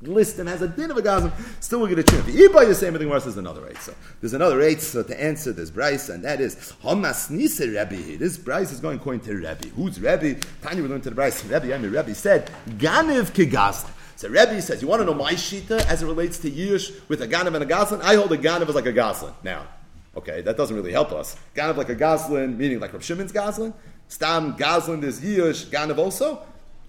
list 0.01 0.37
and 0.39 0.47
has 0.47 0.61
a 0.61 0.67
din 0.67 0.91
of 0.91 0.97
a 0.97 1.01
gazim, 1.01 1.31
still 1.59 1.79
we're 1.79 1.89
going 1.89 2.03
to 2.03 2.03
trim. 2.03 2.25
The 2.25 2.47
Iba 2.47 2.67
is 2.67 2.77
saying 2.77 2.93
everything 2.93 3.09
worse 3.09 3.25
is 3.25 3.37
another 3.37 3.67
eight. 3.67 3.77
So 3.77 3.93
there's 4.21 4.33
another 4.33 4.61
eight 4.61 4.81
so 4.81 5.03
to 5.03 5.21
answer 5.21 5.51
this 5.51 5.71
Brisa, 5.71 6.13
and 6.15 6.23
that 6.23 6.39
is 6.39 6.55
Hamas 6.83 7.29
Nisa 7.29 7.67
Rebbe. 7.67 8.17
This 8.17 8.37
Brisa 8.37 8.73
is 8.73 8.79
going 8.79 8.99
according 8.99 9.21
to 9.21 9.35
Rebbe. 9.35 9.67
Who's 9.75 9.99
Rebbe? 9.99 10.39
Tanya 10.61 10.83
we 10.83 10.89
learned 10.89 11.03
to 11.03 11.09
the 11.09 11.15
Brisa. 11.19 11.43
Rebbe, 11.51 11.73
I 11.73 11.77
mean 11.77 11.91
Rebbe 11.91 12.13
said 12.13 12.51
Ganiv 12.69 13.31
Kigazim. 13.31 13.89
So 14.15 14.27
Rebbe 14.29 14.59
says, 14.63 14.81
you 14.81 14.87
want 14.87 15.01
to 15.01 15.05
know 15.05 15.13
my 15.13 15.33
shita 15.33 15.85
as 15.85 16.01
it 16.01 16.07
relates 16.07 16.39
to 16.39 16.49
Yish 16.49 17.07
with 17.07 17.21
a 17.21 17.27
Ganav 17.27 17.53
and 17.53 17.63
a 17.63 17.67
Goslin? 17.67 18.01
I 18.01 18.15
hold 18.15 18.31
a 18.31 18.37
Ganav 18.37 18.67
as 18.67 18.73
like 18.73 18.87
a 18.87 18.91
Goslin. 18.91 19.31
Now, 19.43 19.67
okay, 20.15 20.41
that 20.41 20.57
doesn't 20.57 20.75
really 20.75 20.91
help 20.91 21.11
us. 21.11 21.35
Ganav 21.55 21.77
like 21.77 21.89
a 21.89 21.95
Goslin, 21.95 22.57
meaning 22.57 22.79
like 22.79 22.93
Rav 22.93 23.03
Shimon's 23.03 23.31
Goslin. 23.31 23.75
Stam 24.07 24.55
Goslin 24.55 25.03
is 25.03 25.21
Yish, 25.21 25.67
Ganav 25.67 25.99
also 25.99 26.41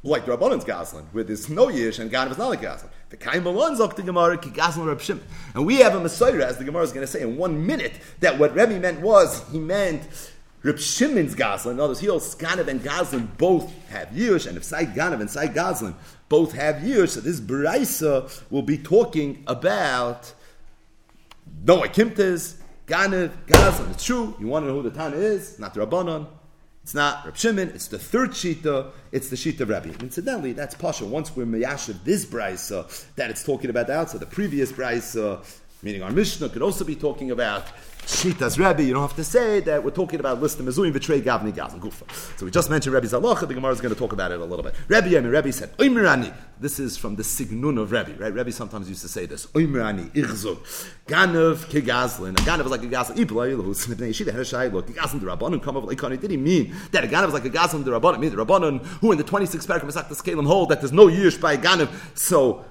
like 0.03 0.27
the 0.27 0.37
Rabbanon's 0.37 0.65
Goslin, 0.65 1.05
where 1.13 1.25
there's 1.25 1.49
no 1.49 1.67
Yish 1.67 1.99
and 1.99 2.11
Ganav 2.11 2.33
is 2.33 2.39
not 2.39 2.49
like 2.49 2.63
Goslin. 2.63 2.91
The 3.11 3.17
Kaim 3.17 3.45
Malon 3.45 3.77
Zok 3.77 3.97
the 3.97 4.03
Gemara 4.03 4.39
ki 4.39 4.51
Goslin 4.51 4.87
Rab 4.87 5.01
Shimon. 5.01 5.25
And 5.55 5.67
we 5.67 5.77
have 5.77 5.95
a 5.95 6.01
Messiah, 6.01 6.45
as 6.45 6.59
the 6.59 6.65
Gemara 6.65 6.85
is 6.85 6.93
going 6.93 7.07
to 7.07 7.11
say 7.11 7.23
in 7.23 7.37
one 7.37 7.67
minute, 7.67 7.93
that 8.21 8.39
what 8.39 8.55
Rebbe 8.55 8.79
meant 8.79 9.01
was, 9.01 9.49
he 9.51 9.59
meant 9.59 10.03
Reb 10.63 10.79
Shimon's 10.79 11.35
Goslin. 11.35 11.75
In 11.75 11.81
other 11.81 11.91
words, 11.91 12.01
he 12.01 12.07
holds 12.07 12.35
Ganav 12.35 12.69
and 12.69 12.83
Goslin 12.83 13.29
both 13.39 13.73
have 13.89 14.09
Yish, 14.09 14.47
and 14.47 14.57
if 14.57 14.65
Sai 14.65 14.87
Ganav 14.87 15.21
and 15.21 15.31
Sai 15.31 15.49
Goslin 15.49 15.95
both 16.29 16.53
have 16.53 16.77
Yish, 16.77 17.11
so 17.11 17.21
this 17.21 17.41
Baraisa 17.41 18.43
will 18.51 18.63
be 18.63 18.79
talking 18.79 19.43
about 19.47 20.33
no 21.65 21.83
Akimtes, 21.83 22.57
Ganav, 22.87 23.33
Goslin. 23.47 23.91
It's 23.91 24.05
true. 24.05 24.37
You 24.39 24.47
want 24.47 24.65
to 24.65 24.69
know 24.69 24.81
who 24.81 24.89
the 24.89 24.97
Tana 24.97 25.17
is? 25.17 25.59
Not 25.59 25.75
the 25.75 25.85
Rabbanon. 25.85 26.27
It's 26.89 26.95
not 26.95 27.27
Reb 27.27 27.37
Shimon, 27.37 27.69
it's 27.75 27.89
the 27.89 27.99
third 27.99 28.31
Shita, 28.31 28.93
it's 29.13 29.29
the 29.29 29.37
Shita 29.37 29.61
of 29.61 29.69
Rabbi. 29.69 29.91
Incidentally, 30.01 30.55
that's 30.55 30.75
Pasha. 30.75 31.05
Once 31.05 31.37
we're 31.37 31.45
Mayashiv 31.45 32.03
this 32.03 32.25
Brisa, 32.25 32.89
that 33.17 33.29
it's 33.29 33.45
talking 33.45 33.69
about 33.69 33.89
that, 33.89 34.09
so 34.09 34.17
the 34.17 34.25
previous 34.25 34.73
Brisa, 34.73 35.45
meaning 35.83 36.03
our 36.03 36.11
Mishnah, 36.11 36.49
could 36.49 36.63
also 36.63 36.85
be 36.85 36.97
talking 36.97 37.31
about 37.31 37.65
Shitas 38.09 38.59
Rebbe, 38.59 38.83
you 38.83 38.95
don't 38.95 39.03
have 39.03 39.17
to 39.17 39.23
say 39.25 39.61
that 39.61 39.85
we're 39.85 39.91
talking 39.91 40.19
about 40.19 40.41
list 40.41 40.59
of 40.59 40.65
Mezuim, 40.65 40.95
betray 40.95 41.21
Gavni 41.21 41.55
Gazan 41.55 41.79
Gufa. 41.79 42.11
So 42.39 42.47
we 42.47 42.51
just 42.51 42.71
mentioned 42.71 42.95
Rebbe's 42.95 43.13
Halacha, 43.13 43.47
the 43.47 43.53
Gemara 43.53 43.73
is 43.73 43.83
going 43.83 43.93
to 43.93 43.99
talk 43.99 44.15
about 44.15 44.33
it 44.33 44.41
a 44.41 44.45
little 44.45 44.63
bit. 44.63 44.75
Rebbe, 44.89 45.19
I 45.19 45.21
mean, 45.21 45.31
Rebbe 45.31 45.53
said, 45.53 45.77
Oimirani. 45.77 46.35
This 46.61 46.81
is 46.81 46.97
from 46.97 47.15
the 47.15 47.23
Signun 47.23 47.81
of 47.81 47.93
Rebbe, 47.93 48.15
right? 48.19 48.33
Rebbe 48.33 48.51
sometimes 48.51 48.89
used 48.89 49.03
to 49.03 49.09
say 49.09 49.27
this. 49.27 49.47
Oimirani, 49.49 50.11
Ichzug. 50.11 50.57
Ganav 51.07 51.67
Kigazlin. 51.67 52.31
A 52.31 52.43
Ganav 52.43 52.65
is 52.65 52.71
like 52.71 52.83
a 52.83 52.87
Gazlin. 52.87 53.17
Ibla 53.17 53.55
Ilhus. 53.55 53.87
Nibnei 53.87 54.09
Yeshiva 54.09 54.33
had 54.33 54.41
a 54.41 54.45
Shailo. 54.45 54.83
Kigazlin 54.83 55.21
the 55.21 55.27
Rabbanon 55.27 55.63
come 55.63 55.77
over 55.77 55.87
like 55.87 56.21
Did 56.21 56.31
he 56.33 56.37
mean 56.37 56.75
that 56.91 57.05
a 57.05 57.07
Ganav 57.07 57.29
is 57.29 57.35
like 57.35 57.45
a 57.45 57.51
Gazlin 57.51 57.85
the 57.85 57.93
Rabbanon? 57.93 58.19
mean 58.19 58.35
the 58.35 58.45
Rabbanon 58.45 58.85
who 58.85 59.13
in 59.13 59.19
the 59.19 59.25
26th 59.25 59.69
paragraph 59.69 59.95
of 59.95 60.09
the 60.09 60.15
Scalim 60.17 60.47
hold 60.47 60.71
that 60.71 60.81
there's 60.81 60.93
no 60.93 61.07
Yish 61.07 61.41
by 61.41 61.57
Ganav. 61.57 61.91
So, 62.19 62.65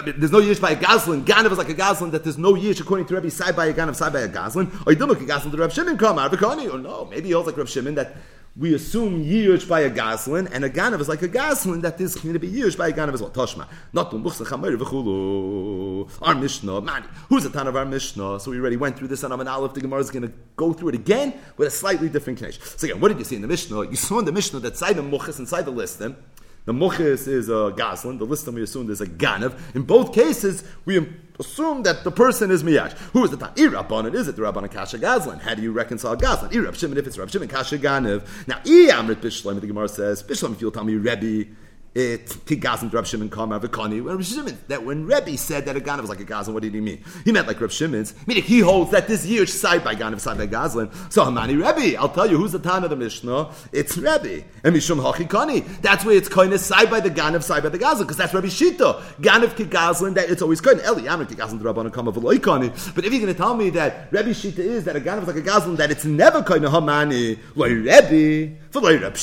there's 0.00 0.32
no 0.32 0.40
yish 0.40 0.60
by 0.60 0.72
a 0.72 0.76
Goslin. 0.76 1.24
Ganav 1.24 1.52
is 1.52 1.58
like 1.58 1.68
a 1.68 1.74
Goslin 1.74 2.10
that 2.12 2.24
there's 2.24 2.38
no 2.38 2.54
yish 2.54 2.80
according 2.80 3.06
to 3.06 3.14
Rebbe 3.14 3.30
side 3.30 3.54
by 3.56 3.66
a 3.66 3.74
Ganav, 3.74 3.94
side 3.96 4.12
by 4.12 4.20
a 4.20 4.28
Goslin. 4.28 4.70
Or 4.86 4.92
you 4.92 4.98
don't 4.98 5.08
look 5.08 5.20
at 5.20 5.28
Goslin 5.28 5.50
to 5.52 5.56
Reb 5.56 5.72
Shimon 5.72 5.98
come 5.98 6.18
out 6.18 6.32
Or 6.32 6.78
no, 6.78 7.04
maybe 7.06 7.28
he 7.28 7.32
holds 7.32 7.46
like 7.46 7.56
Rabbi 7.56 7.68
Shimon 7.68 7.94
that 7.94 8.16
we 8.56 8.72
assume 8.72 9.24
yish 9.24 9.68
by 9.68 9.80
a 9.80 9.90
Goslin 9.90 10.48
and 10.52 10.64
a 10.64 10.70
Ganav 10.70 11.00
is 11.00 11.08
like 11.08 11.22
a 11.22 11.28
Goslin 11.28 11.80
that 11.80 12.00
is 12.00 12.14
going 12.14 12.34
to 12.34 12.38
be 12.38 12.48
yish 12.48 12.78
by 12.78 12.88
a 12.88 12.92
Ganav 12.92 13.14
as 13.14 13.20
well. 13.20 13.30
Toshma. 13.30 13.66
Not 13.92 14.10
to 14.12 14.16
Muchsa 14.16 14.44
Chamer 14.44 14.76
v'chulu. 14.76 16.08
Our 16.22 16.34
Mishnah. 16.36 16.80
Man, 16.80 17.04
who's 17.28 17.42
the 17.42 17.50
ton 17.50 17.66
of 17.66 17.74
our 17.74 17.84
Mishnah? 17.84 18.38
So 18.38 18.52
we 18.52 18.60
already 18.60 18.76
went 18.76 18.96
through 18.96 19.08
this 19.08 19.24
on 19.24 19.32
Aman 19.32 19.48
Aleph. 19.48 19.74
The 19.74 19.80
Gemara 19.80 20.00
is 20.00 20.10
going 20.10 20.22
to 20.22 20.32
go 20.56 20.72
through 20.72 20.90
it 20.90 20.94
again 20.94 21.34
with 21.56 21.66
a 21.66 21.70
slightly 21.70 22.08
different 22.08 22.38
connection. 22.38 22.62
So 22.62 22.86
again, 22.86 23.00
what 23.00 23.08
did 23.08 23.18
you 23.18 23.24
see 23.24 23.36
in 23.36 23.42
the 23.42 23.48
Mishnah? 23.48 23.90
You 23.90 23.96
saw 23.96 24.20
in 24.20 24.24
the 24.24 24.32
Mishnah 24.32 24.60
that 24.60 24.76
side 24.76 24.96
the 24.96 25.02
Muchas 25.02 25.40
inside 25.40 25.62
the 25.62 25.72
list. 25.72 25.98
Then, 25.98 26.16
the 26.64 26.72
muchis 26.72 27.28
is 27.28 27.48
a 27.48 27.74
goslin. 27.76 28.18
The 28.18 28.26
listim 28.26 28.54
we 28.54 28.62
assumed 28.62 28.88
is 28.90 29.00
a 29.00 29.06
ganav. 29.06 29.58
In 29.74 29.82
both 29.82 30.14
cases, 30.14 30.64
we 30.86 31.06
assume 31.38 31.82
that 31.82 32.04
the 32.04 32.10
person 32.10 32.50
is 32.50 32.62
miyash. 32.62 32.92
Who 33.12 33.24
is 33.24 33.30
the 33.30 33.36
time? 33.36 33.54
Irabbanan. 33.54 34.14
Is 34.14 34.28
it 34.28 34.36
the 34.36 34.42
rabbanan 34.42 34.70
kasha 34.70 34.98
goslin? 34.98 35.40
How 35.40 35.54
do 35.54 35.62
you 35.62 35.72
reconcile 35.72 36.16
goslin? 36.16 36.50
Irab 36.52 36.74
shimon. 36.74 36.96
If 36.96 37.06
it's 37.06 37.18
Rab 37.18 37.30
shimon 37.30 37.48
kasha 37.48 37.76
ganav. 37.76 38.26
Now, 38.46 38.58
i 38.64 38.90
amrit 38.92 39.16
bishlam. 39.16 39.60
The 39.60 39.66
Gemara 39.66 39.88
says 39.88 40.22
bishlam. 40.22 40.52
If 40.52 40.62
you'll 40.62 40.70
tell 40.70 40.84
me 40.84 40.94
Rebbe 40.94 41.50
it 41.94 42.26
Tigazim 42.26 42.92
Reb 42.92 43.06
Shimon 43.06 43.30
Kamar 43.30 43.60
V'Kani. 43.60 44.04
Reb 44.04 44.22
Shimon 44.22 44.58
that 44.68 44.84
when 44.84 45.06
Rebbe 45.06 45.36
said 45.36 45.64
that 45.66 45.76
a 45.76 45.80
Ganav 45.80 46.00
was 46.00 46.10
like 46.10 46.20
a 46.20 46.24
Gazlan, 46.24 46.52
what 46.52 46.62
did 46.62 46.74
he 46.74 46.80
mean? 46.80 47.02
He 47.24 47.32
meant 47.32 47.46
like 47.46 47.60
Reb 47.60 47.70
Shimon's. 47.70 48.14
Meaning 48.26 48.42
he 48.42 48.60
holds 48.60 48.90
that 48.90 49.06
this 49.06 49.24
year 49.24 49.46
side 49.46 49.84
by 49.84 49.94
Ganav, 49.94 50.20
side 50.20 50.38
by 50.38 50.46
Gazlan. 50.46 50.92
So 51.12 51.24
Hamani 51.24 51.54
Rebbe, 51.54 51.98
I'll 51.98 52.08
tell 52.08 52.28
you 52.28 52.36
who's 52.36 52.52
the 52.52 52.58
Tana 52.58 52.86
of 52.86 52.90
the 52.90 52.96
Mishnah. 52.96 53.50
It's 53.72 53.96
Rebbe 53.96 54.44
and 54.64 54.74
Mishum 54.74 55.00
Hachi 55.00 55.28
Kani. 55.28 55.64
That's 55.82 56.04
where 56.04 56.16
it's 56.16 56.28
kind 56.28 56.52
of 56.52 56.60
side 56.60 56.90
by 56.90 57.00
the 57.00 57.10
Ganav, 57.10 57.42
side 57.42 57.62
by 57.62 57.68
the 57.68 57.78
Gazlan, 57.78 58.00
because 58.00 58.16
that's 58.16 58.34
Rebbe 58.34 58.48
Shita. 58.48 59.00
Ganav 59.20 59.56
ki 59.56 59.64
Gazlan, 59.66 60.14
that 60.14 60.30
it's 60.30 60.42
always 60.42 60.60
kind. 60.60 60.80
Eli 60.80 61.06
Amr 61.06 61.26
ki 61.26 61.36
Gazlan 61.36 61.60
Rabbanon 61.60 61.92
Kamar 61.92 62.12
V'Kani. 62.12 62.94
But 62.94 63.04
if 63.04 63.12
you're 63.12 63.22
going 63.22 63.32
to 63.32 63.38
tell 63.38 63.54
me 63.54 63.70
that 63.70 64.08
Rebbe 64.10 64.30
Shita 64.30 64.58
is 64.58 64.84
that 64.84 64.96
a 64.96 65.00
Ganav 65.00 65.22
is 65.22 65.28
like 65.28 65.36
a 65.36 65.42
Gazlan, 65.42 65.76
that 65.76 65.90
it's 65.90 66.04
never 66.04 66.42
kind 66.42 66.64
of 66.64 66.72
Hamani, 66.72 67.38
like 67.54 67.70
Rebbe, 67.70 68.56
It 68.74 69.14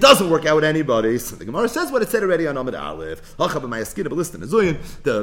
doesn't 0.00 0.30
work 0.30 0.46
out 0.46 0.54
with 0.54 0.64
anybody. 0.64 1.18
So 1.18 1.34
the 1.36 1.44
Gemara 1.44 1.68
says 1.68 1.90
what 1.90 2.02
it 2.02 2.08
said 2.08 2.22
already 2.22 2.46
on 2.46 2.56
Amid 2.56 2.76
Aleph. 2.76 3.36
The 3.36 4.78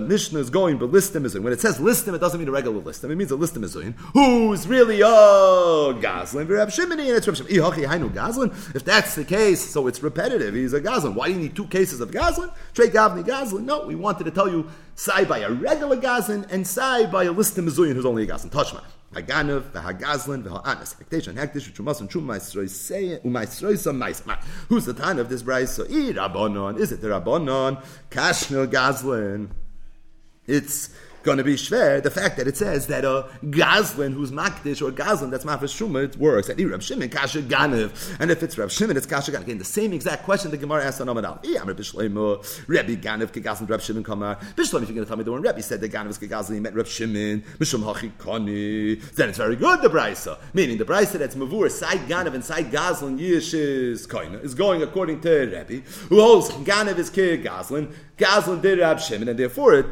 Mishnah 0.07 0.39
is 0.39 0.49
going 0.49 0.79
ballistim 0.79 1.23
is 1.25 1.39
When 1.39 1.53
it 1.53 1.61
says 1.61 1.79
listim, 1.79 2.13
it 2.13 2.19
doesn't 2.19 2.39
mean 2.39 2.49
a 2.49 2.51
regular 2.51 2.81
listim. 2.81 3.09
It 3.09 3.15
means 3.15 3.31
a 3.31 3.35
listim 3.35 3.63
is 3.63 3.73
Who's 4.13 4.67
really 4.67 4.99
a 5.01 5.05
Goslin? 5.05 6.47
Reb 6.47 6.71
Shimon, 6.71 6.99
and 6.99 7.09
it's 7.09 7.27
Reb 7.27 7.37
Shimon. 7.37 8.51
If 8.73 8.83
that's 8.83 9.13
the 9.15 9.23
case, 9.23 9.61
so 9.61 9.87
it's 9.87 10.03
repetitive. 10.03 10.55
He's 10.55 10.73
a 10.73 10.81
Goslin. 10.81 11.15
Why 11.15 11.27
do 11.27 11.35
you 11.35 11.39
need 11.39 11.55
two 11.55 11.67
cases 11.67 12.01
of 12.01 12.11
Goslin? 12.11 12.49
Trey 12.73 12.89
Gavni 12.89 13.25
Goslin. 13.25 13.65
No, 13.65 13.85
we 13.85 13.95
wanted 13.95 14.25
to 14.25 14.31
tell 14.31 14.49
you 14.49 14.67
Sai 14.95 15.23
by 15.23 15.39
a 15.39 15.49
regular 15.51 15.95
Goslin 15.95 16.45
and 16.49 16.67
Sai 16.67 17.05
by 17.05 17.23
a 17.23 17.33
listim 17.33 17.65
Mizuyin 17.67 17.93
who's 17.93 18.05
only 18.05 18.23
a 18.23 18.25
Goslin. 18.25 18.51
Touchma. 18.51 18.81
Haganav, 19.15 19.71
v'hagazlan, 19.71 20.43
v'ha'anas. 20.43 20.95
Hekdesh 21.01 21.27
and 21.27 21.37
hekdesh, 21.37 21.71
v'trumas 21.71 22.01
and 22.01 22.09
trum 22.09 22.27
ma'isroisei, 22.27 23.21
u'ma'isroisa 23.23 23.95
ma'isma. 23.95 24.37
Who's 24.67 24.85
the 24.85 24.93
time 24.93 25.19
of 25.19 25.29
this 25.29 25.41
brayso? 25.41 25.85
I 25.85 26.13
Rabbanon. 26.13 26.77
Is 26.77 26.91
it 26.91 27.01
the 27.01 27.07
Rabbanon? 27.07 27.83
Kashno 28.11 28.67
gazlan. 28.67 29.49
It's 30.47 30.89
going 31.25 31.39
to 31.39 31.43
be 31.43 31.55
shver. 31.55 32.01
The 32.01 32.11
fact 32.11 32.37
that 32.37 32.47
it 32.47 32.55
says 32.55 32.87
that 32.87 33.03
a 33.03 33.27
Gazlin 33.43 34.13
who's 34.13 34.31
Makdish 34.31 34.81
or 34.81 34.91
Gazlin 34.91 35.31
that's 35.31 35.43
Mafresh 35.43 35.75
Shuma, 35.75 36.05
it 36.05 36.17
works. 36.17 36.47
That 36.47 36.63
Rab 36.63 36.81
Shimon 36.81 37.09
Kasha 37.09 37.41
Ganev, 37.41 38.17
and 38.19 38.31
if 38.31 38.43
it's 38.43 38.57
Rab 38.57 38.69
Shimon, 38.69 38.95
it's 38.95 39.05
Kasha 39.05 39.31
Ganev. 39.31 39.41
Again, 39.41 39.57
the 39.57 39.65
same 39.65 39.91
exact 39.91 40.23
question 40.23 40.51
the 40.51 40.57
Gemara 40.57 40.85
asked 40.85 41.01
on 41.01 41.07
Amadal. 41.07 41.39
Yeah, 41.43 41.59
Rabbi 41.59 41.81
Shlomo, 41.81 42.67
Rabbi 42.67 42.95
Ganev 42.95 43.31
Kegazlin 43.31 43.69
Rab 43.69 43.81
Shimon 43.81 44.03
Kamar. 44.03 44.35
Bishlam, 44.55 44.83
if 44.83 44.89
you're 44.89 44.95
going 44.95 44.97
to 44.99 45.05
tell 45.05 45.17
me 45.17 45.23
the 45.23 45.31
one 45.31 45.41
Rabbi 45.41 45.61
said 45.61 45.81
that 45.81 45.91
Ganev 45.91 46.09
is 46.09 46.19
Kegazlin, 46.19 46.53
he 46.53 46.59
meant 46.59 46.75
Rab 46.75 46.87
Shimon, 46.87 47.41
Mishum 47.57 47.83
Hachi 47.83 48.15
Koni. 48.19 48.95
Then 48.95 49.29
it's 49.29 49.37
very 49.37 49.55
good 49.55 49.81
the 49.81 49.89
Brisa, 49.89 50.37
meaning 50.53 50.77
the 50.77 50.85
Brisa 50.85 51.13
that's 51.13 51.35
Mavur 51.35 51.69
side 51.71 52.07
Ganev 52.07 52.35
and 52.35 52.45
side 52.45 52.71
Gazlin 52.71 53.19
Yish 53.19 53.53
is 53.53 54.05
Koina 54.05 54.43
is 54.43 54.53
going 54.53 54.83
according 54.83 55.21
to 55.21 55.47
Rabbi, 55.51 55.79
who 56.09 56.21
holds 56.21 56.51
Ganev 56.51 56.97
is 56.97 57.09
Kegazlin, 57.09 57.93
Gazlin 58.17 58.61
did 58.61 58.79
Rab 58.79 58.99
Shimon, 58.99 59.27
and 59.27 59.39
therefore 59.39 59.73
it 59.73 59.85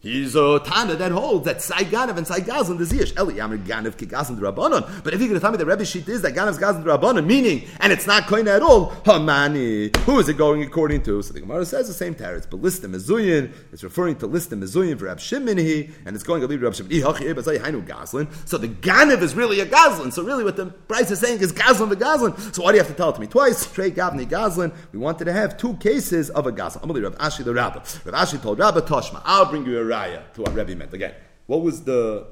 He's 0.00 0.36
a 0.36 0.60
Tana 0.60 0.94
that 0.94 1.10
holds 1.10 1.44
that 1.46 1.60
Sai 1.60 1.82
Ganav 1.82 2.16
and 2.16 2.26
Sai 2.26 2.38
Gazlan 2.38 2.78
the 2.78 2.84
Ziyash. 2.84 3.18
Eli 3.18 3.34
Yamir 3.34 3.58
Gazlan 3.58 4.38
the 4.38 4.52
Rabbanon. 4.52 5.02
But 5.02 5.12
if 5.12 5.20
you're 5.20 5.28
going 5.28 5.34
to 5.34 5.40
tell 5.40 5.50
me 5.50 5.58
the 5.58 5.66
Rebbe 5.66 5.84
sheet 5.84 6.08
is 6.08 6.22
that 6.22 6.34
Ganav's 6.34 6.58
Gazlan 6.58 6.84
the 6.84 6.90
Rabbanon, 6.96 7.26
meaning, 7.26 7.66
and 7.80 7.92
it's 7.92 8.06
not 8.06 8.24
Koina 8.24 8.56
at 8.56 8.62
all, 8.62 8.90
Hamani. 9.02 9.96
Who 9.98 10.20
is 10.20 10.28
it 10.28 10.38
going 10.38 10.62
according 10.62 11.02
to? 11.02 11.20
So 11.22 11.32
the 11.32 11.40
Gemara 11.40 11.66
says 11.66 11.88
the 11.88 11.94
same 11.94 12.14
teretz. 12.14 12.48
But 12.48 12.62
Lista 12.62 12.86
Mezuyin, 12.86 13.52
it's 13.72 13.82
referring 13.82 14.16
to 14.18 14.28
Lista 14.28 14.56
Mezuyin 14.56 14.96
for 14.98 15.06
Rab 15.06 15.18
Shimon 15.18 15.58
he, 15.58 15.90
and 16.06 16.14
it's 16.14 16.24
going 16.24 16.42
to 16.42 16.46
lead 16.46 16.62
Rab. 16.62 16.74
Gazlan. 16.74 18.48
So 18.48 18.56
the 18.58 18.68
Ganav 18.68 19.22
is 19.22 19.34
really 19.34 19.60
a 19.60 19.66
Gazlan. 19.66 20.12
So 20.12 20.22
really 20.22 20.44
what 20.44 20.56
the 20.56 20.66
price 20.66 21.10
is 21.10 21.18
saying 21.18 21.40
is 21.40 21.52
Gazlan 21.52 21.88
the 21.88 21.96
Gazlan. 21.96 22.54
So 22.54 22.62
why 22.62 22.70
do 22.70 22.76
you 22.76 22.82
have 22.82 22.90
to 22.90 22.96
tell 22.96 23.10
it 23.10 23.14
to 23.14 23.20
me 23.20 23.26
twice? 23.26 23.58
Straight 23.58 23.96
Gavni 23.96 24.26
Gazlan. 24.26 24.72
We 24.92 24.98
wanted 24.98 25.24
to 25.24 25.32
have 25.32 25.56
two 25.56 25.74
cases 25.78 26.30
of 26.30 26.46
a 26.46 26.52
Gazlan. 26.52 26.82
I'm 26.82 26.88
going 26.88 27.02
to 27.02 27.10
Rav 27.10 27.18
Ashi 27.18 27.44
the 27.44 27.52
Rabbah. 27.52 27.80
Rav 28.04 28.28
Ashi 28.28 28.40
told 28.40 28.60
Rabbah 28.60 28.82
Toshma, 28.82 29.22
I'll 29.24 29.46
bring 29.46 29.66
you 29.66 29.78
a 29.78 29.84
raya 29.98 30.32
to 30.34 30.42
what 30.42 30.54
Rebbe 30.54 30.74
meant. 30.74 30.92
Again, 30.94 31.14
what 31.46 31.62
was 31.62 31.82
the 31.84 32.26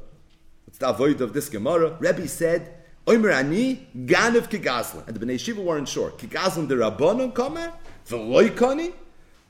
what's 0.65 0.79
the 0.79 0.89
avoid 0.89 1.21
of 1.21 1.33
this 1.33 1.49
Gemara? 1.49 1.97
Rebbe 1.99 2.29
said, 2.29 2.75
Omer 3.07 3.31
ani 3.31 3.87
ganav 3.97 4.49
kigazlan. 4.51 5.07
And 5.07 5.17
the 5.17 5.25
Bnei 5.25 5.39
Shiva 5.39 5.61
weren't 5.61 5.89
sure. 5.89 6.11
Kigazlan 6.11 6.69
the 6.69 6.75
Rabbanon 6.75 7.35
kamar, 7.35 7.73
v'loy 8.09 8.51
kani, 8.51 8.93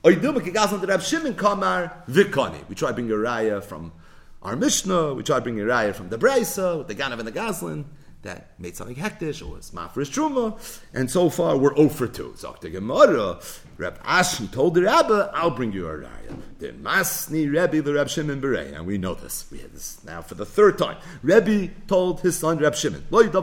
oiduma 0.03 0.39
kigazlan 0.39 0.81
the 0.81 0.87
Rab 0.87 1.01
Shimon 1.01 1.35
kamar, 1.35 2.03
v'kani. 2.07 2.67
We 2.69 2.75
try 2.75 2.91
bring 2.91 3.09
a 3.11 3.15
raya 3.15 3.63
from 3.63 3.93
our 4.43 4.55
Mishnah, 4.55 5.15
we 5.15 5.23
try 5.23 5.39
bring 5.39 5.59
a 5.59 5.63
raya 5.63 5.93
from 5.95 6.09
the 6.09 6.17
Brisa, 6.17 6.77
with 6.77 6.87
the 6.87 6.95
ganav 6.95 7.19
and 7.19 7.27
the 7.27 7.31
gazlan 7.31 7.85
that 8.23 8.59
made 8.59 8.75
something 8.75 8.95
hektish 8.95 9.41
or 9.41 9.55
was 9.55 9.71
mafresh 9.71 10.11
truma, 10.11 10.57
and 10.93 11.09
so 11.09 11.29
far 11.29 11.57
we're 11.57 11.75
0 11.75 11.89
for 11.89 12.07
2. 12.07 12.35
Zok 12.37 12.59
the 12.61 12.69
Gemara, 12.69 13.39
Reb 13.77 14.01
Ashi 14.03 14.51
told 14.51 14.73
the 14.75 14.83
Rabbi, 14.83 15.29
I'll 15.33 15.51
bring 15.51 15.71
you 15.71 15.87
a 15.87 15.93
raya. 15.93 16.41
The 16.59 16.71
Masni 16.73 17.45
Rebbe 17.51 17.81
the 17.81 17.93
Reb 17.93 18.09
Shimon 18.09 18.41
Berei, 18.41 18.75
and 18.75 18.85
we 18.87 18.97
know 18.97 19.13
this. 19.13 19.45
We 19.51 19.59
have 19.59 19.71
this 19.73 20.03
now 20.03 20.21
for 20.21 20.35
the 20.35 20.45
third 20.45 20.77
time. 20.77 20.97
Rebbe 21.21 21.71
told 21.87 22.21
his 22.21 22.37
son 22.37 22.57
Reb 22.57 22.75
Shimon, 22.75 23.05
When 23.09 23.29
the 23.31 23.41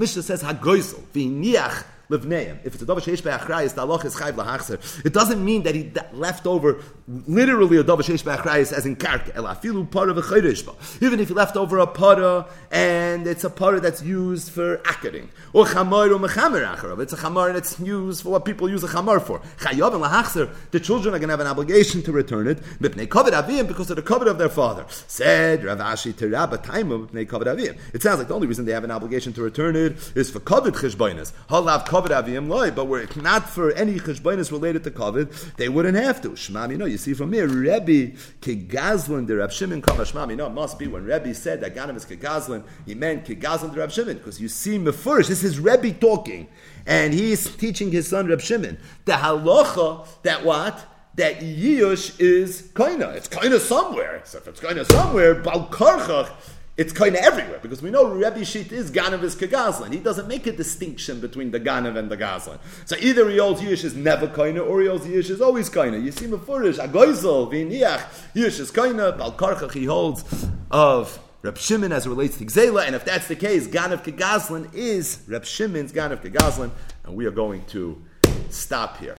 Mishnah 0.00 0.22
says 0.22 0.42
Hagoisel, 0.42 1.02
v'niach 1.14 1.84
livneim. 2.16 2.58
If 2.64 2.74
it's 2.74 2.82
a 2.82 2.86
davar 2.86 3.00
sheish 3.00 3.22
be'achrayis, 3.22 3.74
the 3.74 3.86
halach 3.86 4.04
is 4.04 4.14
chayv 4.14 4.34
lahachzer. 4.34 5.04
It 5.04 5.12
doesn't 5.12 5.44
mean 5.44 5.62
that 5.64 5.74
he 5.74 5.92
left 6.12 6.46
over 6.46 6.80
literally 7.08 7.78
a 7.78 7.84
davar 7.84 8.02
sheish 8.02 8.24
be'achrayis 8.24 8.72
as 8.72 8.86
in 8.86 8.96
karka. 8.96 9.32
Elafilu 9.32 9.90
para 9.90 10.12
v'chayrishba. 10.14 11.02
Even 11.02 11.20
if 11.20 11.28
he 11.28 11.34
left 11.34 11.56
over 11.56 11.78
a 11.78 11.86
para 11.86 12.46
and 12.70 13.26
it's 13.26 13.44
a 13.44 13.50
para 13.50 13.80
that's 13.80 14.02
used 14.02 14.50
for 14.50 14.78
akering 14.78 15.28
or 15.52 15.64
chamar 15.64 16.10
or 16.10 16.18
mechamer 16.18 16.76
acharav, 16.76 17.00
it's 17.00 17.12
a 17.12 17.16
chamar 17.16 17.52
that's 17.52 17.78
used 17.80 18.22
for 18.22 18.30
what 18.30 18.44
people 18.44 18.68
use 18.68 18.82
a 18.84 18.88
chamar 18.88 19.20
for. 19.20 19.40
Chayav 19.58 19.94
and 19.94 20.02
lahachzer, 20.04 20.52
the 20.70 20.80
children 20.80 21.14
are 21.14 21.18
going 21.18 21.28
to 21.28 21.32
have 21.32 21.40
an 21.40 21.46
obligation 21.46 22.02
to 22.02 22.12
return 22.12 22.46
it. 22.46 22.58
Mipnei 22.80 23.06
kavod 23.06 23.32
avim 23.32 23.66
because 23.66 23.90
of 23.90 23.96
the 23.96 24.02
kavod 24.02 24.26
of 24.26 24.38
their 24.38 24.48
father. 24.48 24.84
Said 25.06 25.64
Rav 25.64 25.78
Ashi 25.78 26.16
to 26.16 26.28
Rabba 26.28 26.58
Taima 26.58 27.06
mipnei 27.06 27.26
kavod 27.26 27.46
avim. 27.46 27.78
It 27.94 28.02
sounds 28.02 28.18
like 28.18 28.28
the 28.28 28.34
only 28.34 28.46
reason 28.46 28.64
they 28.64 28.72
have 28.72 28.84
an 28.84 28.90
obligation 28.90 29.32
to 29.34 29.42
return 29.42 29.76
it 29.76 29.92
is 30.16 30.30
for 30.30 30.40
kavod 30.40 30.72
cheshbainas. 30.72 31.32
Halav 31.48 31.86
kavod 31.86 32.01
avim 32.10 32.74
but 32.74 32.86
were 32.86 33.00
it 33.00 33.16
not 33.16 33.48
for 33.48 33.70
any 33.72 33.94
cheshbainas 33.94 34.50
related 34.50 34.84
to 34.84 34.90
kavod, 34.90 35.56
they 35.56 35.68
wouldn't 35.68 35.96
have 35.96 36.20
to. 36.22 36.30
Shmam, 36.30 36.76
no, 36.76 36.84
you 36.84 36.98
see 36.98 37.14
from 37.14 37.32
here, 37.32 37.46
Rebbe 37.46 38.16
kegazlin 38.40 39.26
the 39.26 39.36
Rab 39.36 39.52
Shimon 39.52 39.80
kavod 39.80 40.12
Shmam, 40.12 40.30
you 40.30 40.36
know, 40.36 40.46
it 40.46 40.50
must 40.50 40.78
be 40.78 40.86
when 40.86 41.04
Rebbe 41.04 41.34
said 41.34 41.60
that 41.60 41.74
Ganem 41.74 41.96
is 41.96 42.04
kegazlin, 42.04 42.64
he 42.86 42.94
meant 42.94 43.24
kegazlin 43.24 43.72
the 43.72 43.80
Rab 43.80 43.90
Shimon 43.90 44.18
because 44.18 44.40
you 44.40 44.48
see 44.48 44.78
mefurish. 44.78 45.28
This 45.28 45.44
is 45.44 45.58
Rebbe 45.58 45.92
talking, 45.92 46.48
and 46.86 47.14
he's 47.14 47.54
teaching 47.56 47.90
his 47.90 48.08
son 48.08 48.26
Rab 48.26 48.40
Shimon 48.40 48.78
the 49.04 49.12
halacha 49.12 50.06
that 50.22 50.44
what 50.44 50.86
that 51.14 51.40
Yush 51.40 52.18
is 52.18 52.70
kaina. 52.74 53.14
It's 53.14 53.28
kaina 53.28 53.58
somewhere. 53.58 54.22
So 54.24 54.38
if 54.38 54.48
it's 54.48 54.60
kaina 54.60 54.90
somewhere, 54.90 55.34
Bal 55.34 55.66
Karchach, 55.66 56.30
it's 56.76 56.92
kind 56.92 57.14
of 57.14 57.22
everywhere 57.22 57.58
because 57.60 57.82
we 57.82 57.90
know 57.90 58.08
Rebbe 58.08 58.44
Shit 58.44 58.72
is 58.72 58.90
Ganav 58.90 59.22
is 59.22 59.36
Kagazlan. 59.36 59.92
He 59.92 59.98
doesn't 59.98 60.26
make 60.26 60.46
a 60.46 60.52
distinction 60.52 61.20
between 61.20 61.50
the 61.50 61.60
Ganav 61.60 61.98
and 61.98 62.10
the 62.10 62.16
Gazlan. 62.16 62.58
So 62.86 62.96
either 62.98 63.28
he 63.28 63.36
holds 63.36 63.60
Yish 63.60 63.84
is 63.84 63.94
never 63.94 64.26
kind 64.26 64.58
or 64.58 64.80
he 64.80 64.88
holds 64.88 65.06
Yish 65.06 65.28
is 65.28 65.42
always 65.42 65.68
kind. 65.68 66.02
You 66.02 66.10
see 66.12 66.26
Mefurish, 66.26 66.78
Agoizel, 66.78 67.52
Viniach, 67.52 68.02
Yish 68.34 68.58
is 68.58 68.70
kind 68.70 69.00
of, 69.00 69.18
Bal 69.18 69.32
Karchach 69.32 69.72
he 69.74 69.84
holds 69.84 70.46
of 70.70 71.18
Reb 71.42 71.58
Shimon 71.58 71.92
as 71.92 72.06
it 72.06 72.08
relates 72.08 72.38
to 72.38 72.46
Gzela, 72.46 72.86
and 72.86 72.94
if 72.94 73.04
that's 73.04 73.26
the 73.26 73.36
case, 73.36 73.66
Ganav 73.66 74.04
Kagazlan 74.04 74.72
is 74.72 75.22
Reb 75.28 75.44
Shimon's 75.44 75.92
Ganav 75.92 76.22
Kagazlan, 76.22 76.70
and 77.04 77.16
we 77.16 77.26
are 77.26 77.32
going 77.32 77.64
to 77.66 78.00
stop 78.48 78.98
here. 78.98 79.10